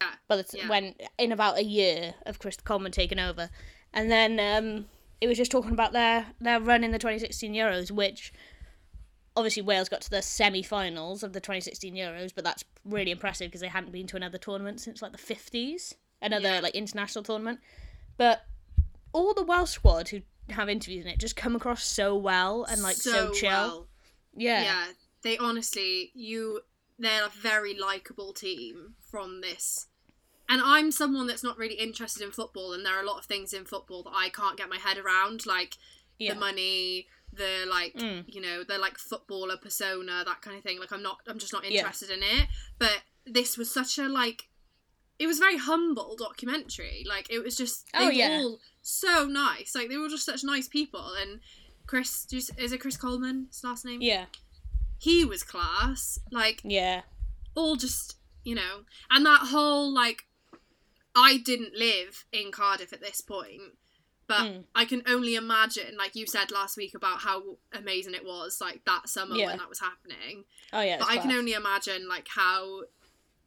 Yeah, 0.01 0.11
But 0.27 0.39
it's 0.39 0.53
yeah. 0.53 0.69
when 0.69 0.93
in 1.17 1.31
about 1.31 1.57
a 1.57 1.63
year 1.63 2.13
of 2.25 2.37
Chris 2.39 2.57
Coleman 2.57 2.91
taking 2.91 3.19
over. 3.19 3.49
And 3.91 4.11
then 4.11 4.39
um, 4.39 4.85
it 5.19 5.27
was 5.27 5.37
just 5.37 5.51
talking 5.51 5.71
about 5.71 5.93
their, 5.93 6.27
their 6.39 6.59
run 6.59 6.83
in 6.83 6.91
the 6.91 6.99
2016 6.99 7.53
Euros, 7.53 7.89
which 7.89 8.31
obviously 9.35 9.63
Wales 9.63 9.89
got 9.89 10.01
to 10.01 10.09
the 10.09 10.21
semi-finals 10.21 11.23
of 11.23 11.33
the 11.33 11.39
2016 11.39 11.95
Euros, 11.95 12.31
but 12.35 12.43
that's 12.43 12.63
really 12.85 13.11
impressive 13.11 13.47
because 13.47 13.61
they 13.61 13.67
hadn't 13.67 13.91
been 13.91 14.07
to 14.07 14.15
another 14.15 14.37
tournament 14.37 14.79
since 14.79 15.01
like 15.01 15.11
the 15.11 15.17
50s, 15.17 15.95
another 16.21 16.49
Yeah. 16.55 16.59
like 16.59 16.75
international 16.75 17.23
tournament. 17.23 17.59
But 18.17 18.43
all 19.13 19.33
the 19.33 19.43
Welsh 19.43 19.71
squad 19.71 20.09
who 20.09 20.21
have 20.49 20.69
interviews 20.69 21.05
in 21.05 21.11
it 21.11 21.19
just 21.19 21.35
come 21.35 21.55
across 21.55 21.83
so 21.83 22.15
well 22.15 22.63
and 22.65 22.81
like 22.81 22.95
so, 22.95 23.31
chill. 23.33 23.49
well. 23.49 23.87
Yeah. 24.35 24.63
Yeah. 24.63 24.85
They 25.23 25.37
honestly, 25.37 26.11
you, 26.15 26.61
they're 26.97 27.25
a 27.25 27.29
very 27.29 27.77
likable 27.77 28.33
team 28.33 28.95
from 29.11 29.41
this 29.41 29.87
and 30.47 30.61
I'm 30.65 30.91
someone 30.91 31.27
that's 31.27 31.43
not 31.43 31.59
really 31.59 31.75
interested 31.75 32.23
in 32.23 32.31
football, 32.31 32.73
and 32.73 32.83
there 32.83 32.97
are 32.97 33.03
a 33.03 33.05
lot 33.05 33.19
of 33.19 33.25
things 33.25 33.53
in 33.53 33.65
football 33.65 34.01
that 34.01 34.13
I 34.15 34.29
can't 34.29 34.57
get 34.57 34.67
my 34.67 34.77
head 34.77 34.97
around, 34.97 35.45
like 35.45 35.77
Yeah. 36.17 36.33
the 36.33 36.39
money, 36.39 37.07
the 37.31 37.65
like, 37.69 37.93
Mm. 37.93 38.23
you 38.27 38.41
know, 38.41 38.63
the 38.63 38.79
like 38.79 38.97
footballer 38.97 39.57
persona, 39.57 40.23
that 40.25 40.41
kind 40.41 40.57
of 40.57 40.63
thing. 40.63 40.79
Like, 40.79 40.91
I'm 40.91 41.03
not, 41.03 41.19
I'm 41.27 41.37
just 41.37 41.53
not 41.53 41.63
Yeah. 41.69 41.77
interested 41.81 42.09
in 42.09 42.23
it. 42.23 42.47
But 42.79 43.03
this 43.27 43.59
was 43.59 43.69
such 43.69 43.99
a 43.99 44.09
like, 44.09 44.49
it 45.19 45.27
was 45.27 45.37
a 45.37 45.41
very 45.41 45.57
humble 45.57 46.15
documentary. 46.17 47.03
Like, 47.07 47.27
it 47.29 47.43
was 47.43 47.55
just, 47.57 47.85
they 47.93 47.99
Oh, 47.99 48.05
were 48.05 48.11
yeah. 48.13 48.39
all 48.41 48.59
so 48.81 49.25
nice. 49.25 49.75
Like, 49.75 49.89
they 49.89 49.97
were 49.97 50.09
just 50.09 50.25
such 50.25 50.43
nice 50.43 50.67
people. 50.67 51.13
And 51.21 51.41
Chris, 51.85 52.23
do 52.25 52.37
you 52.37 52.41
s- 52.41 52.51
is 52.57 52.71
it 52.71 52.79
Chris 52.79 52.95
Coleman? 52.97 53.47
His 53.49 53.63
last 53.63 53.83
name? 53.85 54.01
Yeah. 54.01 54.25
He 54.97 55.25
was 55.25 55.43
class. 55.43 56.19
Like, 56.31 56.61
Yeah. 56.63 57.01
all 57.55 57.75
just 57.75 58.15
you 58.45 58.55
know 58.55 58.85
and 59.11 59.25
that 59.25 59.47
whole 59.47 59.91
like 59.93 60.23
i 61.15 61.37
didn't 61.37 61.75
live 61.75 62.23
in 62.31 62.51
cardiff 62.51 62.93
at 62.93 63.01
this 63.01 63.19
point 63.19 63.61
but 64.27 64.41
Mm. 64.43 64.63
i 64.73 64.85
can 64.85 65.01
only 65.07 65.35
imagine 65.35 65.97
like 65.97 66.15
you 66.15 66.25
said 66.25 66.49
last 66.51 66.77
week 66.77 66.93
about 66.95 67.19
how 67.19 67.57
amazing 67.73 68.13
it 68.13 68.23
was 68.23 68.59
like 68.61 68.85
that 68.85 69.09
summer 69.09 69.35
Yeah. 69.35 69.47
when 69.47 69.57
that 69.57 69.67
was 69.67 69.81
happening 69.81 70.45
Oh 70.71 70.79
yeah. 70.81 70.97
but 70.99 71.09
i 71.09 71.17
can 71.17 71.31
only 71.33 71.51
imagine 71.53 72.07
like 72.07 72.27
how 72.29 72.83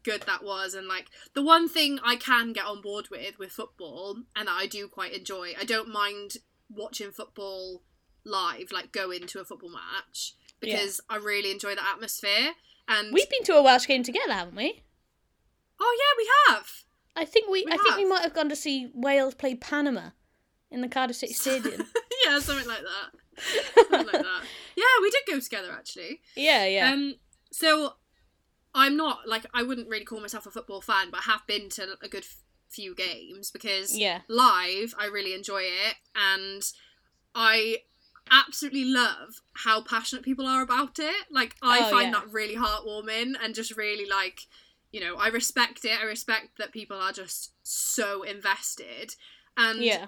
good 0.05 0.23
that 0.23 0.43
was 0.45 0.75
and 0.75 0.87
like 0.89 1.07
the 1.35 1.43
one 1.43 1.69
thing 1.69 1.99
i 2.05 2.17
can 2.17 2.53
get 2.53 2.65
on 2.67 2.81
board 2.81 3.09
with 3.11 3.39
with 3.39 3.51
football 3.53 4.17
and 4.37 4.49
that 4.49 4.57
i 4.59 4.67
do 4.67 4.89
quite 4.89 5.13
enjoy 5.13 5.53
i 5.61 5.65
don't 5.65 5.89
mind 5.89 6.33
watching 6.71 7.11
football 7.11 7.83
live 8.25 8.71
like 8.73 8.93
go 8.93 9.11
into 9.11 9.41
a 9.41 9.45
football 9.45 9.71
match 9.71 10.35
Yeah. 10.61 10.77
because 10.77 11.01
i 11.09 11.17
really 11.17 11.51
enjoy 11.51 11.75
the 11.75 11.87
atmosphere 11.87 12.53
and 12.89 13.13
We've 13.13 13.31
been 13.31 13.45
to 13.45 13.55
a 13.55 13.63
Welsh 13.63 13.87
game 13.87 14.03
together, 14.03 14.33
haven't 14.33 14.57
we? 14.57 14.83
oh 15.81 15.97
yeah 15.99 16.17
we 16.19 16.55
have 16.57 16.67
I 17.15 17.27
think 17.27 17.51
we. 17.51 17.63
We 17.67 17.73
I 17.73 17.77
think 17.77 17.97
we 17.97 18.07
might 18.07 18.23
have 18.23 18.33
gone 18.33 18.49
to 18.49 18.57
see 18.57 18.91
Wales 18.95 19.35
play 19.35 19.55
Panama 19.55 20.11
in 20.71 20.81
the 20.81 20.89
Cardiff 20.89 21.17
City 21.17 21.33
Stadium. 21.35 21.83
yeah, 22.25 22.39
something 22.39 22.67
like 22.67 22.81
that. 22.81 23.45
Something 23.91 24.07
like 24.07 24.13
that. 24.23 24.43
Yeah, 24.77 24.85
we 25.03 25.11
did 25.11 25.21
go 25.29 25.39
together 25.39 25.73
actually. 25.73 26.21
yeah. 26.37 26.65
Yeah. 26.65 26.91
Um, 26.91 27.17
so 27.53 27.93
I'm 28.75 28.97
not 28.97 29.29
like 29.29 29.47
I 29.53 29.63
wouldn't 29.63 29.89
really 29.89 30.05
call 30.05 30.21
myself 30.21 30.47
a 30.47 30.51
football 30.51 30.81
fan, 30.81 31.11
but 31.11 31.21
I 31.21 31.33
have 31.33 31.47
been 31.47 31.69
to 31.71 31.97
a 32.03 32.09
good 32.09 32.25
few 32.69 32.95
games 32.95 33.51
because 33.51 33.97
yeah. 33.97 34.21
live 34.29 34.95
I 34.99 35.07
really 35.07 35.35
enjoy 35.35 35.63
it, 35.63 35.97
and 36.15 36.63
I 37.35 37.79
absolutely 38.31 38.85
love 38.85 39.41
how 39.55 39.83
passionate 39.83 40.25
people 40.25 40.47
are 40.47 40.63
about 40.63 40.99
it. 40.99 41.27
Like 41.31 41.57
I 41.63 41.87
Oh, 41.87 41.91
find 41.91 42.13
yeah. 42.13 42.21
that 42.21 42.33
really 42.33 42.57
heartwarming 42.57 43.35
and 43.43 43.55
just 43.55 43.77
really 43.77 44.07
like. 44.09 44.43
You 44.91 45.01
know, 45.01 45.17
I 45.17 45.29
respect 45.29 45.87
it. 45.87 45.99
I 45.99 46.05
respect 46.05 46.59
that 46.59 46.71
people 46.71 46.99
are 46.99 47.13
just 47.13 47.53
so 47.63 48.23
invested, 48.23 49.17
and 49.57 49.83
Yeah. 49.83 50.07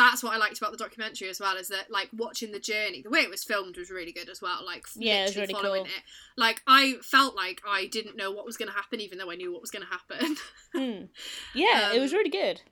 That's 0.00 0.22
what 0.22 0.32
I 0.32 0.38
liked 0.38 0.58
about 0.58 0.72
the 0.72 0.78
documentary 0.78 1.28
as 1.28 1.38
well 1.40 1.56
is 1.56 1.68
that 1.68 1.90
like 1.90 2.08
watching 2.16 2.52
the 2.52 2.58
journey, 2.58 3.02
the 3.02 3.10
way 3.10 3.20
it 3.20 3.30
was 3.30 3.44
filmed 3.44 3.76
was 3.76 3.90
really 3.90 4.12
good 4.12 4.28
as 4.30 4.40
well. 4.42 4.64
Like 4.64 4.84
Yeah, 4.96 5.20
it 5.20 5.22
was 5.22 5.36
literally 5.36 5.52
really 5.54 5.62
following 5.62 5.84
cool. 5.84 5.92
it. 5.96 6.02
Like 6.36 6.62
I 6.66 6.94
felt 7.02 7.36
like 7.36 7.60
I 7.68 7.86
didn't 7.86 8.16
know 8.16 8.30
what 8.30 8.46
was 8.46 8.56
going 8.56 8.68
to 8.70 8.74
happen, 8.74 9.00
even 9.00 9.18
though 9.18 9.30
I 9.30 9.36
knew 9.36 9.52
what 9.52 9.60
was 9.60 9.70
going 9.70 9.84
to 9.86 9.92
happen. 9.92 10.36
Hmm. 10.72 11.06
Yeah. 11.54 11.92
it 11.92 12.00
was 12.00 12.12
Um, 12.12 12.18
really 12.18 12.30
good. 12.30 12.62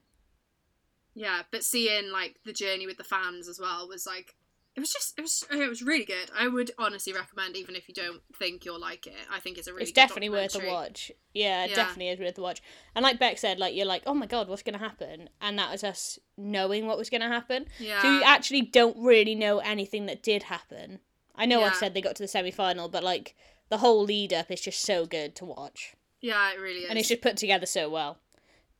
yeah, 1.14 1.42
but 1.50 1.64
seeing 1.64 2.10
like 2.12 2.36
the 2.44 2.52
journey 2.52 2.86
with 2.86 2.96
the 2.96 3.04
fans 3.04 3.48
as 3.48 3.58
well 3.60 3.88
was 3.88 4.06
like 4.06 4.36
it 4.78 4.80
was 4.80 4.92
just 4.92 5.18
it 5.18 5.22
was 5.22 5.44
it 5.50 5.68
was 5.68 5.82
really 5.82 6.04
good. 6.04 6.30
I 6.38 6.46
would 6.46 6.70
honestly 6.78 7.12
recommend 7.12 7.56
even 7.56 7.74
if 7.74 7.88
you 7.88 7.94
don't 7.94 8.20
think 8.38 8.64
you'll 8.64 8.78
like 8.80 9.06
it. 9.08 9.14
I 9.30 9.40
think 9.40 9.58
it's 9.58 9.66
a 9.66 9.72
really 9.72 9.82
it's 9.82 9.92
definitely 9.92 10.28
worth 10.30 10.54
a 10.54 10.64
watch. 10.66 11.10
Yeah, 11.34 11.66
Yeah. 11.66 11.74
definitely 11.74 12.10
is 12.10 12.20
worth 12.20 12.38
a 12.38 12.42
watch. 12.42 12.62
And 12.94 13.02
like 13.02 13.18
Beck 13.18 13.38
said, 13.38 13.58
like 13.58 13.74
you're 13.74 13.86
like, 13.86 14.02
oh 14.06 14.14
my 14.14 14.26
god, 14.26 14.48
what's 14.48 14.62
gonna 14.62 14.78
happen? 14.78 15.28
And 15.40 15.58
that 15.58 15.70
was 15.72 15.82
us 15.82 16.18
knowing 16.36 16.86
what 16.86 16.96
was 16.96 17.10
gonna 17.10 17.28
happen. 17.28 17.66
Yeah. 17.80 18.00
So 18.02 18.08
you 18.08 18.22
actually 18.22 18.62
don't 18.62 18.96
really 19.04 19.34
know 19.34 19.58
anything 19.58 20.06
that 20.06 20.22
did 20.22 20.44
happen. 20.44 21.00
I 21.34 21.46
know 21.46 21.62
I've 21.62 21.74
said 21.76 21.92
they 21.94 22.00
got 22.00 22.16
to 22.16 22.22
the 22.22 22.28
semi 22.28 22.50
final, 22.52 22.88
but 22.88 23.02
like 23.02 23.34
the 23.68 23.78
whole 23.78 24.02
lead 24.04 24.32
up 24.32 24.50
is 24.50 24.60
just 24.60 24.80
so 24.82 25.04
good 25.06 25.34
to 25.36 25.44
watch. 25.44 25.94
yeah, 26.20 26.52
it 26.52 26.58
really 26.60 26.80
is. 26.84 26.90
And 26.90 26.98
it's 26.98 27.08
just 27.08 27.20
put 27.22 27.36
together 27.36 27.66
so 27.66 27.88
well. 27.88 28.18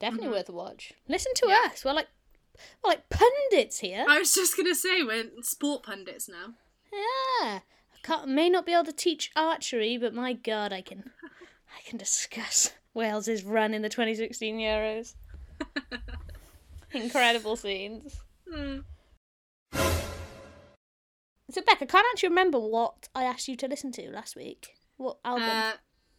Definitely 0.01 0.29
Mhm. 0.29 0.33
worth 0.33 0.49
a 0.49 0.53
watch. 0.53 0.93
Listen 1.09 1.33
to 1.35 1.49
Yeah. 1.49 1.71
us. 1.73 1.85
We're 1.85 1.93
like 1.93 2.09
we're 2.83 2.91
like 2.91 3.09
pundits 3.09 3.79
here. 3.79 4.05
I 4.09 4.19
was 4.19 4.35
just 4.35 4.57
gonna 4.57 4.75
say 4.75 5.03
we're 5.03 5.31
sport 5.43 5.83
pundits 5.85 6.29
now. 6.29 6.55
Yeah. 6.93 7.61
I 7.61 7.99
can't, 8.03 8.29
may 8.29 8.49
not 8.49 8.65
be 8.67 8.73
able 8.73 8.85
to 8.85 8.93
teach 8.93 9.31
archery, 9.37 9.99
but 9.99 10.15
my 10.15 10.33
god, 10.33 10.73
I 10.73 10.81
can 10.83 11.11
I 11.77 11.89
can 11.89 11.99
discuss 11.99 12.73
Wales's 12.95 13.45
run 13.45 13.75
in 13.75 13.83
the 13.83 13.89
2016 13.89 14.59
Euros. 14.59 15.15
Incredible 16.93 17.57
scenes. 17.57 18.21
Mm. 18.53 18.85
So 21.51 21.63
Beck, 21.63 21.81
I 21.81 21.87
can't 21.87 22.07
actually 22.13 22.29
remember 22.31 22.59
what 22.59 23.09
I 23.15 23.25
asked 23.25 23.49
you 23.49 23.57
to 23.57 23.69
listen 23.69 23.91
to 23.93 24.11
last 24.11 24.37
week. 24.37 24.75
What 24.97 25.19
album? 25.25 25.49
Uh, 25.49 25.73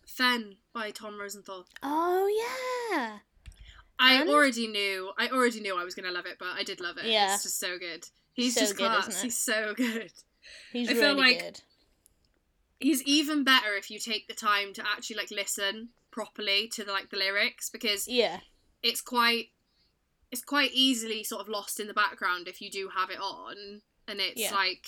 Fen 0.05 0.55
by 0.73 0.91
Tom 0.91 1.19
Rosenthal. 1.19 1.65
oh 1.83 2.89
yeah. 2.91 3.19
I 3.99 4.21
And? 4.21 4.29
already 4.29 4.67
knew. 4.67 5.11
I 5.17 5.27
already 5.27 5.59
knew 5.59 5.77
I 5.77 5.83
was 5.83 5.93
gonna 5.95 6.11
love 6.11 6.25
it, 6.25 6.37
but 6.39 6.49
I 6.55 6.63
did 6.63 6.79
love 6.79 6.97
it. 6.97 7.05
Yeah. 7.05 7.33
it's 7.33 7.43
just 7.43 7.59
so 7.59 7.77
good. 7.77 8.07
He's 8.33 8.53
So 8.55 8.61
just 8.61 8.77
good, 8.77 8.87
class. 8.87 9.21
He's 9.21 9.37
so 9.37 9.73
good. 9.75 10.11
He's 10.71 10.89
I 10.89 10.93
feel 10.93 11.01
really 11.15 11.15
like- 11.33 11.39
good. 11.39 11.61
He's 12.79 13.03
even 13.03 13.43
better 13.43 13.75
if 13.75 13.91
you 13.91 13.99
take 13.99 14.27
the 14.29 14.33
time 14.33 14.71
to 14.73 14.83
actually 14.87 15.17
like 15.17 15.31
listen 15.31 15.89
properly 16.11 16.67
to 16.69 16.83
the 16.85 16.91
like 16.93 17.09
the 17.09 17.17
lyrics 17.17 17.69
because 17.69 18.07
Yeah. 18.07 18.39
it's 18.81 19.01
quite 19.01 19.49
it's 20.31 20.43
quite 20.43 20.71
easily 20.73 21.23
sort 21.23 21.41
of 21.41 21.49
lost 21.49 21.79
in 21.79 21.87
the 21.87 21.93
background 21.93 22.47
if 22.47 22.61
you 22.61 22.69
do 22.71 22.89
have 22.95 23.09
it 23.09 23.19
on 23.19 23.81
and 24.07 24.19
it's 24.21 24.39
Yeah. 24.39 24.53
like 24.55 24.87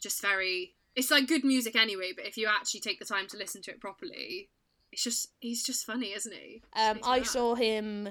just 0.00 0.20
very 0.22 0.74
it's 0.94 1.10
like 1.10 1.26
good 1.26 1.44
music 1.44 1.74
anyway 1.74 2.12
but 2.14 2.24
if 2.26 2.36
you 2.36 2.46
actually 2.46 2.80
take 2.80 2.98
the 3.00 3.04
time 3.04 3.26
to 3.28 3.36
listen 3.36 3.62
to 3.62 3.72
it 3.72 3.80
properly 3.80 4.48
it's 4.92 5.02
just 5.02 5.28
he's 5.40 5.64
just 5.64 5.84
funny 5.84 6.12
isn't 6.12 6.32
he 6.34 6.62
Um, 6.76 7.00
I 7.02 7.22
saw 7.22 7.54
him 7.56 8.10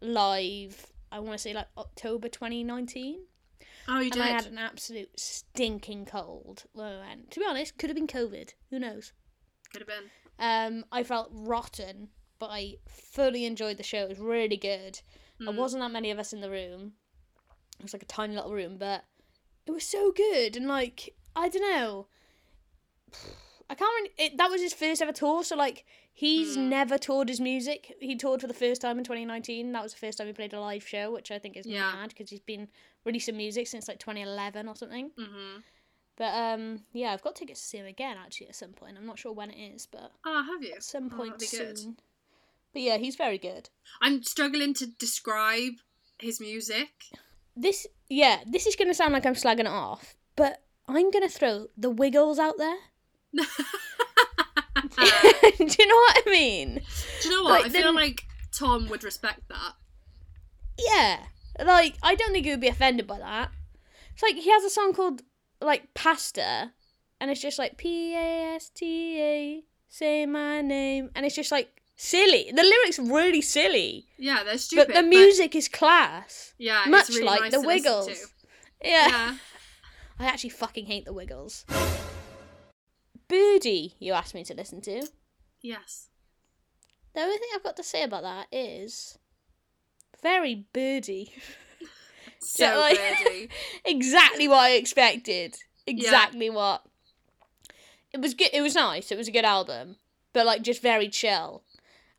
live. 0.00 0.92
I 1.10 1.20
want 1.20 1.32
to 1.32 1.38
say 1.38 1.52
like 1.54 1.68
October 1.76 2.28
2019. 2.28 3.20
oh 3.88 3.98
you 3.98 4.02
and 4.04 4.12
did 4.12 4.22
I 4.22 4.28
had 4.28 4.46
an 4.46 4.58
absolute 4.58 5.18
stinking 5.18 6.04
cold 6.06 6.64
when 6.72 6.86
I 6.86 6.98
went. 7.08 7.30
To 7.32 7.40
be 7.40 7.46
honest, 7.46 7.78
could 7.78 7.90
have 7.90 7.96
been 7.96 8.06
COVID. 8.06 8.52
Who 8.70 8.78
knows? 8.78 9.12
could 9.72 9.80
have 9.82 9.88
been 9.88 10.10
Um, 10.38 10.84
I 10.92 11.02
felt 11.02 11.30
rotten, 11.32 12.08
but 12.38 12.50
I 12.50 12.76
fully 12.86 13.44
enjoyed 13.44 13.76
the 13.76 13.82
show. 13.82 14.04
It 14.04 14.08
was 14.10 14.18
really 14.18 14.56
good. 14.56 15.00
There 15.40 15.52
Mm. 15.52 15.56
wasn't 15.56 15.82
that 15.82 15.90
many 15.90 16.10
of 16.10 16.18
us 16.18 16.32
in 16.32 16.40
the 16.40 16.50
room. 16.50 16.94
It 17.78 17.82
was 17.82 17.92
like 17.92 18.02
a 18.02 18.06
tiny 18.06 18.34
little 18.34 18.52
room, 18.54 18.76
but 18.78 19.04
it 19.66 19.70
was 19.72 19.84
so 19.84 20.10
good. 20.10 20.56
And 20.56 20.66
like, 20.66 21.14
I 21.36 21.48
don't 21.48 21.62
know. 21.62 22.06
I 23.70 23.74
can't 23.74 23.90
really. 23.96 24.10
It, 24.18 24.36
that 24.38 24.50
was 24.50 24.60
his 24.62 24.72
first 24.72 25.02
ever 25.02 25.12
tour, 25.12 25.44
so 25.44 25.54
like, 25.56 25.84
he's 26.12 26.56
Mm. 26.56 26.68
never 26.68 26.96
toured 26.98 27.28
his 27.28 27.40
music. 27.40 27.94
He 28.00 28.16
toured 28.16 28.40
for 28.40 28.46
the 28.46 28.54
first 28.54 28.80
time 28.80 28.98
in 28.98 29.04
2019. 29.04 29.72
That 29.72 29.82
was 29.82 29.92
the 29.92 29.98
first 29.98 30.18
time 30.18 30.26
he 30.26 30.32
played 30.32 30.52
a 30.54 30.60
live 30.60 30.86
show, 30.86 31.10
which 31.12 31.30
I 31.30 31.38
think 31.38 31.56
is 31.56 31.66
Yeah. 31.66 31.92
mad 31.92 32.08
because 32.10 32.30
he's 32.30 32.40
been 32.40 32.68
releasing 33.04 33.36
music 33.36 33.66
since 33.66 33.86
like 33.88 33.98
2011 33.98 34.68
or 34.68 34.74
something. 34.76 35.10
mm-hmm. 35.18 35.58
But 36.16 36.34
um, 36.34 36.80
yeah, 36.92 37.12
I've 37.12 37.22
got 37.22 37.36
tickets 37.36 37.60
to 37.60 37.66
see 37.66 37.78
him 37.78 37.86
again 37.86 38.16
actually 38.18 38.48
at 38.48 38.56
some 38.56 38.72
point. 38.72 38.96
I'm 38.98 39.06
not 39.06 39.18
sure 39.20 39.32
when 39.32 39.50
it 39.50 39.74
is, 39.74 39.86
but 39.86 40.10
oh 40.26 40.42
have 40.42 40.62
you 40.62 40.72
at 40.74 40.82
some 40.82 41.10
Oh, 41.12 41.16
point 41.16 41.38
that'd 41.38 41.50
be 41.50 41.56
good. 41.56 41.78
soon. 41.78 41.96
But 42.72 42.82
yeah, 42.82 42.96
he's 42.98 43.16
very 43.16 43.38
good. 43.38 43.68
i'm 44.00 44.22
struggling 44.22 44.74
to 44.74 44.86
describe 44.86 45.74
his 46.18 46.40
music 46.40 46.88
This 47.56 47.86
yeah, 48.08 48.38
this 48.46 48.66
is 48.66 48.74
gonna 48.76 48.94
sound 48.94 49.12
like 49.12 49.26
I'm 49.26 49.34
slagging 49.34 49.60
it 49.60 49.66
off, 49.68 50.16
but 50.36 50.62
I'm 50.88 51.10
gonna 51.10 51.28
throw 51.28 51.68
the 51.76 51.90
Wiggles 51.90 52.38
out 52.38 52.56
there. 52.58 52.78
do 53.34 53.42
you 55.78 55.86
know 55.86 55.96
what 55.96 56.22
I 56.26 56.30
mean? 56.30 56.80
Do 57.22 57.28
you 57.28 57.36
know 57.36 57.42
what 57.44 57.62
Like, 57.62 57.66
i 57.66 57.68
feel 57.68 57.94
like 57.94 58.24
tom 58.52 58.88
would 58.88 59.04
respect 59.04 59.42
that 59.48 59.74
Yeah, 60.78 61.18
like 61.64 61.94
I 62.02 62.14
don't 62.14 62.32
think 62.32 62.44
he 62.46 62.50
would 62.52 62.60
be 62.60 62.68
offended 62.68 63.06
by 63.06 63.18
that. 63.18 63.50
It's 64.14 64.22
like 64.22 64.36
he 64.36 64.50
has 64.50 64.64
a 64.64 64.70
song 64.70 64.92
called 64.94 65.22
like 65.60 65.92
Pasta, 65.94 66.72
and 67.20 67.30
it's 67.30 67.40
just 67.40 67.58
like 67.58 67.76
P 67.76 68.14
A 68.14 68.54
S 68.56 68.70
T 68.70 69.20
A, 69.20 69.64
say 69.88 70.24
my 70.26 70.60
name, 70.60 71.10
and 71.14 71.26
it's 71.26 71.34
just 71.34 71.50
like 71.52 71.82
silly. 71.96 72.50
The 72.54 72.62
lyrics 72.62 72.98
are 72.98 73.12
really 73.12 73.42
silly, 73.42 74.06
yeah 74.18 74.42
they're 74.44 74.58
stupid 74.58 74.86
but 74.88 74.94
the 74.94 75.02
music 75.02 75.54
is 75.56 75.68
class. 75.68 76.54
yeah 76.58 76.82
it's 76.82 76.90
much 76.90 77.08
really 77.10 77.26
like 77.26 77.40
nice 77.40 77.52
the 77.52 77.60
to 77.60 77.66
listen 77.66 77.92
to. 77.92 77.98
Wiggles. 78.06 78.32
Yeah. 78.82 79.08
yeah 79.08 79.34
I 80.20 80.26
actually 80.26 80.50
fucking 80.50 80.86
hate 80.86 81.04
the 81.04 81.12
Wiggles. 81.12 81.64
Birdy, 83.28 83.94
you 83.98 84.12
asked 84.14 84.34
me 84.34 84.44
to 84.44 84.54
listen 84.54 84.80
to. 84.82 85.06
yes 85.62 86.08
The 87.14 87.20
only 87.20 87.36
thing 87.38 87.48
I've 87.54 87.62
got 87.62 87.76
to 87.76 87.82
say 87.82 88.02
about 88.02 88.22
that 88.22 88.46
is 88.50 89.18
very 90.22 90.66
birdie. 90.72 91.32
so 92.40 92.78
like- 92.80 92.98
birdie. 92.98 93.48
exactly 93.84 94.48
what 94.48 94.58
I 94.60 94.70
expected. 94.72 95.56
Exactly 95.86 96.50
what. 96.50 96.82
It 98.12 98.20
was 98.20 98.34
good. 98.34 98.50
It 98.52 98.62
was 98.62 98.74
nice. 98.74 99.10
It 99.10 99.18
was 99.18 99.28
a 99.28 99.32
good 99.32 99.44
album, 99.44 99.96
but 100.32 100.46
like 100.46 100.62
just 100.62 100.82
very 100.82 101.08
chill. 101.08 101.62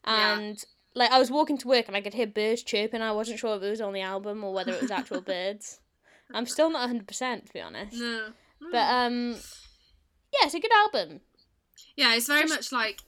Yeah. 0.05 0.37
And 0.37 0.63
like 0.95 1.11
I 1.11 1.19
was 1.19 1.29
walking 1.31 1.57
to 1.59 1.67
work 1.67 1.87
and 1.87 1.95
I 1.95 2.01
could 2.01 2.13
hear 2.13 2.27
birds 2.27 2.63
chirping. 2.63 3.01
I 3.01 3.11
wasn't 3.11 3.39
sure 3.39 3.55
if 3.57 3.63
it 3.63 3.69
was 3.69 3.81
on 3.81 3.93
the 3.93 4.01
album 4.01 4.43
or 4.43 4.53
whether 4.53 4.71
it 4.71 4.81
was 4.81 4.91
actual 4.91 5.21
birds. 5.21 5.79
I'm 6.33 6.45
still 6.45 6.69
not 6.69 6.89
100% 6.89 7.45
to 7.47 7.53
be 7.53 7.61
honest. 7.61 7.97
No. 7.97 8.29
But 8.71 8.77
um 8.93 9.35
yeah, 10.33 10.45
it's 10.45 10.53
a 10.55 10.59
good 10.59 10.71
album. 10.73 11.21
yeah, 11.95 12.15
it's 12.15 12.27
very 12.27 12.41
just- 12.41 12.53
much 12.53 12.71
like 12.71 13.01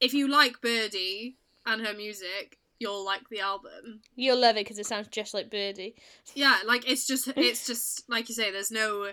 if 0.00 0.12
you 0.14 0.26
like 0.28 0.60
Birdy 0.60 1.36
and 1.66 1.86
her 1.86 1.94
music, 1.94 2.58
you'll 2.80 3.04
like 3.04 3.28
the 3.28 3.40
album. 3.40 4.00
You'll 4.16 4.38
love 4.40 4.56
it 4.56 4.64
because 4.64 4.78
it 4.78 4.86
sounds 4.86 5.08
just 5.08 5.32
like 5.34 5.50
Birdy. 5.50 5.94
Yeah, 6.34 6.58
like 6.66 6.88
it's 6.88 7.06
just 7.06 7.28
it's 7.36 7.66
just 7.66 8.08
like 8.08 8.28
you 8.28 8.34
say. 8.34 8.50
There's 8.50 8.70
no. 8.70 9.12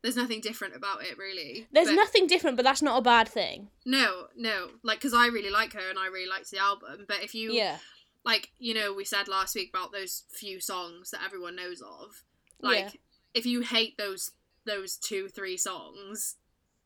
There's 0.00 0.14
nothing 0.16 0.40
different 0.40 0.76
about 0.76 1.02
it, 1.02 1.18
really. 1.18 1.66
There's 1.72 1.88
But- 1.88 1.96
nothing 1.96 2.28
different, 2.28 2.56
but 2.56 2.62
that's 2.62 2.82
not 2.82 2.98
a 2.98 3.02
bad 3.02 3.26
thing. 3.28 3.68
No, 3.84 4.28
no. 4.36 4.68
Like, 4.84 4.98
because 4.98 5.12
I 5.12 5.26
really 5.26 5.50
like 5.50 5.72
her 5.72 5.90
and 5.90 5.98
I 5.98 6.06
really 6.06 6.28
liked 6.28 6.52
the 6.52 6.58
album. 6.58 7.04
But 7.08 7.24
if 7.24 7.34
you 7.34 7.52
Yeah. 7.52 7.78
like 8.24 8.52
you 8.60 8.74
know 8.74 8.92
we 8.92 9.04
said 9.04 9.26
last 9.26 9.56
week 9.56 9.70
about 9.74 9.90
those 9.90 10.22
few 10.30 10.60
songs 10.60 11.10
that 11.10 11.22
everyone 11.24 11.56
knows 11.56 11.80
of 11.82 12.22
like 12.60 12.84
Yeah. 12.84 12.90
if 13.34 13.44
you 13.46 13.62
hate 13.62 13.96
those 13.98 14.30
those 14.64 14.96
two 14.96 15.28
three 15.28 15.56
songs 15.56 16.36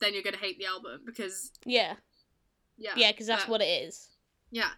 then 0.02 0.12
you're 0.14 0.22
gonna 0.22 0.36
hate 0.36 0.58
the 0.58 0.66
album 0.66 1.00
because 1.06 1.52
Yeah. 1.64 1.94
yeah 2.76 2.92
Yeah, 2.96 3.12
because 3.12 3.26
that's 3.26 3.44
but- 3.44 3.50
what 3.50 3.62
it 3.62 3.84
is. 3.86 4.08
yeah 4.50 4.72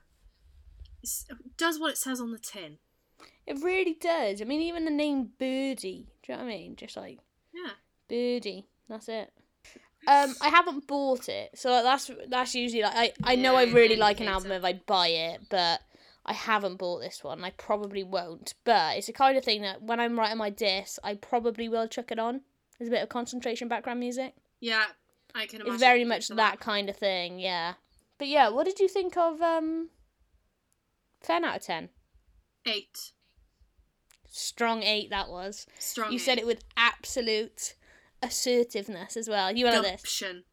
It's- 1.03 1.27
it 1.29 1.57
does 1.57 1.79
what 1.79 1.91
it 1.91 1.99
says 1.99 2.21
on 2.21 2.31
the 2.33 2.39
tin 2.39 2.79
It 3.47 3.63
really 3.63 3.95
does. 3.95 4.41
I 4.41 4.45
mean, 4.45 4.61
even 4.63 4.85
the 4.87 4.91
name 4.91 5.33
Birdy. 5.39 6.09
Do 6.23 6.33
you 6.33 6.39
know 6.39 6.45
what 6.45 6.51
I 6.51 6.57
mean? 6.57 6.77
Just 6.77 6.97
like 6.97 7.19
yeah 7.53 7.73
Birdy. 8.09 8.67
That's 8.89 9.09
it. 9.09 9.33
Um, 10.07 10.35
I 10.43 10.49
haven't 10.51 10.87
bought 10.87 11.29
it, 11.31 11.51
so 11.59 11.83
that's 11.83 12.11
that's 12.29 12.55
usually 12.55 12.83
like 12.83 12.95
I 12.97 13.33
I 13.33 13.37
know 13.37 13.55
I 13.57 13.65
really 13.65 13.97
like 13.97 14.21
an 14.21 14.29
album 14.29 14.53
it. 14.53 14.57
if 14.57 14.65
I 14.65 14.75
buy 14.75 15.09
it, 15.09 15.41
but 15.51 15.81
I 16.27 16.33
haven't 16.35 16.77
bought 16.77 17.01
this 17.01 17.23
one. 17.25 17.43
I 17.45 17.51
probably 17.51 18.03
won't, 18.05 18.55
but 18.65 18.97
it's 18.99 19.07
the 19.09 19.13
kind 19.15 19.37
of 19.39 19.45
thing 19.45 19.63
that 19.63 19.83
when 19.83 20.01
I'm 20.01 20.19
writing 20.19 20.39
my 20.39 20.51
diss, 20.51 20.99
I 21.05 21.15
probably 21.15 21.69
will 21.69 21.87
chuck 21.89 22.11
it 22.13 22.19
on. 22.19 22.43
There's 22.79 22.89
a 22.89 22.91
bit 22.91 23.03
of 23.03 23.09
concentration 23.09 23.69
background 23.69 24.01
music. 24.01 24.35
yeah 24.61 24.87
i 25.35 25.47
can 25.47 25.61
imagine 25.61 25.75
It's 25.75 25.83
very 25.83 26.05
much 26.05 26.29
for 26.29 26.35
that 26.37 26.61
kind 26.61 26.89
of 26.89 26.97
thing, 26.97 27.39
yeah. 27.39 27.75
But 28.19 28.29
yeah, 28.29 28.49
what 28.49 28.65
did 28.67 28.79
you 28.79 28.89
think 28.89 29.17
of 29.17 29.41
um? 29.43 29.91
Ten 31.23 31.45
out 31.45 31.57
of 31.57 31.63
ten. 31.63 31.89
eight 32.67 33.13
Strong 34.29 34.83
eight 34.83 35.11
that 35.11 35.29
was. 35.29 35.67
strong 35.79 36.13
You 36.13 36.19
said 36.19 36.39
it 36.39 36.47
with 36.47 36.65
absolute 36.77 37.75
assertiveness 38.23 39.17
as 39.17 39.29
well. 39.29 39.55
You 39.57 39.65
went 39.67 39.83
like 39.83 40.01
this. 40.01 40.03
gumption 40.03 40.45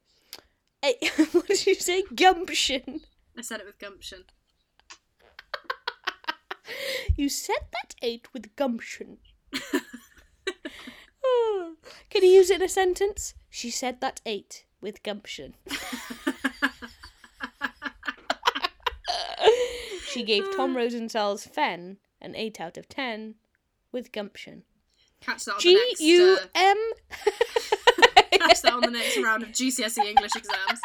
what 1.32 1.46
did 1.46 1.66
you 1.66 1.74
say? 1.76 2.02
Gumption. 2.14 3.00
i 3.38 3.42
said 3.42 3.60
it 3.60 3.66
with 3.66 3.78
gumption 3.78 4.24
You 7.16 7.28
said 7.28 7.66
that 7.72 7.94
eight 8.02 8.28
with 8.32 8.54
gumption. 8.56 9.18
Oh, 11.24 11.76
Can 12.10 12.24
you 12.24 12.30
use 12.30 12.50
it 12.50 12.56
in 12.56 12.62
a 12.62 12.68
sentence? 12.68 13.34
She 13.48 13.70
said 13.70 14.00
that 14.00 14.20
eight 14.26 14.64
with 14.82 15.02
gumption. 15.02 15.54
She 20.12 20.22
gave 20.24 20.44
Tom 20.54 20.76
Rosenthal's 20.76 21.46
Fen 21.46 21.96
an 22.20 22.36
eight 22.36 22.60
out 22.60 22.76
of 22.76 22.88
ten 22.88 23.36
with 23.92 24.12
gumption. 24.12 24.64
catch 25.20 25.44
that 25.46 25.52
on 25.54 25.60
the 25.62 25.74
next 25.74 26.00
U 26.00 26.38
uh, 26.54 26.74
catch 28.38 28.62
that 28.62 28.72
on 28.74 28.80
the 28.82 28.90
next 28.90 29.16
round 29.16 29.42
of 29.42 29.48
GCSE 29.50 30.04
English 30.04 30.36
exams. 30.36 30.80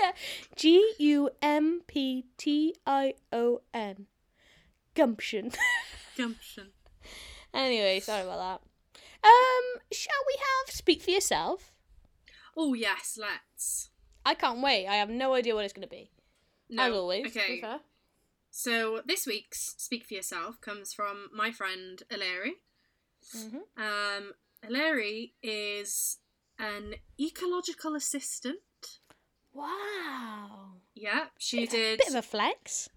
Yeah. 0.00 0.12
G 0.56 0.94
U 0.98 1.28
M 1.42 1.82
P 1.86 2.24
T 2.38 2.74
I 2.86 3.14
O 3.30 3.60
N. 3.74 4.06
Gumption. 4.94 5.52
Gumption. 6.16 6.68
anyway, 7.52 8.00
sorry 8.00 8.22
about 8.22 8.38
that. 8.38 8.60
Um, 9.24 9.80
shall 9.92 10.24
we 10.26 10.34
have 10.38 10.74
Speak 10.74 11.02
for 11.02 11.10
Yourself? 11.10 11.71
Oh 12.56 12.74
yes, 12.74 13.18
let's. 13.20 13.90
I 14.24 14.34
can't 14.34 14.60
wait. 14.62 14.86
I 14.86 14.96
have 14.96 15.10
no 15.10 15.34
idea 15.34 15.54
what 15.54 15.64
it's 15.64 15.72
going 15.74 15.86
to 15.88 15.88
be. 15.90 16.10
No. 16.68 16.82
As 16.84 16.92
always. 16.94 17.26
to 17.32 17.32
be 17.34 17.40
Okay. 17.40 17.60
fair. 17.60 17.80
So 18.50 19.00
this 19.06 19.26
week's 19.26 19.74
Speak 19.78 20.04
for 20.04 20.14
Yourself 20.14 20.60
comes 20.60 20.92
from 20.92 21.28
my 21.34 21.50
friend 21.50 22.02
Hilary. 22.10 22.56
Mhm. 23.34 23.62
Um, 23.76 24.34
Hilary 24.62 25.34
is 25.42 26.18
an 26.58 26.96
ecological 27.18 27.94
assistant. 27.94 28.60
Wow. 29.52 30.74
Yeah, 30.94 31.26
she 31.38 31.60
Bit 31.66 31.68
of 31.74 31.80
a- 31.80 31.96
Bit 31.96 32.08
of 32.08 32.14
a 32.16 32.22
flex. 32.22 32.88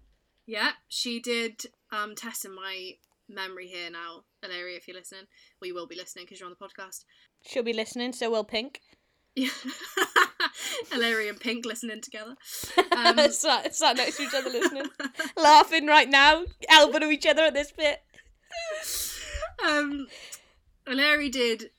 Yeah, 0.46 0.72
she 0.88 1.20
did. 1.20 1.66
Um, 1.90 2.14
testing 2.14 2.54
my 2.54 2.98
memory 3.28 3.68
here 3.68 3.90
now, 3.90 4.24
Hilary. 4.42 4.76
If 4.76 4.86
you're 4.86 4.96
listening, 4.96 5.26
well, 5.60 5.68
you 5.68 5.74
will 5.74 5.86
be 5.86 5.96
listening 5.96 6.24
because 6.24 6.40
you're 6.40 6.48
on 6.48 6.56
the 6.58 6.64
podcast. 6.64 7.04
She'll 7.46 7.62
be 7.62 7.72
listening, 7.72 8.12
so 8.12 8.30
will 8.30 8.44
Pink. 8.44 8.80
Yeah, 9.38 9.50
Hilary 10.90 11.28
and 11.28 11.38
Pink 11.38 11.66
listening 11.66 12.00
together. 12.00 12.36
Um, 12.96 13.18
sat, 13.30 13.74
sat 13.76 13.96
next 13.98 14.16
to 14.16 14.22
each 14.22 14.34
other 14.34 14.48
listening. 14.48 14.86
Laughing 15.36 15.86
right 15.86 16.08
now, 16.08 16.44
elbowing 16.70 17.12
each 17.12 17.26
other 17.26 17.42
at 17.42 17.52
this 17.54 17.70
bit. 17.70 18.00
um, 19.66 20.06
Larry 20.90 21.28
did 21.28 21.70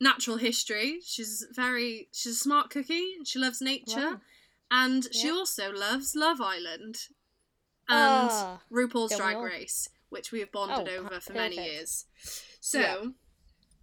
natural 0.00 0.36
history. 0.36 0.98
She's 1.04 1.46
very 1.54 2.08
she's 2.12 2.32
a 2.34 2.38
smart 2.38 2.68
cookie. 2.70 3.14
She 3.24 3.38
loves 3.38 3.60
nature, 3.62 3.96
Wow. 3.96 4.20
and 4.70 5.06
she 5.12 5.30
also 5.30 5.72
loves 5.72 6.14
Love 6.14 6.40
Island 6.42 6.96
and 7.88 8.30
Ah, 8.30 8.60
RuPaul's 8.70 9.16
Drag? 9.16 9.38
Race, 9.38 9.88
which 10.10 10.30
we 10.32 10.40
have 10.40 10.52
bonded 10.52 10.88
Oh, 10.94 10.98
over 11.00 11.18
for 11.20 11.32
many 11.32 11.56
years. 11.56 12.04
So 12.60 12.78
Yeah. 12.80 13.04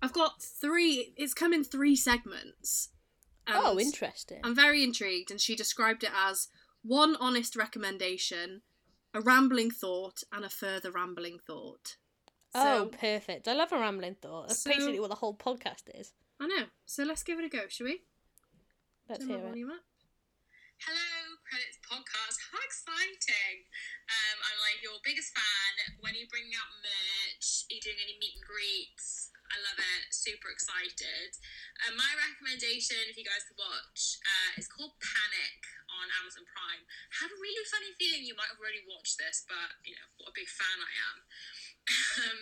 I've 0.02 0.14
got 0.14 0.42
three. 0.42 1.14
It's 1.18 1.34
come 1.34 1.52
in 1.54 1.64
three 1.64 1.96
segments. 1.96 2.90
Oh, 3.48 3.80
interesting. 3.80 4.40
I'm 4.44 4.56
very 4.56 4.84
intrigued, 4.84 5.32
and 5.32 5.40
she 5.40 5.56
described 5.56 6.04
it 6.04 6.12
as 6.16 6.48
one 6.84 7.16
honest 7.20 7.56
recommendation, 7.56 8.62
a 9.14 9.22
rambling 9.22 9.72
thought, 9.72 10.24
and 10.32 10.44
a 10.46 10.50
further 10.50 10.92
rambling 10.92 11.40
thought. 11.46 11.98
oh, 12.54 12.90
perfect. 13.00 13.48
I 13.48 13.54
love 13.54 13.72
a 13.72 13.80
rambling 13.80 14.16
thought. 14.16 14.48
That's 14.48 14.62
So- 14.64 14.70
basically 14.72 15.00
what 15.00 15.10
the 15.10 15.16
whole 15.16 15.36
podcast 15.36 15.84
is. 15.94 16.14
I 16.40 16.48
know. 16.48 16.66
So 16.86 17.04
let's 17.04 17.24
give 17.24 17.40
it 17.40 17.46
a 17.46 17.50
go, 17.50 17.68
shall 17.70 17.86
we? 17.88 18.04
Let's 19.08 19.20
Turn 19.26 19.30
my 19.30 19.56
hear 19.56 19.70
it. 19.70 19.82
Hello, 20.84 21.40
Credits 21.48 21.80
Podcast. 21.88 22.36
How 22.52 22.60
exciting! 22.60 23.64
Um, 24.12 24.38
I'm 24.44 24.60
like 24.60 24.84
your 24.84 25.00
biggest 25.06 25.32
fan. 25.32 25.96
When 26.04 26.12
are 26.14 26.18
you 26.20 26.28
bringing 26.28 26.52
out 26.52 26.68
merch? 26.84 27.64
Are 27.72 27.74
you 27.76 27.82
doing 27.82 27.96
any 28.04 28.20
meet 28.20 28.36
and 28.36 28.44
greets? 28.44 29.25
I 29.52 29.58
love 29.62 29.78
it. 29.78 30.10
Super 30.10 30.50
excited. 30.50 31.38
Um, 31.86 31.96
my 31.96 32.12
recommendation, 32.18 32.98
if 33.06 33.16
you 33.16 33.26
guys 33.26 33.46
could 33.46 33.60
watch, 33.60 34.18
uh, 34.26 34.58
is 34.58 34.66
called 34.66 34.98
Panic 34.98 35.62
on 35.92 36.08
Amazon 36.22 36.46
Prime. 36.50 36.84
I 36.86 37.16
have 37.26 37.34
a 37.34 37.40
really 37.40 37.66
funny 37.70 37.92
feeling 37.96 38.26
you 38.26 38.36
might 38.36 38.50
have 38.50 38.62
already 38.62 38.84
watched 38.90 39.22
this, 39.22 39.46
but 39.46 39.80
you 39.86 39.94
know 39.94 40.08
what 40.18 40.34
a 40.34 40.36
big 40.36 40.50
fan 40.50 40.78
I 40.82 40.92
am. 41.14 41.18
um, 42.26 42.42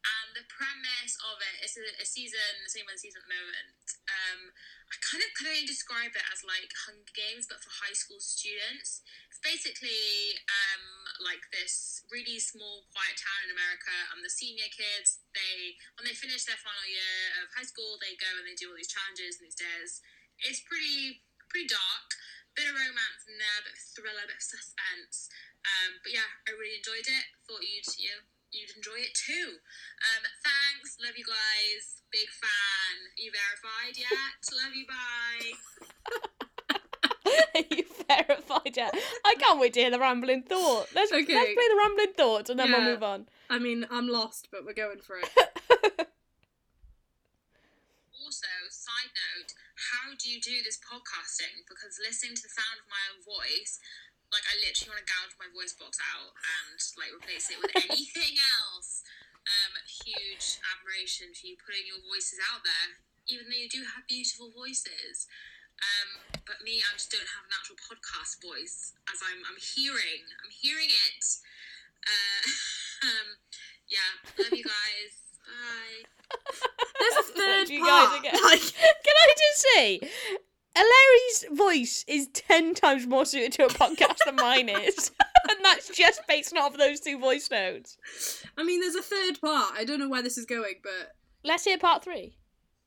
and 0.00 0.32
the 0.32 0.48
premise 0.48 1.20
of 1.28 1.36
it 1.44 1.56
is 1.60 1.76
a, 1.76 1.84
a 2.00 2.06
season, 2.08 2.50
the 2.64 2.72
same 2.72 2.88
one 2.88 2.96
season 2.96 3.20
at 3.20 3.28
the 3.28 3.36
moment. 3.36 3.68
Um, 4.08 4.40
I 4.88 4.96
kind 5.04 5.20
of 5.20 5.30
kind 5.36 5.60
of 5.60 5.68
describe 5.68 6.16
it 6.16 6.26
as 6.32 6.40
like 6.40 6.72
Hunger 6.88 7.12
Games, 7.12 7.44
but 7.44 7.60
for 7.60 7.68
high 7.68 7.92
school 7.92 8.18
students. 8.18 9.04
It's 9.28 9.42
basically 9.44 10.40
um, 10.48 10.84
like 11.20 11.44
this 11.52 12.02
really 12.08 12.40
small, 12.40 12.88
quiet 12.96 13.16
town 13.20 13.40
in 13.46 13.54
America, 13.54 13.92
and 14.16 14.24
the 14.24 14.32
senior 14.32 14.66
kids 14.72 15.20
they 15.36 15.76
when 16.00 16.08
they 16.08 16.16
finish 16.16 16.48
their 16.48 16.58
final 16.58 16.86
year 16.88 17.44
of 17.44 17.52
high 17.52 17.68
school, 17.68 18.00
they 18.00 18.16
go 18.16 18.30
and 18.40 18.48
they 18.48 18.56
do 18.56 18.72
all 18.72 18.78
these 18.78 18.90
challenges 18.90 19.38
and 19.38 19.46
these 19.46 19.60
days. 19.60 20.00
It's 20.48 20.64
pretty 20.64 21.22
pretty 21.52 21.68
dark, 21.68 22.08
bit 22.56 22.72
of 22.72 22.74
romance 22.74 23.28
in 23.28 23.36
there, 23.36 23.60
bit 23.68 23.76
of 23.76 23.84
thriller, 23.92 24.24
bit 24.24 24.40
of 24.40 24.46
suspense. 24.48 25.28
Um, 25.60 26.00
but 26.00 26.10
yeah, 26.16 26.28
I 26.48 26.56
really 26.56 26.80
enjoyed 26.80 27.04
it. 27.04 27.24
Thought 27.44 27.60
you'd 27.60 27.84
you 28.00 28.24
you'd 28.52 28.76
enjoy 28.76 28.98
it 28.98 29.14
too. 29.14 29.58
Um, 30.02 30.22
thanks, 30.42 30.96
love 31.04 31.16
you 31.16 31.24
guys, 31.24 32.02
big 32.12 32.28
fan. 32.28 33.10
You 33.16 33.30
verified 33.32 33.96
yet? 33.96 34.36
love 34.58 34.74
you, 34.74 34.86
bye. 34.86 35.54
you 37.76 37.84
verified 38.06 38.76
it. 38.76 39.02
I 39.24 39.34
can't 39.38 39.60
wait 39.60 39.74
to 39.74 39.80
hear 39.80 39.90
the 39.90 39.98
rambling 40.00 40.42
thought. 40.42 40.88
Let's, 40.94 41.12
let's 41.12 41.26
play 41.26 41.54
the 41.54 41.78
rambling 41.78 42.12
thoughts 42.16 42.50
and 42.50 42.58
then 42.58 42.70
we'll 42.72 42.82
move 42.82 43.02
on. 43.02 43.26
I 43.48 43.58
mean, 43.58 43.86
I'm 43.90 44.08
lost, 44.08 44.48
but 44.50 44.64
we're 44.64 44.74
going 44.74 45.00
for 45.00 45.18
it. 45.18 45.30
Also, 48.30 48.46
side 48.70 49.10
note, 49.10 49.50
how 49.74 50.14
do 50.14 50.30
you 50.30 50.38
do 50.38 50.62
this 50.62 50.78
podcasting? 50.78 51.66
Because 51.66 51.98
listening 51.98 52.38
to 52.38 52.42
the 52.46 52.52
sound 52.52 52.78
of 52.78 52.86
my 52.86 53.02
own 53.10 53.18
voice, 53.26 53.80
like 54.30 54.46
I 54.46 54.54
literally 54.62 54.90
want 54.94 55.02
to 55.02 55.08
gouge 55.10 55.34
my 55.38 55.50
voice 55.50 55.74
box 55.74 55.98
out 55.98 56.30
and 56.34 56.78
like 56.98 57.10
replace 57.14 57.50
it 57.50 57.58
with 57.58 57.74
anything 57.74 58.34
else. 58.62 59.02
Um, 59.40 59.72
huge 59.88 60.60
admiration 60.70 61.32
for 61.34 61.48
you 61.48 61.56
putting 61.58 61.88
your 61.88 61.98
voices 62.06 62.38
out 62.52 62.62
there, 62.62 63.00
even 63.26 63.48
though 63.50 63.58
you 63.58 63.72
do 63.72 63.82
have 63.82 64.06
beautiful 64.06 64.52
voices. 64.54 65.26
Um, 65.80 66.38
but 66.44 66.60
me, 66.60 66.84
I 66.84 66.92
just 66.94 67.08
don't 67.10 67.24
have 67.24 67.48
a 67.48 67.50
natural 67.50 67.80
podcast 67.80 68.38
voice, 68.44 68.92
as 69.08 69.18
I'm 69.24 69.40
I'm 69.48 69.56
hearing 69.58 70.28
I'm 70.44 70.52
hearing 70.52 70.92
it. 70.92 71.24
Uh, 72.04 72.42
um, 73.08 73.28
yeah, 73.88 74.10
love 74.38 74.52
you 74.52 74.64
guys. 74.64 75.12
Bye. 75.40 76.04
There's 77.00 77.18
a 77.18 77.26
third 77.32 77.66
you 77.72 77.80
guys 77.80 78.08
part. 78.12 78.20
again. 78.20 78.38
Like, 78.44 78.60
Can 78.60 79.16
I 79.16 79.28
just 79.34 79.58
say, 79.74 80.00
Larry's 80.76 81.58
voice 81.58 82.04
is 82.08 82.28
ten 82.28 82.74
times 82.74 83.06
more 83.06 83.26
suited 83.26 83.52
to 83.52 83.64
a 83.66 83.68
podcast 83.68 84.18
than 84.24 84.36
mine 84.36 84.68
is, 84.68 85.10
and 85.48 85.58
that's 85.64 85.88
just 85.96 86.20
based 86.28 86.56
off 86.56 86.76
those 86.76 87.00
two 87.00 87.18
voice 87.18 87.50
notes. 87.50 87.98
I 88.56 88.64
mean, 88.64 88.80
there's 88.80 88.94
a 88.94 89.02
third 89.02 89.40
part. 89.40 89.74
I 89.76 89.84
don't 89.84 89.98
know 89.98 90.08
where 90.08 90.22
this 90.22 90.38
is 90.38 90.46
going, 90.46 90.76
but 90.82 91.14
Let's 91.40 91.64
hear 91.64 91.80
part 91.80 92.04
three. 92.04 92.36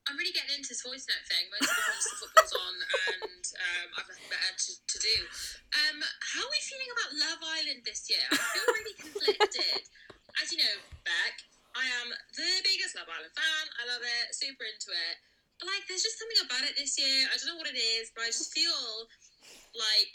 I'm 0.06 0.14
really 0.20 0.36
getting 0.36 0.62
into 0.62 0.70
this 0.70 0.86
voice 0.86 1.10
note 1.10 1.26
thing, 1.26 1.50
mostly 1.50 1.74
because 1.74 2.06
the 2.06 2.18
football's 2.22 2.54
on 2.54 2.76
and 3.18 3.46
um, 3.56 3.88
I've 3.98 4.06
nothing 4.06 4.30
better 4.30 4.52
to, 4.52 4.72
to 4.78 4.98
do. 5.00 5.16
Um, 5.74 5.98
how 6.04 6.44
are 6.44 6.54
we 6.54 6.62
feeling 6.62 6.92
about 6.94 7.10
Love 7.18 7.42
Island 7.42 7.82
this 7.82 8.06
year? 8.12 8.22
I 8.30 8.38
feel 8.38 8.68
really 8.78 8.98
conflicted. 9.00 9.90
As 10.38 10.54
you 10.54 10.60
know, 10.62 10.76
Beck, 11.02 11.36
I 11.74 11.88
am 12.04 12.14
the 12.36 12.52
biggest 12.62 12.94
Love 12.94 13.10
Island 13.10 13.34
fan. 13.34 13.66
I 13.80 13.84
love 13.90 14.04
it, 14.06 14.38
super 14.38 14.68
into 14.68 14.92
it. 14.94 15.16
But 15.60 15.68
like, 15.70 15.86
there's 15.88 16.04
just 16.04 16.20
something 16.20 16.42
about 16.46 16.66
it 16.68 16.76
this 16.78 16.98
year. 17.00 17.28
I 17.30 17.38
don't 17.38 17.48
know 17.54 17.60
what 17.60 17.70
it 17.70 17.80
is, 17.80 18.12
but 18.16 18.26
I 18.26 18.32
just 18.34 18.52
feel 18.52 19.08
like 19.78 20.14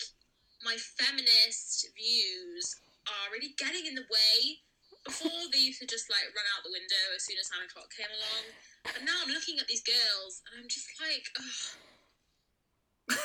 my 0.65 0.77
feminist 0.99 1.89
views 1.95 2.75
are 3.07 3.31
really 3.33 3.55
getting 3.59 3.87
in 3.87 3.95
the 3.95 4.07
way. 4.11 4.63
Before 5.07 5.31
they 5.55 5.59
used 5.63 5.81
to 5.81 5.87
just 5.87 6.11
like 6.11 6.27
run 6.37 6.45
out 6.53 6.61
the 6.67 6.75
window 6.75 7.05
as 7.17 7.25
soon 7.25 7.39
as 7.41 7.49
nine 7.49 7.65
o'clock 7.65 7.89
came 7.97 8.11
along, 8.13 8.45
and 8.93 9.07
now 9.07 9.17
I'm 9.25 9.33
looking 9.33 9.57
at 9.59 9.67
these 9.67 9.81
girls 9.81 10.43
and 10.51 10.61
I'm 10.61 10.69
just 10.69 10.85
like, 11.01 11.25
ugh. 11.39 13.17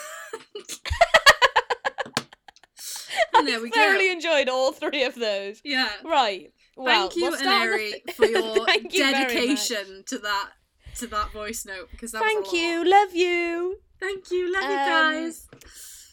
and 3.36 3.48
there 3.48 3.60
we 3.62 3.70
Thoroughly 3.70 4.08
go. 4.08 4.14
enjoyed 4.14 4.48
all 4.48 4.72
three 4.72 5.04
of 5.04 5.16
those. 5.16 5.60
Yeah. 5.66 5.90
Right. 6.06 6.54
Well, 6.78 7.10
Thank 7.10 7.16
you, 7.18 7.24
we'll 7.24 7.38
start 7.38 7.70
Aneri, 7.70 7.94
for 8.16 8.26
your 8.26 8.66
you 8.70 8.90
dedication 8.90 10.04
to 10.08 10.20
that 10.20 10.50
to 11.00 11.08
that 11.08 11.32
voice 11.32 11.66
note 11.66 11.90
because 11.92 12.12
that 12.12 12.22
was 12.22 12.30
a 12.30 12.34
Thank 12.34 12.54
you. 12.54 12.84
Love 12.90 13.14
you. 13.16 13.80
Thank 14.00 14.32
you. 14.32 14.52
Love 14.52 14.64
you 14.64 14.70
Um, 14.78 14.86
guys. 14.90 15.48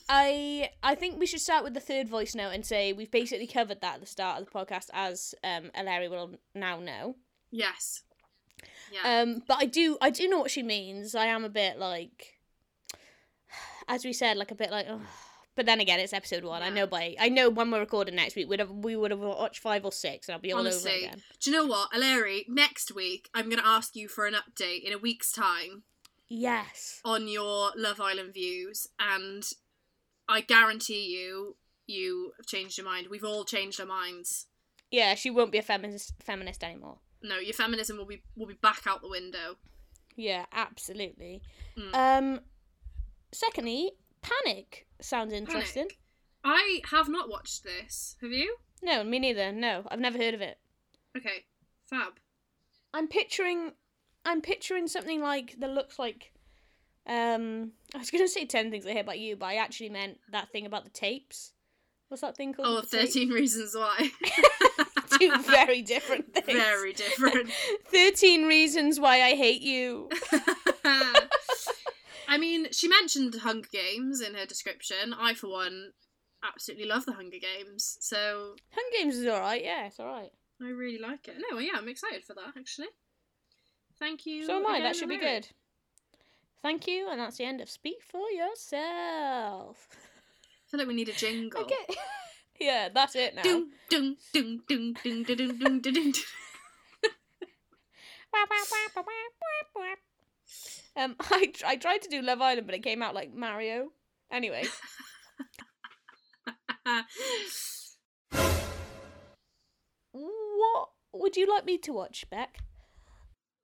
I 0.09 0.71
I 0.83 0.95
think 0.97 1.19
we 1.21 1.27
should 1.27 1.41
start 1.41 1.63
with 1.65 1.75
the 1.75 1.81
third 1.81 2.09
voice 2.09 2.35
note 2.35 2.51
and 2.51 2.65
say 2.67 2.93
we've 2.93 3.11
basically 3.11 3.47
covered 3.47 3.81
that 3.81 3.95
at 3.97 4.01
the 4.01 4.07
start 4.07 4.41
of 4.41 4.47
the 4.47 4.51
podcast, 4.51 4.87
as 4.93 5.35
um 5.45 5.71
Larry 5.85 6.09
will 6.09 6.35
now 6.55 6.81
know. 6.81 7.17
Yes. 7.51 8.03
Yeah. 8.93 9.21
Um, 9.21 9.43
but 9.47 9.59
I 9.59 9.67
do 9.67 9.99
I 10.01 10.11
do 10.11 10.29
know 10.29 10.39
what 10.39 10.51
she 10.51 10.63
means. 10.63 11.15
I 11.15 11.27
am 11.27 11.45
a 11.45 11.49
bit 11.49 11.79
like, 11.79 12.39
as 13.89 14.05
we 14.05 14.13
said, 14.13 14.37
like 14.37 14.51
a 14.51 14.57
bit 14.57 14.71
like. 14.71 14.87
ugh. 14.89 15.01
But 15.57 15.67
then 15.67 15.81
again, 15.81 16.01
it's 16.01 16.13
episode 16.13 16.45
one. 16.45 16.63
I 16.63 16.71
know 16.71 16.87
by 16.87 17.17
I 17.19 17.29
know 17.29 17.51
when 17.51 17.71
we're 17.71 17.81
recording 17.81 18.15
next 18.15 18.37
week, 18.37 18.49
we'd 18.49 18.61
have 18.61 18.71
we 18.71 18.97
would 18.97 19.11
have 19.11 19.21
watched 19.21 19.61
five 19.61 19.85
or 19.85 19.93
six, 19.93 20.29
and 20.29 20.35
I'll 20.35 20.41
be 20.41 20.53
all 20.53 20.61
over 20.61 20.69
Honestly, 20.69 21.05
again. 21.05 21.23
do 21.41 21.51
you 21.51 21.57
know 21.57 21.67
what, 21.67 21.91
Aleri? 21.93 22.45
Next 22.49 22.95
week, 22.95 23.29
I'm 23.35 23.47
going 23.47 23.59
to 23.59 23.67
ask 23.67 23.95
you 23.97 24.09
for 24.09 24.27
an 24.27 24.35
update 24.35 24.83
in 24.85 24.93
a 24.93 24.99
week's 24.99 25.33
time 25.33 25.83
Yes. 26.29 27.01
on 27.05 27.27
your 27.29 27.73
Love 27.77 28.01
Island 28.01 28.33
views, 28.33 28.87
and 28.99 29.43
I 30.29 30.41
guarantee 30.41 31.09
you, 31.09 31.57
you 31.87 32.33
have 32.39 32.47
changed 32.47 32.79
your 32.79 32.87
mind. 32.87 33.09
We've 33.11 33.25
all 33.25 33.45
changed 33.45 33.81
our 33.81 33.87
minds. 33.87 34.47
Yeah, 34.93 35.15
she 35.17 35.31
won't 35.31 35.53
be 35.53 35.59
a 35.59 35.63
feminist 35.63 36.15
feminist 36.23 36.63
anymore. 36.65 36.99
No, 37.23 37.39
your 37.39 37.53
feminism 37.55 37.99
will 37.99 38.07
be 38.07 38.23
will 38.37 38.47
be 38.47 38.55
back 38.55 38.83
out 38.87 39.03
the 39.03 39.09
window. 39.09 39.57
Yeah, 40.17 40.47
absolutely. 40.53 41.43
Mm. 41.77 41.95
Um, 41.95 42.41
secondly, 43.33 43.93
Panic 44.23 44.87
sounds 45.01 45.33
interesting. 45.33 45.89
Panic. 45.89 45.99
I 46.45 46.81
have 46.91 47.09
not 47.09 47.29
watched 47.29 47.65
this. 47.65 48.17
Have 48.23 48.33
you? 48.33 48.57
No, 48.83 49.05
me 49.05 49.19
neither. 49.19 49.53
No, 49.53 49.85
I've 49.91 50.01
never 50.01 50.19
heard 50.19 50.35
of 50.35 50.41
it. 50.41 50.59
Okay, 51.17 51.45
fab. 51.87 52.15
I'm 52.95 53.09
picturing, 53.09 53.73
I'm 54.25 54.41
picturing 54.41 54.89
something 54.89 55.21
like 55.21 55.57
that 55.59 55.71
looks 55.71 55.99
like. 55.99 56.33
Um, 57.07 57.73
I 57.95 57.99
was 57.99 58.11
gonna 58.11 58.29
say 58.29 58.47
ten 58.47 58.71
things 58.71 58.87
I 58.87 58.93
hear 58.93 59.03
about 59.03 59.19
you, 59.19 59.37
but 59.37 59.47
I 59.47 59.57
actually 59.57 59.91
meant 59.91 60.19
that 60.31 60.51
thing 60.51 60.67
about 60.67 60.85
the 60.85 60.91
tapes. 60.91 61.53
What's 62.09 62.23
that 62.23 62.37
thing 62.37 62.53
called? 62.53 62.69
Oh, 62.69 62.75
with 62.77 62.91
the 62.91 62.99
tape? 62.99 63.09
13 63.09 63.29
Reasons 63.31 63.75
Why. 63.77 64.11
Two 65.19 65.37
very 65.43 65.83
different 65.83 66.33
things. 66.33 66.59
Very 66.59 66.93
different. 66.93 67.51
Thirteen 67.87 68.47
reasons 68.47 69.01
why 69.01 69.23
I 69.23 69.35
hate 69.35 69.61
you. 69.61 70.09
I 72.31 72.39
mean, 72.39 72.69
she 72.71 72.87
mentioned 72.87 73.35
Hunger 73.35 73.69
Games 73.73 74.21
in 74.21 74.35
her 74.35 74.47
description. 74.47 75.13
I, 75.19 75.35
for 75.35 75.49
one, 75.49 75.91
absolutely 76.45 76.87
love 76.87 77.05
the 77.05 77.15
Hunger 77.15 77.39
Games, 77.39 77.99
so 78.01 78.55
Hunger 78.71 78.97
Games 78.97 79.17
is 79.17 79.27
alright. 79.27 79.65
Yeah, 79.65 79.87
it's 79.87 79.99
alright. 79.99 80.31
I 80.63 80.69
really 80.69 80.99
like 80.99 81.27
it. 81.27 81.35
No, 81.51 81.59
yeah, 81.59 81.73
I'm 81.77 81.89
excited 81.89 82.25
for 82.25 82.35
that 82.35 82.53
actually. 82.57 82.87
Thank 83.99 84.27
you. 84.27 84.47
So 84.47 84.59
am 84.59 84.67
I. 84.69 84.81
That 84.81 84.95
should 84.95 85.09
be 85.09 85.19
good. 85.19 85.49
Thank 86.63 86.87
you, 86.87 87.09
and 87.11 87.19
that's 87.19 87.37
the 87.37 87.45
end 87.45 87.61
of 87.61 87.69
Speak 87.69 88.01
for 88.07 88.31
Yourself. 88.31 89.89
I 89.91 90.71
feel 90.71 90.79
like 90.79 90.87
we 90.87 90.95
need 90.95 91.09
a 91.09 91.13
jingle. 91.13 91.63
Okay. 91.63 91.97
yeah, 92.61 92.91
that's 92.95 93.17
it 93.17 93.35
now. 93.35 93.43
Dun, 93.43 93.71
dun, 93.89 94.17
dun, 94.33 94.61
dun, 94.69 94.95
dun, 95.03 95.23
dun, 95.25 95.37
dun, 95.37 95.59
dun, 95.59 95.81
dun, 95.81 95.95
dun. 95.95 96.13
Um, 101.01 101.17
I 101.31 101.47
tr- 101.47 101.67
I 101.67 101.77
tried 101.77 102.03
to 102.03 102.09
do 102.09 102.23
Love 102.23 102.41
Island, 102.41 102.67
but 102.67 102.75
it 102.75 102.83
came 102.83 103.03
out 103.03 103.15
like 103.15 103.33
Mario. 103.35 103.89
Anyway, 104.33 104.65
what 110.13 110.89
would 111.13 111.37
you 111.37 111.47
like 111.47 111.65
me 111.65 111.79
to 111.79 111.93
watch, 111.93 112.25
Beck? 112.31 112.59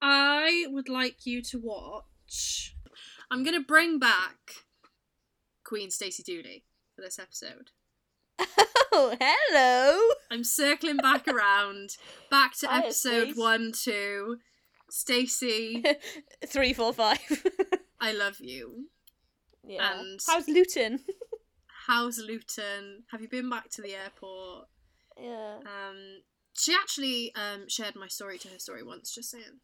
I 0.00 0.66
would 0.68 0.88
like 0.88 1.24
you 1.26 1.42
to 1.42 1.58
watch. 1.58 2.74
I'm 3.30 3.44
gonna 3.44 3.60
bring 3.60 3.98
back 3.98 4.36
Queen 5.64 5.90
Stacey 5.90 6.22
Dooley 6.22 6.64
for 6.94 7.02
this 7.02 7.18
episode. 7.18 7.70
Oh, 8.98 9.14
hello. 9.20 10.14
I'm 10.30 10.42
circling 10.42 10.96
back 10.96 11.28
around, 11.28 11.90
back 12.30 12.56
to 12.60 12.66
Hi, 12.68 12.78
episode 12.78 13.24
Stace. 13.32 13.36
one, 13.36 13.72
two. 13.72 14.38
Stacey, 14.90 15.82
Three, 16.46 16.72
four, 16.72 16.92
five. 16.92 17.18
I 18.00 18.12
love 18.12 18.36
you. 18.40 18.86
yeah. 19.66 19.98
And- 20.00 20.20
How's 20.26 20.48
Luton? 20.48 21.00
How's 21.86 22.18
Luton? 22.18 23.04
Have 23.10 23.20
you 23.22 23.28
been 23.28 23.48
back 23.50 23.70
to 23.70 23.82
the 23.82 23.94
airport? 23.94 24.66
yeah. 25.20 25.58
Um, 25.60 26.22
she 26.52 26.72
actually 26.74 27.32
um 27.34 27.68
shared 27.68 27.94
my 27.96 28.08
story 28.08 28.38
to 28.38 28.48
her 28.48 28.58
story 28.58 28.82
once. 28.82 29.14
Just 29.14 29.30
saying. 29.30 29.60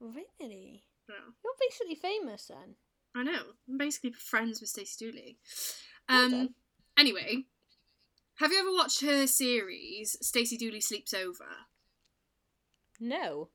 Really? 0.00 0.84
Yeah. 1.08 1.14
You're 1.44 1.52
basically 1.60 1.94
famous 1.96 2.46
then. 2.46 2.76
I 3.16 3.22
know. 3.24 3.42
I'm 3.68 3.78
basically 3.78 4.12
friends 4.12 4.60
with 4.60 4.70
Stacey 4.70 5.06
Dooley. 5.10 5.38
Um. 6.08 6.54
Anyway, 6.98 7.44
have 8.36 8.52
you 8.52 8.60
ever 8.60 8.72
watched 8.72 9.00
her 9.02 9.26
series 9.26 10.16
Stacey 10.20 10.56
Dooley 10.56 10.80
Sleeps 10.80 11.12
Over? 11.14 11.46
No. 13.00 13.48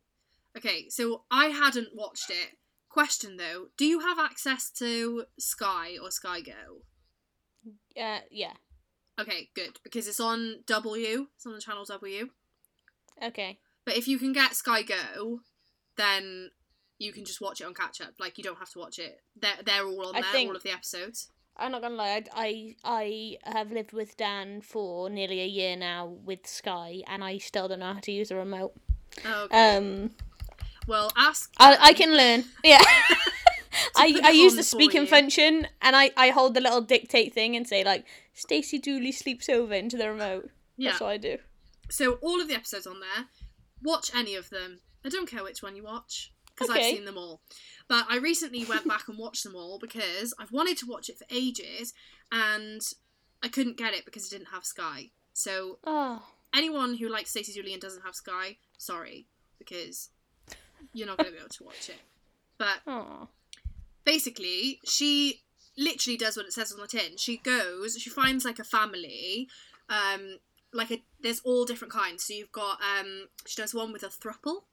Okay, 0.58 0.88
so 0.90 1.24
I 1.32 1.48
hadn't 1.48 1.90
watched 1.96 2.30
it. 2.30 2.58
Question 2.90 3.38
though, 3.38 3.68
do 3.76 3.86
you 3.86 4.00
have 4.02 4.20
access 4.20 4.70
to 4.72 5.24
Sky 5.40 5.98
or 6.02 6.12
Sky 6.12 6.42
Go? 6.42 6.82
Uh, 8.00 8.20
yeah. 8.30 8.54
Okay, 9.20 9.50
good 9.56 9.80
because 9.84 10.08
it's 10.08 10.20
on 10.20 10.60
W. 10.68 11.28
It's 11.36 11.46
on 11.46 11.54
the 11.54 11.62
channel 11.62 11.86
W. 11.86 12.30
Okay. 13.24 13.60
But 13.86 13.98
if 13.98 14.08
you 14.08 14.18
can 14.20 14.32
get 14.34 14.56
Sky 14.56 14.84
Go, 14.84 15.40
then 15.98 16.52
you 17.00 17.12
can 17.12 17.26
just 17.26 17.42
watch 17.42 17.62
it 17.62 17.66
on 17.68 17.74
catch 17.74 18.00
up. 18.02 18.14
Like 18.20 18.38
you 18.38 18.44
don't 18.44 18.60
have 18.60 18.70
to 18.72 18.80
watch 18.80 19.00
it. 19.00 19.22
They're 19.40 19.58
they're 19.66 19.86
all 19.88 20.08
on 20.10 20.16
I 20.16 20.22
there, 20.22 20.32
think- 20.32 20.50
all 20.50 20.56
of 20.56 20.64
the 20.64 20.72
episodes. 20.72 21.30
I'm 21.56 21.72
not 21.72 21.84
gonna 21.84 21.94
lie. 21.94 22.24
I, 22.34 22.76
I 22.84 23.38
have 23.44 23.72
lived 23.72 23.94
with 23.94 24.18
Dan 24.18 24.62
for 24.62 25.08
nearly 25.08 25.40
a 25.42 25.46
year 25.46 25.76
now 25.76 26.08
with 26.08 26.48
Sky, 26.48 27.04
and 27.06 27.24
I 27.24 27.38
still 27.38 27.68
don't 27.68 27.80
know 27.80 27.94
how 27.94 28.00
to 28.00 28.12
use 28.12 28.32
a 28.32 28.36
remote. 28.36 28.74
Okay. 29.24 29.78
Um, 29.78 30.10
well, 30.88 31.12
ask. 31.18 31.52
I 31.58 31.76
I 31.76 31.90
um, 31.90 31.96
can 31.96 32.18
learn. 32.18 32.46
Yeah. 32.64 32.82
I, 33.96 34.22
I 34.24 34.30
use 34.32 34.56
the 34.56 34.64
speaking 34.64 35.06
function 35.06 35.68
and 35.82 35.96
I, 35.96 36.12
I 36.16 36.30
hold 36.30 36.54
the 36.54 36.62
little 36.62 36.82
dictate 36.82 37.34
thing 37.34 37.56
and 37.56 37.68
say 37.68 37.84
like 37.84 38.06
Stacey 38.34 38.80
Dooley 38.80 39.12
sleeps 39.12 39.50
over 39.50 39.74
into 39.74 39.98
the 39.98 40.12
remote. 40.12 40.50
Yeah. 40.78 40.92
That's 40.92 41.02
what 41.02 41.10
I 41.10 41.18
do. 41.18 41.38
So 41.90 42.14
all 42.22 42.42
of 42.42 42.48
the 42.48 42.56
episodes 42.56 42.88
on 42.88 43.00
there. 43.00 43.26
Watch 43.82 44.12
any 44.16 44.36
of 44.36 44.50
them. 44.50 44.80
I 45.04 45.10
don't 45.10 45.30
care 45.30 45.44
which 45.44 45.62
one 45.62 45.76
you 45.76 45.84
watch 45.84 46.32
because 46.48 46.70
I've 46.70 46.84
seen 46.84 47.06
them 47.06 47.18
all. 47.18 47.42
But 47.90 48.06
I 48.10 48.18
recently 48.18 48.64
went 48.64 48.88
back 48.88 49.08
and 49.08 49.18
watched 49.18 49.44
them 49.44 49.56
all 49.56 49.78
because 49.80 50.34
I've 50.40 50.52
wanted 50.52 50.78
to 50.78 50.86
watch 50.86 51.10
it 51.10 51.18
for 51.18 51.26
ages 51.30 51.94
and 52.32 52.82
I 53.42 53.50
couldn't 53.50 53.78
get 53.78 53.94
it 53.94 54.06
because 54.06 54.26
it 54.26 54.30
didn't 54.36 54.54
have 54.54 54.66
Sky. 54.66 55.12
So 55.34 55.80
Oh. 55.86 56.24
anyone 56.56 56.96
who 56.96 57.10
likes 57.10 57.32
Stacey 57.32 57.54
Dooley 57.54 57.74
and 57.74 57.82
doesn't 57.82 58.04
have 58.04 58.16
Sky, 58.16 58.58
sorry, 58.78 59.28
because 59.60 60.10
you're 60.94 61.08
not 61.08 61.18
going 61.18 61.30
to 61.30 61.34
be 61.34 61.40
able 61.40 61.50
to 61.50 61.64
watch 61.64 61.90
it. 61.90 62.00
But 62.58 62.82
Oh. 62.88 63.28
basically, 64.06 64.80
she 64.86 65.42
literally 65.78 66.18
does 66.18 66.38
what 66.38 66.46
it 66.46 66.54
says 66.54 66.72
on 66.72 66.80
the 66.80 66.88
tin. 66.88 67.18
She 67.18 67.38
goes, 67.38 67.98
she 68.00 68.10
finds 68.10 68.46
like 68.46 68.60
a 68.60 68.64
family, 68.64 69.48
um, 69.90 70.38
like 70.72 70.92
a 70.92 71.02
there's 71.22 71.40
all 71.42 71.66
different 71.66 71.94
kinds. 71.94 72.24
So 72.26 72.34
you've 72.34 72.52
got 72.52 72.80
um, 72.82 73.28
she 73.46 73.62
does 73.62 73.74
one 73.74 73.92
with 73.94 74.04
a 74.04 74.08
thruple. 74.08 74.64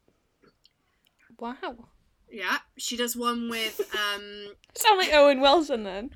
Wow. 1.38 1.88
Yeah, 2.30 2.58
she 2.76 2.96
does 2.96 3.16
one 3.16 3.48
with 3.50 3.80
um, 3.94 4.54
Sound 4.76 4.98
like 4.98 5.12
Owen 5.12 5.40
Wilson 5.40 5.82
then. 5.84 6.10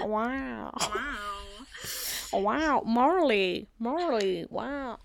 Wow. 0.00 0.72
wow. 0.80 1.18
Wow. 2.32 2.82
Morally. 2.84 3.68
Morally. 3.78 4.46
Wow. 4.50 4.98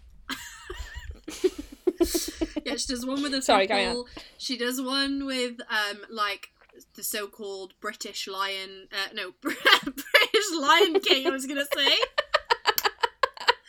Yeah, 2.66 2.76
she 2.78 2.88
does 2.88 3.06
one 3.06 3.22
with 3.22 3.34
a 3.34 3.42
Sorry, 3.44 3.68
thruple. 3.68 4.06
She 4.38 4.58
does 4.58 4.82
one 4.82 5.26
with 5.26 5.60
um, 5.70 5.98
like 6.10 6.50
the 6.96 7.04
so-called 7.04 7.74
British 7.80 8.28
lion. 8.28 8.88
Uh, 8.92 9.14
no, 9.14 9.32
British 9.42 10.52
Lion 10.60 11.00
King. 11.00 11.28
I 11.28 11.30
was 11.30 11.46
gonna 11.46 11.66
say 11.74 11.90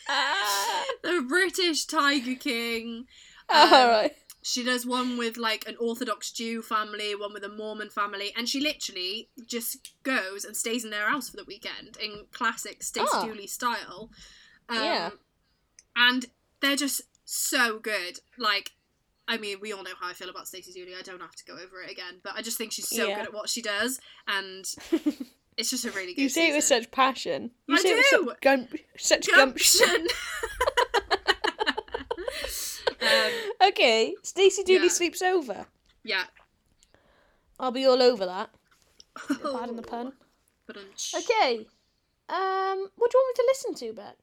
the 1.03 1.24
British 1.28 1.84
Tiger 1.87 2.34
King. 2.34 3.07
Um, 3.49 3.72
Alright. 3.72 4.12
She 4.43 4.62
does 4.64 4.87
one 4.87 5.18
with 5.18 5.37
like 5.37 5.66
an 5.68 5.76
Orthodox 5.80 6.30
Jew 6.30 6.62
family, 6.62 7.14
one 7.16 7.32
with 7.32 7.43
a 7.43 7.49
Mormon 7.49 7.91
family, 7.91 8.32
and 8.37 8.49
she 8.49 8.61
literally 8.61 9.28
just 9.45 9.93
goes 10.05 10.45
and 10.45 10.57
stays 10.57 10.84
in 10.84 10.91
their 10.91 11.11
house 11.11 11.28
for 11.28 11.37
the 11.37 11.45
weekend 11.45 11.97
in 12.03 12.26
classic 12.32 12.82
Stacey 12.84 13.09
Ah. 13.12 13.24
Dooley 13.24 13.49
style. 13.49 14.11
Um, 14.68 14.76
Yeah. 14.76 15.11
And 15.97 16.26
they're 16.61 16.76
just 16.76 17.03
so 17.27 17.79
good. 17.79 18.20
Like, 18.39 18.72
I 19.29 19.37
mean, 19.37 19.59
we 19.61 19.72
all 19.74 19.83
know 19.83 19.91
how 20.01 20.09
I 20.09 20.14
feel 20.14 20.31
about 20.31 20.49
Stacey 20.49 20.72
Dooley. 20.72 20.95
I 20.99 21.03
don't 21.03 21.20
have 21.20 21.35
to 21.37 21.45
go 21.45 21.55
over 21.55 21.83
it 21.83 21.91
again, 21.91 22.20
but 22.22 22.33
I 22.37 22.41
just 22.43 22.57
think 22.57 22.72
she's 22.72 22.89
so 22.89 23.07
Yeah. 23.07 23.16
good 23.16 23.27
at 23.27 23.35
what 23.35 23.49
she 23.51 23.61
does, 23.61 24.01
and 24.27 24.64
it's 25.59 25.68
just 25.70 25.85
a 25.85 25.91
really 25.91 26.14
good. 26.14 26.22
You 26.22 26.29
say 26.31 26.51
it 26.51 26.55
with 26.55 26.64
such 26.64 26.91
passion. 26.91 27.51
You 27.66 27.77
I 27.77 27.81
say 27.81 27.89
it 27.91 27.97
with 27.97 28.07
do. 28.11 28.29
such, 28.29 28.41
gum- 28.41 28.68
such 28.97 29.29
gumption. 29.31 29.87
gumption. 29.87 30.07
um, 33.03 33.68
Okay, 33.68 34.14
Stacey 34.22 34.62
Dooley 34.62 34.85
Yeah. 34.85 34.89
sleeps 34.91 35.22
over. 35.22 35.66
yeah. 36.05 36.24
I'll 37.59 37.70
be 37.72 37.87
all 37.87 38.03
over 38.03 38.27
that. 38.27 38.51
Pardon 39.43 39.77
the 39.77 39.83
pun. 39.83 40.12
Okay. 40.68 41.66
Um, 42.29 42.91
what 42.97 43.11
do 43.11 43.16
you 43.16 43.22
want 43.22 43.29
me 43.29 43.35
to 43.35 43.45
listen 43.49 43.74
to, 43.77 43.93
Beck? 43.95 44.16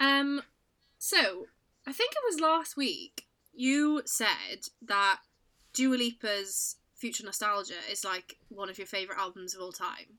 Um, 0.00 0.42
so 0.98 1.46
I 1.86 1.92
think 1.92 2.12
it 2.12 2.22
was 2.28 2.40
last 2.40 2.76
week 2.76 3.26
you 3.54 4.02
said 4.04 4.68
that 4.82 5.20
Dua 5.72 5.96
Lipa's 5.96 6.76
Future 6.94 7.24
Nostalgia 7.24 7.74
is 7.90 8.04
like 8.04 8.36
one 8.48 8.68
of 8.68 8.78
your 8.78 8.86
favorite 8.86 9.18
albums 9.18 9.54
of 9.54 9.60
all 9.60 9.72
time 9.72 10.18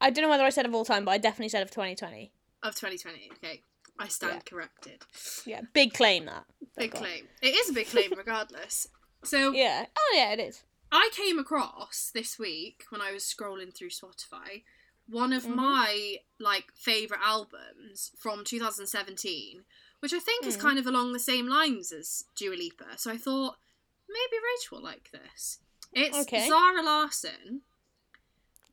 I 0.00 0.10
don't 0.10 0.22
know 0.22 0.28
whether 0.28 0.44
I 0.44 0.50
said 0.50 0.66
of 0.66 0.74
all 0.74 0.84
time, 0.84 1.04
but 1.06 1.12
I 1.12 1.18
definitely 1.18 1.48
said 1.48 1.62
of 1.62 1.70
2020. 1.70 2.30
of 2.62 2.74
2020. 2.74 3.30
Okay, 3.34 3.62
I 3.98 4.08
stand 4.08 4.34
Yeah. 4.34 4.40
corrected. 4.40 5.02
Yeah, 5.46 5.62
big 5.72 5.94
claim 5.94 6.26
that. 6.26 6.44
Big 6.76 6.90
Go 6.90 6.98
on. 6.98 7.04
claim. 7.04 7.28
It 7.40 7.54
is 7.54 7.70
a 7.70 7.72
big 7.72 7.86
claim, 7.86 8.12
regardless. 8.16 8.88
So 9.22 9.52
Yeah. 9.52 9.86
Oh 9.96 10.12
yeah, 10.14 10.32
it 10.32 10.40
is. 10.40 10.62
I 10.92 11.08
came 11.14 11.38
across 11.38 12.10
this 12.12 12.38
week 12.38 12.84
when 12.90 13.00
I 13.00 13.12
was 13.12 13.22
scrolling 13.24 13.74
through 13.74 13.90
Spotify 13.90 14.64
one 15.06 15.32
of 15.32 15.44
Mhm. 15.44 15.54
my 15.56 16.16
like 16.38 16.72
favorite 16.74 17.20
albums 17.22 18.10
from 18.18 18.44
2017, 18.44 19.64
which 20.04 20.12
I 20.12 20.18
think 20.18 20.44
is 20.44 20.58
Mhm. 20.58 20.60
kind 20.60 20.78
of 20.78 20.86
along 20.86 21.14
the 21.14 21.18
same 21.18 21.46
lines 21.46 21.90
as 21.90 22.26
Dua 22.34 22.54
Lipa. 22.54 22.98
So 22.98 23.10
I 23.10 23.16
thought 23.16 23.58
maybe 24.06 24.36
Rachel 24.38 24.76
will 24.76 24.84
like 24.84 25.10
this. 25.12 25.60
It's 25.92 26.14
Okay. 26.14 26.46
Zara 26.46 26.82
Larsson. 26.82 27.62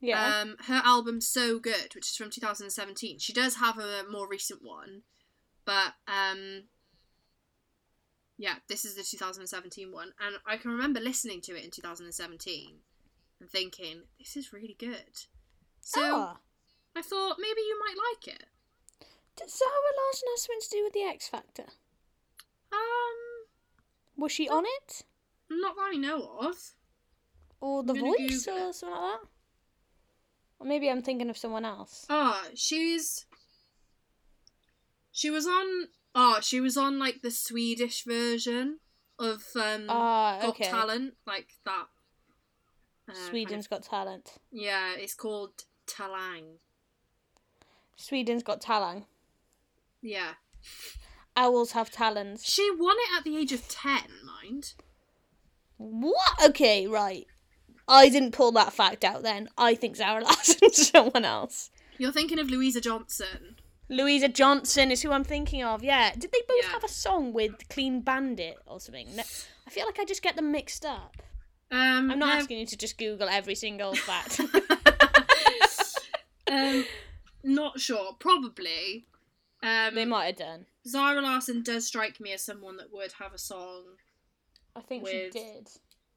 Yeah. 0.01 0.41
Um, 0.41 0.57
her 0.65 0.81
album 0.83 1.21
"So 1.21 1.57
Good," 1.57 1.95
which 1.95 2.09
is 2.09 2.17
from 2.17 2.31
2017. 2.31 3.17
She 3.17 3.31
does 3.31 3.55
have 3.55 3.77
a 3.79 4.03
more 4.03 4.27
recent 4.27 4.61
one, 4.61 5.03
but 5.63 5.93
um, 6.05 6.67
yeah, 8.37 8.59
this 8.67 8.83
is 8.83 8.95
the 8.95 9.03
2017 9.03 9.89
one, 9.93 10.13
and 10.19 10.37
I 10.45 10.57
can 10.57 10.71
remember 10.71 10.99
listening 10.99 11.39
to 11.43 11.55
it 11.57 11.63
in 11.63 11.71
2017 11.71 12.83
and 13.39 13.49
thinking 13.49 14.09
this 14.19 14.35
is 14.35 14.51
really 14.51 14.73
good. 14.77 15.27
So 15.79 16.01
Ah. 16.01 16.39
I 16.93 17.01
thought 17.01 17.39
maybe 17.39 17.61
you 17.61 17.79
might 17.79 17.95
like 17.97 18.27
it. 18.27 18.49
Does 19.43 19.57
Zara 19.57 19.71
Larsson 19.97 20.27
have 20.31 20.39
something 20.39 20.61
to 20.61 20.69
do 20.69 20.83
with 20.83 20.93
the 20.93 21.01
X 21.03 21.27
Factor? 21.27 21.65
Um, 22.71 23.47
Was 24.17 24.31
she 24.31 24.47
on 24.49 24.65
it? 24.65 25.03
not 25.49 25.75
that 25.75 25.89
I 25.93 25.97
know 25.97 26.37
of. 26.39 26.55
Or 27.59 27.83
The 27.83 27.93
Voice 27.93 28.45
Google 28.45 28.69
or 28.69 28.73
something 28.73 28.97
like 28.97 29.19
that? 29.21 29.27
Or 30.59 30.65
maybe 30.67 30.89
I'm 30.89 31.01
thinking 31.01 31.29
of 31.29 31.37
someone 31.37 31.65
else. 31.65 32.05
Ah, 32.09 32.41
she's 32.55 33.25
she 35.11 35.29
was 35.29 35.45
on. 35.45 35.87
Oh, 36.15 36.39
she 36.41 36.59
was 36.61 36.77
on 36.77 36.99
like 36.99 37.21
the 37.21 37.31
Swedish 37.31 38.03
version 38.05 38.79
of 39.19 39.43
um 39.55 39.85
Ah, 39.89 40.39
Got. 40.41 40.69
Talent, 40.69 41.13
like 41.27 41.47
that. 41.65 41.87
uh, 43.09 43.13
kind 43.13 43.51
of- 43.51 43.69
Got 43.69 43.83
Talent. 43.83 44.33
yeah, 44.51 44.93
it's 44.95 45.13
called 45.15 45.65
Talang. 45.85 46.57
Sweden's 47.97 48.43
Got 48.43 48.61
Talent. 48.61 49.05
Yeah, 50.01 50.33
Owls 51.35 51.71
have 51.73 51.91
talons. 51.91 52.43
she 52.45 52.69
won 52.77 52.95
it 52.99 53.17
at 53.17 53.23
the 53.23 53.37
age 53.37 53.51
of 53.51 53.67
ten. 53.67 54.03
Mind. 54.25 54.73
What? 55.77 56.43
Okay, 56.43 56.87
right. 56.87 57.25
I 57.87 58.09
didn't 58.09 58.31
pull 58.31 58.51
that 58.53 58.73
fact 58.73 59.03
out 59.03 59.23
then. 59.23 59.49
I 59.57 59.75
think 59.75 59.95
Zara 59.95 60.23
Larsson's 60.23 60.89
someone 60.89 61.25
else. 61.25 61.69
You're 61.97 62.11
thinking 62.11 62.39
of 62.39 62.49
Louisa 62.49 62.81
Johnson. 62.81 63.57
Louisa 63.89 64.29
Johnson 64.29 64.91
is 64.91 65.01
who 65.01 65.11
I'm 65.11 65.23
thinking 65.25 65.63
of. 65.63 65.83
Yeah. 65.83 66.11
Did 66.13 66.31
they 66.31 66.41
both 66.47 66.63
Yeah. 66.63 66.69
have 66.71 66.83
a 66.83 66.87
song 66.87 67.33
with 67.33 67.67
Clean 67.69 68.01
Bandit 68.01 68.57
or 68.65 68.79
something? 68.79 69.07
No, 69.15 69.23
I 69.67 69.69
feel 69.69 69.85
like 69.85 69.99
I 69.99 70.05
just 70.05 70.21
get 70.21 70.35
them 70.35 70.51
mixed 70.51 70.85
up. 70.85 71.17
Um, 71.71 72.11
I'm 72.11 72.19
not 72.19 72.19
no- 72.19 72.31
asking 72.33 72.59
you 72.59 72.65
to 72.67 72.77
just 72.77 72.97
Google 72.97 73.27
every 73.29 73.55
single 73.55 73.93
fact. 73.95 74.39
um, 76.51 76.85
not 77.43 77.79
sure. 77.79 78.13
Probably. 78.19 79.05
Um, 79.63 79.95
they 79.95 80.05
might 80.05 80.25
have 80.25 80.35
done. 80.37 80.65
Zara 80.87 81.21
Larsson 81.21 81.61
does 81.63 81.85
strike 81.87 82.19
me 82.19 82.33
as 82.33 82.43
someone 82.43 82.77
that 82.77 82.91
would 82.91 83.11
have 83.19 83.33
a 83.33 83.37
song. 83.37 83.83
I 84.75 84.81
think 84.81 85.03
With- 85.03 85.33
she 85.33 85.39
did. 85.39 85.67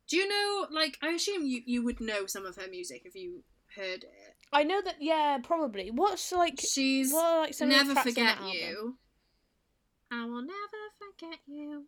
Do 0.08 0.16
you 0.18 0.28
know? 0.28 0.66
Like, 0.70 0.98
I 1.02 1.08
assume 1.10 1.44
you 1.46 1.62
you 1.64 1.82
would 1.84 2.00
know 2.00 2.26
some 2.26 2.44
of 2.46 2.56
her 2.56 2.68
music 2.70 3.02
if 3.04 3.14
you 3.14 3.42
heard 3.74 4.04
it. 4.04 4.36
I 4.52 4.62
know 4.62 4.80
that. 4.82 4.96
Yeah, 5.00 5.38
probably. 5.42 5.90
What's 5.90 6.30
like? 6.32 6.60
She's 6.60 7.12
What 7.12 7.24
are, 7.24 7.40
like 7.42 7.54
some 7.54 7.68
never 7.70 7.94
forget 7.94 8.36
you. 8.46 8.98
I 10.12 10.24
will 10.26 10.42
never 10.42 10.82
forget 10.98 11.38
you. 11.46 11.84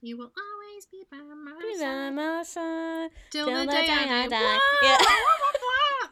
You 0.00 0.16
will 0.16 0.32
always 0.36 0.86
be 0.86 1.04
by 1.10 1.18
my 1.18 1.52
Be 1.60 1.78
by 1.80 2.10
my 2.10 2.42
side. 2.44 3.10
till 3.30 3.46
the 3.46 3.66
the 3.66 3.72
day, 3.72 3.86
day 3.86 3.92
I 3.92 4.22
I 4.24 4.28
die. 4.28 4.28
die. 4.28 4.58
Yeah. 4.82 4.98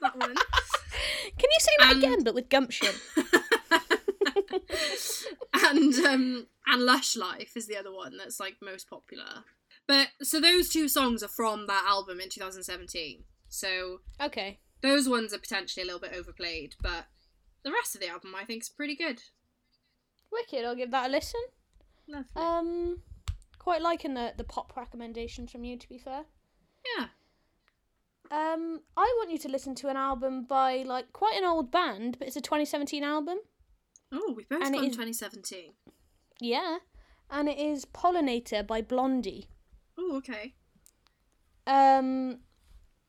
that 0.03 0.17
one. 0.19 0.35
Can 1.39 1.51
you 1.51 1.61
say 1.61 1.71
that 1.79 1.93
And- 1.95 2.05
again, 2.05 2.25
but 2.25 2.35
with 2.35 2.49
gumption? 2.49 2.95
and 5.75 5.95
um 6.07 6.47
and 6.67 6.83
Lush 6.85 7.17
Life 7.17 7.53
is 7.57 7.67
the 7.67 7.77
other 7.77 7.93
one 7.93 8.17
that's 8.17 8.39
like 8.41 8.57
most 8.63 8.89
popular. 8.91 9.45
But 9.87 10.09
so 10.23 10.41
those 10.41 10.69
two 10.69 10.89
songs 10.89 11.23
are 11.23 11.29
from 11.29 11.67
that 11.69 11.85
album 11.87 12.21
in 12.21 12.29
2017. 12.29 13.25
So 13.49 14.01
Okay. 14.21 14.59
those 14.83 15.09
ones 15.09 15.33
are 15.33 15.39
potentially 15.39 15.83
a 15.83 15.87
little 15.87 16.01
bit 16.01 16.13
overplayed, 16.15 16.75
but 16.83 17.07
the 17.63 17.71
rest 17.73 17.95
of 17.95 18.01
the 18.01 18.09
album 18.09 18.35
I 18.37 18.45
think 18.45 18.63
is 18.63 18.69
pretty 18.69 18.97
good. 18.97 19.23
Wicked. 20.33 20.65
I'll 20.65 20.75
give 20.77 20.91
that 20.91 21.09
a 21.09 21.13
listen. 21.13 21.41
Lovely. 22.09 22.27
Um, 22.37 22.99
quite 23.59 23.81
liking 23.83 24.15
the 24.15 24.33
the 24.37 24.45
pop 24.45 24.77
recommendations 24.77 25.51
from 25.53 25.65
you. 25.65 25.77
To 25.79 25.89
be 25.89 25.99
fair. 25.99 26.25
yeah. 26.99 27.07
Um, 28.29 28.81
I 28.97 29.15
want 29.19 29.31
you 29.31 29.39
to 29.39 29.49
listen 29.49 29.77
to 29.77 29.89
an 29.89 29.97
album 29.97 30.45
by 30.45 30.79
like 30.83 31.13
quite 31.13 31.37
an 31.37 31.45
old 31.45 31.71
band, 31.71 32.17
but 32.19 32.27
it's 32.27 32.37
a 32.37 32.41
2017 32.41 33.05
album. 33.05 33.39
Oh, 34.13 34.33
we 34.37 34.45
both 34.45 34.63
And 34.63 34.75
it 34.75 34.79
got 34.79 34.85
is- 34.89 34.93
2017. 34.97 35.73
Yeah, 36.41 36.79
and 37.31 37.49
it 37.49 37.59
is 37.59 37.85
Pollinator 37.85 38.67
by 38.67 38.83
Blondie. 38.83 39.49
Oh, 39.99 40.17
okay. 40.17 40.55
Um, 41.67 42.41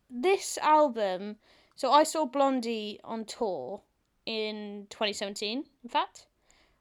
this 0.09 0.57
album. 0.59 1.37
So 1.75 1.91
I 1.91 2.03
saw 2.03 2.25
Blondie 2.25 2.99
on 3.03 3.25
tour 3.25 3.83
in 4.25 4.87
2017. 4.89 5.65
In 5.83 5.89
fact, 5.89 6.27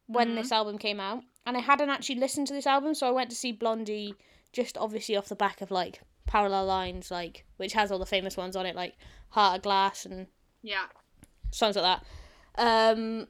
when 0.07 0.31
Mhm. 0.31 0.35
this 0.37 0.53
album 0.53 0.79
came 0.79 1.01
out, 1.01 1.23
and 1.45 1.57
I 1.57 1.61
hadn't 1.61 1.91
actually 1.91 2.14
listened 2.17 2.47
to 2.49 2.55
this 2.55 2.67
album, 2.67 2.95
so 2.95 3.07
I 3.07 3.11
went 3.11 3.31
to 3.31 3.37
see 3.37 3.53
Blondie 3.53 4.14
just 4.53 4.79
obviously 4.79 5.17
off 5.17 5.29
the 5.29 5.37
back 5.37 5.61
of 5.61 5.71
like 5.71 6.01
Parallel 6.27 6.64
Lines, 6.67 7.11
like 7.11 7.45
which 7.57 7.75
has 7.75 7.93
all 7.93 7.99
the 7.99 8.07
famous 8.07 8.37
ones 8.37 8.57
on 8.57 8.64
it, 8.67 8.75
like 8.75 8.97
Heart 9.31 9.57
of 9.59 9.62
Glass 9.62 10.07
and 10.07 10.29
Yeah. 10.62 10.89
songs 11.51 11.77
like 11.77 12.01
that. 12.01 12.07
Um, 12.97 13.29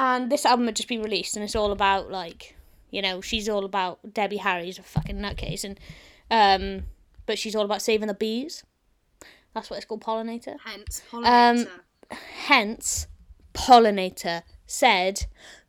and 0.00 0.32
this 0.32 0.46
album 0.46 0.66
had 0.66 0.76
just 0.76 0.88
been 0.88 1.02
released, 1.02 1.36
and 1.36 1.44
it's 1.44 1.54
all 1.56 1.72
about 1.72 2.10
like, 2.10 2.56
you 2.90 3.02
know, 3.02 3.20
she's 3.20 3.48
all 3.48 3.64
about 3.64 3.98
Debbie 4.14 4.38
Harry's 4.38 4.78
a 4.78 4.82
fucking 4.82 5.16
nutcase, 5.18 5.64
and 5.64 5.78
um, 6.30 6.84
but 7.26 7.38
she's 7.38 7.54
all 7.54 7.64
about 7.64 7.82
saving 7.82 8.08
the 8.08 8.14
bees. 8.14 8.64
That's 9.54 9.68
what 9.68 9.76
it's 9.76 9.86
called, 9.86 10.02
pollinator. 10.04 10.56
Hence 10.64 11.02
pollinator. 11.10 11.68
Hence, 12.46 13.06
pollinator 13.54 14.42
said 14.66 15.26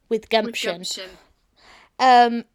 with 0.09 0.21
with 0.21 0.29
gumption. 0.29 0.75
gumption. 0.77 1.09
Um, 1.99 2.45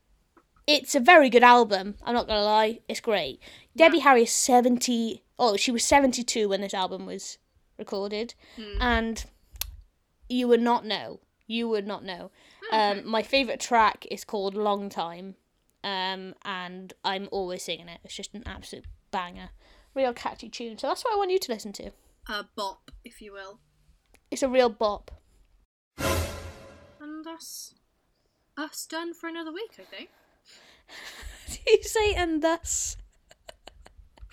it's 0.67 0.95
a 0.95 1.01
very 1.01 1.29
good 1.31 1.43
album. 1.45 1.95
I'm 2.05 2.15
not 2.15 2.27
gonna 2.27 2.43
lie, 2.43 2.81
it's 2.89 3.01
great. 3.01 3.41
Debbie 3.77 4.01
Harry 4.01 4.23
is 4.23 4.31
seventy. 4.33 5.23
Oh, 5.39 5.57
she 5.57 5.71
was 5.71 5.85
seventy-two 5.85 6.49
when 6.49 6.61
this 6.63 6.75
album 6.75 7.07
was 7.07 7.39
recorded, 7.79 8.35
Hmm. 8.57 8.81
and 8.81 9.25
you 10.29 10.49
would 10.49 10.63
not 10.63 10.85
know. 10.85 11.21
You 11.47 11.69
would 11.69 11.87
not 11.87 12.05
know. 12.05 12.31
Um, 12.73 13.07
my 13.07 13.23
favorite 13.23 13.61
track 13.61 14.07
is 14.11 14.25
called 14.25 14.55
"Long 14.55 14.89
Time," 14.89 15.37
um, 15.85 16.35
and 16.45 16.93
I'm 17.05 17.29
always 17.31 17.63
singing 17.63 17.89
it. 17.89 18.01
It's 18.05 18.17
just 18.17 18.35
an 18.35 18.43
absolute 18.47 18.85
banger, 19.11 19.51
real 19.95 20.13
catchy 20.13 20.49
tune. 20.49 20.79
So 20.79 20.89
that's 20.89 21.05
what 21.05 21.15
I 21.15 21.17
want 21.17 21.31
you 21.31 21.39
to 21.39 21.53
listen 21.53 21.73
to. 21.75 21.93
A 22.29 22.45
bop, 22.57 22.91
if 23.05 23.21
you 23.21 23.33
will. 23.33 23.61
It's 24.31 24.43
a 24.43 24.49
real 24.49 24.69
bop. 24.69 25.13
And 25.99 27.25
that's 27.25 27.75
us 28.57 28.87
done 28.87 29.15
for 29.15 29.29
another 29.29 29.53
week, 29.53 29.79
I 29.79 29.85
think. 29.85 30.09
Did 31.49 31.61
you 31.67 31.83
say 31.85 32.15
and 32.15 32.43
thus? 32.43 32.97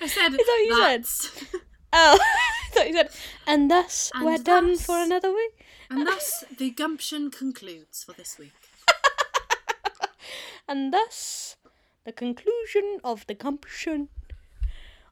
I 0.01 0.07
said 0.07 0.29
that 0.31 0.39
what 0.39 0.97
you 0.97 1.03
said? 1.03 1.59
Oh, 1.95 2.17
I 2.19 2.73
thought 2.73 2.87
you 2.87 2.93
said, 2.93 3.11
and 3.45 3.69
thus 3.69 4.11
And 4.15 4.25
we're 4.25 4.39
done 4.39 4.75
for 4.79 4.97
another 4.97 5.31
week. 5.31 5.63
And 5.93 6.07
thus 6.07 6.43
the 6.57 6.69
gumption 6.71 7.31
concludes 7.31 8.03
for 8.03 8.13
this 8.13 8.37
week. 8.39 8.51
And 10.67 10.93
thus, 10.93 11.57
the 12.05 12.13
conclusion 12.13 12.99
of 13.03 13.27
the 13.27 13.33
gumption 13.33 14.07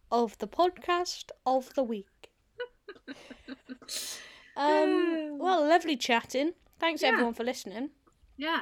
of 0.09 0.37
the 0.37 0.47
podcast 0.47 1.31
of 1.45 1.73
the 1.73 1.83
week. 1.83 2.31
um, 4.55 5.37
well, 5.37 5.67
lovely 5.67 5.97
chatting. 5.97 6.53
Thanks 6.79 7.01
Yeah. 7.01 7.09
everyone 7.09 7.33
for 7.33 7.43
listening. 7.43 7.89
Yeah. 8.37 8.61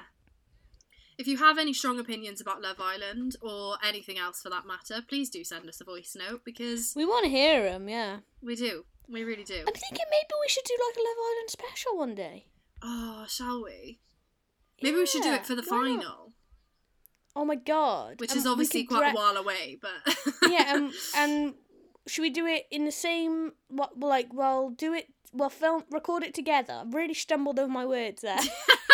If 1.18 1.28
you 1.28 1.38
have 1.38 1.58
any 1.58 1.74
strong 1.74 2.00
opinions 2.00 2.42
about 2.42 2.62
Love 2.62 2.80
Island 2.80 3.36
or 3.42 3.78
anything 3.84 4.18
else 4.18 4.42
for 4.42 4.50
that 4.50 4.66
matter, 4.66 5.04
please 5.08 5.30
do 5.30 5.44
send 5.44 5.68
us 5.70 5.82
a 5.82 5.84
voice 5.84 6.16
note 6.18 6.42
because 6.44 6.94
We 6.96 7.06
want 7.06 7.26
to 7.26 7.30
hear 7.30 7.64
them, 7.64 7.88
yeah. 7.90 8.20
we 8.42 8.56
do. 8.56 8.86
We 9.12 9.24
really 9.24 9.44
do. 9.44 9.56
I'm 9.68 9.74
thinking 9.74 10.06
maybe 10.12 10.34
we 10.42 10.48
should 10.50 10.64
do 10.66 10.76
like 10.88 10.96
a 10.96 11.00
Love 11.00 11.18
Island 11.32 11.50
special 11.50 11.98
one 11.98 12.16
day. 12.16 12.46
Oh, 12.84 13.26
shall 13.28 13.64
we? 13.64 14.00
Maybe 14.82 14.98
we 14.98 15.06
should 15.06 15.24
do 15.24 15.34
it 15.34 15.46
for 15.46 15.56
the 15.56 15.64
why 15.68 15.78
not? 15.92 16.02
final, 16.04 16.34
Oh 17.36 17.46
my 17.46 17.56
god! 17.56 18.20
which 18.20 18.32
And 18.32 18.40
is 18.40 18.48
obviously 18.48 18.86
quite 18.86 19.00
dre- 19.00 19.10
a 19.12 19.14
while 19.14 19.36
away, 19.38 19.78
but 19.82 20.18
yeah, 20.50 20.74
um, 20.76 20.94
and 21.16 21.54
should 22.08 22.22
we 22.22 22.30
do 22.30 22.46
it 22.46 22.64
in 22.72 22.86
the 22.86 22.92
same? 22.92 23.52
What 23.68 24.00
like? 24.00 24.34
Well, 24.34 24.70
do 24.70 24.94
it. 24.94 25.08
Well, 25.34 25.50
film, 25.50 25.84
record 25.92 26.24
it 26.24 26.34
together. 26.34 26.82
I've 26.82 26.94
really 26.94 27.14
stumbled 27.14 27.60
over 27.60 27.72
my 27.72 27.86
words 27.86 28.22
there. 28.22 28.40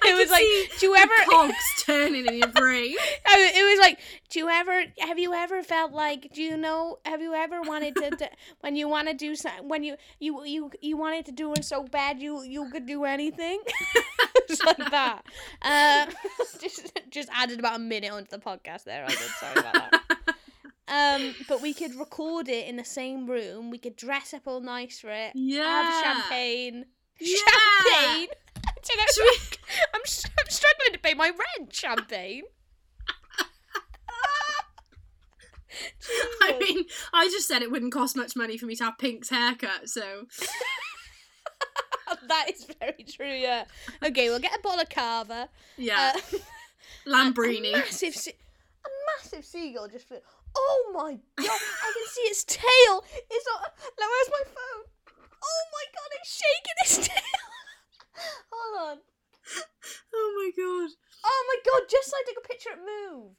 It 0.04 0.16
was 0.16 0.30
like, 0.30 0.78
do 0.78 0.86
you 0.86 0.96
ever? 0.96 1.12
cogs 1.30 1.54
turning 1.84 2.26
in 2.26 2.34
your 2.38 2.48
brain. 2.48 2.94
I- 3.26 3.52
it 3.54 3.62
was 3.70 3.78
like, 3.80 3.98
do 4.30 4.38
you 4.40 4.48
ever? 4.48 4.84
Have 5.00 5.18
you 5.18 5.32
ever 5.34 5.62
felt 5.62 5.92
like? 5.92 6.30
Do 6.32 6.42
you 6.42 6.56
know? 6.56 6.98
Have 7.04 7.20
you 7.22 7.34
ever 7.34 7.62
wanted 7.62 7.96
to? 7.96 8.10
to 8.10 8.30
when 8.60 8.76
you 8.76 8.88
want 8.88 9.08
to 9.08 9.14
do 9.14 9.34
something, 9.34 9.68
when 9.68 9.82
you 9.82 9.96
you 10.20 10.44
you 10.44 10.70
you 10.80 10.96
wanted 10.96 11.26
to 11.26 11.32
do 11.32 11.52
it 11.54 11.64
so 11.64 11.84
bad, 11.84 12.20
you 12.20 12.42
you 12.42 12.70
could 12.70 12.86
do 12.86 13.04
anything. 13.04 13.60
just 14.48 14.64
like 14.64 14.76
that. 14.90 15.22
Uh, 15.62 16.06
just 16.60 16.92
just 17.10 17.28
added 17.32 17.58
about 17.58 17.76
a 17.76 17.78
minute 17.78 18.12
onto 18.12 18.30
the 18.30 18.38
podcast 18.38 18.84
there. 18.84 19.04
I 19.04 19.08
did. 19.08 19.18
Sorry 19.18 19.58
about 19.58 19.74
that. 19.74 20.02
Um, 20.90 21.34
but 21.48 21.60
we 21.60 21.74
could 21.74 21.94
record 21.96 22.48
it 22.48 22.66
in 22.66 22.76
the 22.76 22.84
same 22.84 23.26
room. 23.26 23.70
We 23.70 23.76
could 23.78 23.94
dress 23.94 24.32
up 24.32 24.42
all 24.46 24.60
nice 24.60 25.00
for 25.00 25.10
it. 25.10 25.32
Yeah. 25.34 25.62
Have 25.64 26.04
champagne. 26.04 26.86
Yeah. 27.20 27.36
Champagne. 27.84 28.28
Do 28.82 28.92
you 28.94 29.24
we- 29.24 29.58
I'm, 29.94 30.00
I'm 30.02 30.50
struggling 30.50 30.92
to 30.92 30.98
pay 30.98 31.14
my 31.14 31.28
rent. 31.30 31.74
Champagne. 31.74 32.42
I 36.42 36.58
mean, 36.58 36.84
I 37.12 37.26
just 37.26 37.46
said 37.46 37.62
it 37.62 37.70
wouldn't 37.70 37.92
cost 37.92 38.16
much 38.16 38.34
money 38.34 38.56
for 38.58 38.66
me 38.66 38.74
to 38.76 38.84
have 38.84 38.98
Pink's 38.98 39.28
haircut, 39.30 39.88
so 39.88 40.24
that 42.28 42.46
is 42.50 42.66
very 42.80 43.04
true. 43.04 43.30
Yeah. 43.32 43.64
Okay, 44.04 44.28
we'll 44.30 44.38
get 44.40 44.56
a 44.56 44.60
bottle 44.60 44.80
of 44.80 44.88
cava. 44.88 45.48
yeah, 45.76 46.14
Uh, 46.16 46.38
Lambrini. 47.06 47.68
A 47.74 47.78
massive, 47.78 48.14
se- 48.14 48.32
a 48.84 48.88
massive 49.22 49.44
seagull 49.44 49.88
just. 49.88 50.08
flew- 50.08 50.18
Oh 50.56 50.90
my 50.94 51.12
god! 51.12 51.46
I 51.46 51.92
can 51.92 52.06
see 52.08 52.22
its 52.22 52.42
tail. 52.44 53.04
It's 53.30 53.46
on. 53.54 53.60
Now 54.00 54.06
where's 54.08 54.30
my 54.30 54.44
phone? 54.46 54.84
Oh 55.44 55.62
my 55.72 55.84
god! 55.94 56.10
It's 56.18 56.32
shaking 56.34 56.76
its 56.82 56.98
tail. 57.08 57.47
Hold 58.52 58.90
on. 58.90 58.98
Oh 60.14 60.32
my 60.36 60.50
god. 60.56 60.90
Oh 61.24 61.44
my 61.48 61.58
god! 61.64 61.88
Just 61.90 62.12
I 62.14 62.22
took 62.26 62.44
a 62.44 62.48
picture, 62.48 62.70
it 62.70 62.78
moved. 62.78 63.36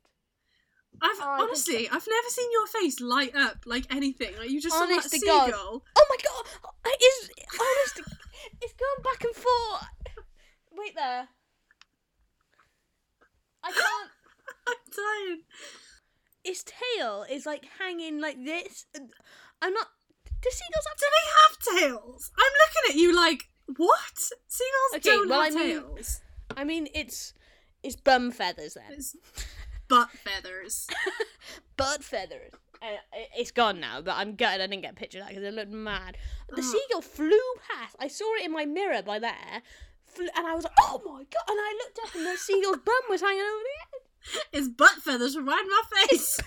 I've 1.02 1.20
Oh, 1.22 1.44
honestly, 1.44 1.88
I've 1.88 2.08
never 2.08 2.30
seen 2.30 2.50
your 2.52 2.68
face 2.68 3.00
light 3.00 3.36
up 3.36 3.64
like 3.66 3.86
anything. 3.94 4.34
Like 4.38 4.50
you 4.50 4.62
just 4.62 4.76
saw 4.76 4.86
that 4.86 4.98
Honest 4.98 5.12
to 5.12 5.26
God. 5.26 5.54
Oh 5.54 6.06
my 6.10 6.18
god! 6.24 6.46
It's 6.86 7.30
honest. 7.54 8.10
it's 8.62 8.74
going 8.74 9.04
back 9.04 9.24
and 9.24 9.36
forth. 9.36 10.26
Wait 10.72 10.96
there. 10.96 11.30
I 13.64 13.72
can't. 13.72 14.12
I'm 14.68 14.76
dying. 14.96 15.42
Its 16.44 16.64
tail 16.64 17.26
is 17.30 17.46
like 17.46 17.66
hanging 17.80 18.20
like 18.20 18.38
this. 18.44 18.86
I'm 19.62 19.74
not. 19.74 19.88
Do 20.42 20.50
seagulls 20.50 20.86
have 20.88 20.98
Do 20.98 21.06
they 21.12 21.28
have 21.38 21.92
tails? 21.92 22.32
I'm 22.38 22.54
looking 22.64 22.90
at 22.90 22.96
you 22.96 23.16
like, 23.16 23.50
what? 23.78 24.18
Seagulls 24.48 24.96
Okay, 24.96 25.10
don't 25.10 25.30
well, 25.30 25.42
have 25.44 25.54
I 25.54 25.56
mean- 25.56 25.82
tails. 25.82 26.22
I 26.58 26.64
mean, 26.64 26.88
it's 26.96 27.34
it's 27.84 27.96
bum 27.96 28.32
feathers 28.32 28.74
then. 28.76 28.86
It's 28.98 29.16
butt 29.88 30.10
feathers. 30.12 30.88
Butt 31.78 32.04
feathers. 32.04 32.52
Uh, 32.82 32.88
it- 33.14 33.30
it's 33.38 33.52
gone 33.52 33.80
now, 33.80 34.02
but 34.02 34.16
I'm 34.18 34.36
gutted 34.36 34.62
I 34.62 34.68
didn't 34.68 34.82
get 34.82 34.92
a 34.92 34.96
picture 34.96 35.20
of 35.20 35.26
that 35.26 35.30
because 35.30 35.44
it 35.46 35.54
looked 35.54 35.72
mad. 35.72 36.18
The 36.50 36.62
Oh. 36.62 36.62
seagull 36.62 37.02
flew 37.02 37.40
past. 37.70 37.96
I 38.00 38.08
saw 38.10 38.26
it 38.36 38.46
in 38.46 38.52
my 38.52 38.66
mirror 38.66 39.02
by 39.02 39.20
there, 39.20 39.62
fl- 40.06 40.24
and 40.36 40.46
I 40.48 40.54
was 40.56 40.64
like, 40.66 40.74
"Oh 40.82 41.02
my 41.06 41.24
god!" 41.24 41.44
And 41.48 41.58
I 41.60 41.80
looked 41.84 42.00
up, 42.04 42.16
and 42.16 42.26
the 42.26 42.38
seagull's 42.38 42.78
bum 42.84 43.02
was 43.10 43.22
hanging 43.22 43.42
over 43.42 43.64
the 43.64 43.78
edge. 43.82 44.44
Its 44.54 44.68
butt 44.70 44.96
feathers 45.02 45.36
were 45.36 45.44
right 45.44 45.62
in 45.64 45.70
my 45.70 45.84
face. 46.08 46.38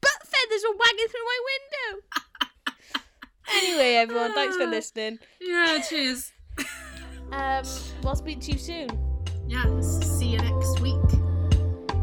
Butt 0.00 0.22
feathers 0.26 0.62
were 0.68 0.76
wagging 0.76 1.08
through 1.08 1.24
my 1.24 1.40
window. 1.50 2.02
anyway, 3.54 3.94
everyone, 3.94 4.34
thanks 4.34 4.56
for 4.56 4.66
listening. 4.66 5.18
yeah, 5.40 5.80
cheers. 5.88 6.32
Um, 7.32 7.64
we'll 8.02 8.16
speak 8.16 8.40
to 8.42 8.52
you 8.52 8.58
soon. 8.58 8.88
Yeah, 9.46 9.80
see 9.80 10.26
you 10.28 10.38
next 10.38 10.80
week. 10.80 11.10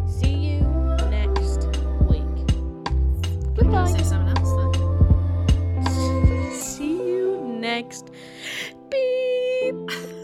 See 0.08 0.34
you 0.34 0.62
next 1.10 1.68
week. 2.10 2.48
Goodbye. 3.56 3.92
Say 3.92 4.04
something 4.04 4.38
else 4.38 4.74
then. 5.84 6.52
see 6.60 6.98
you 6.98 7.42
next. 7.60 8.12
Beep. 8.90 9.92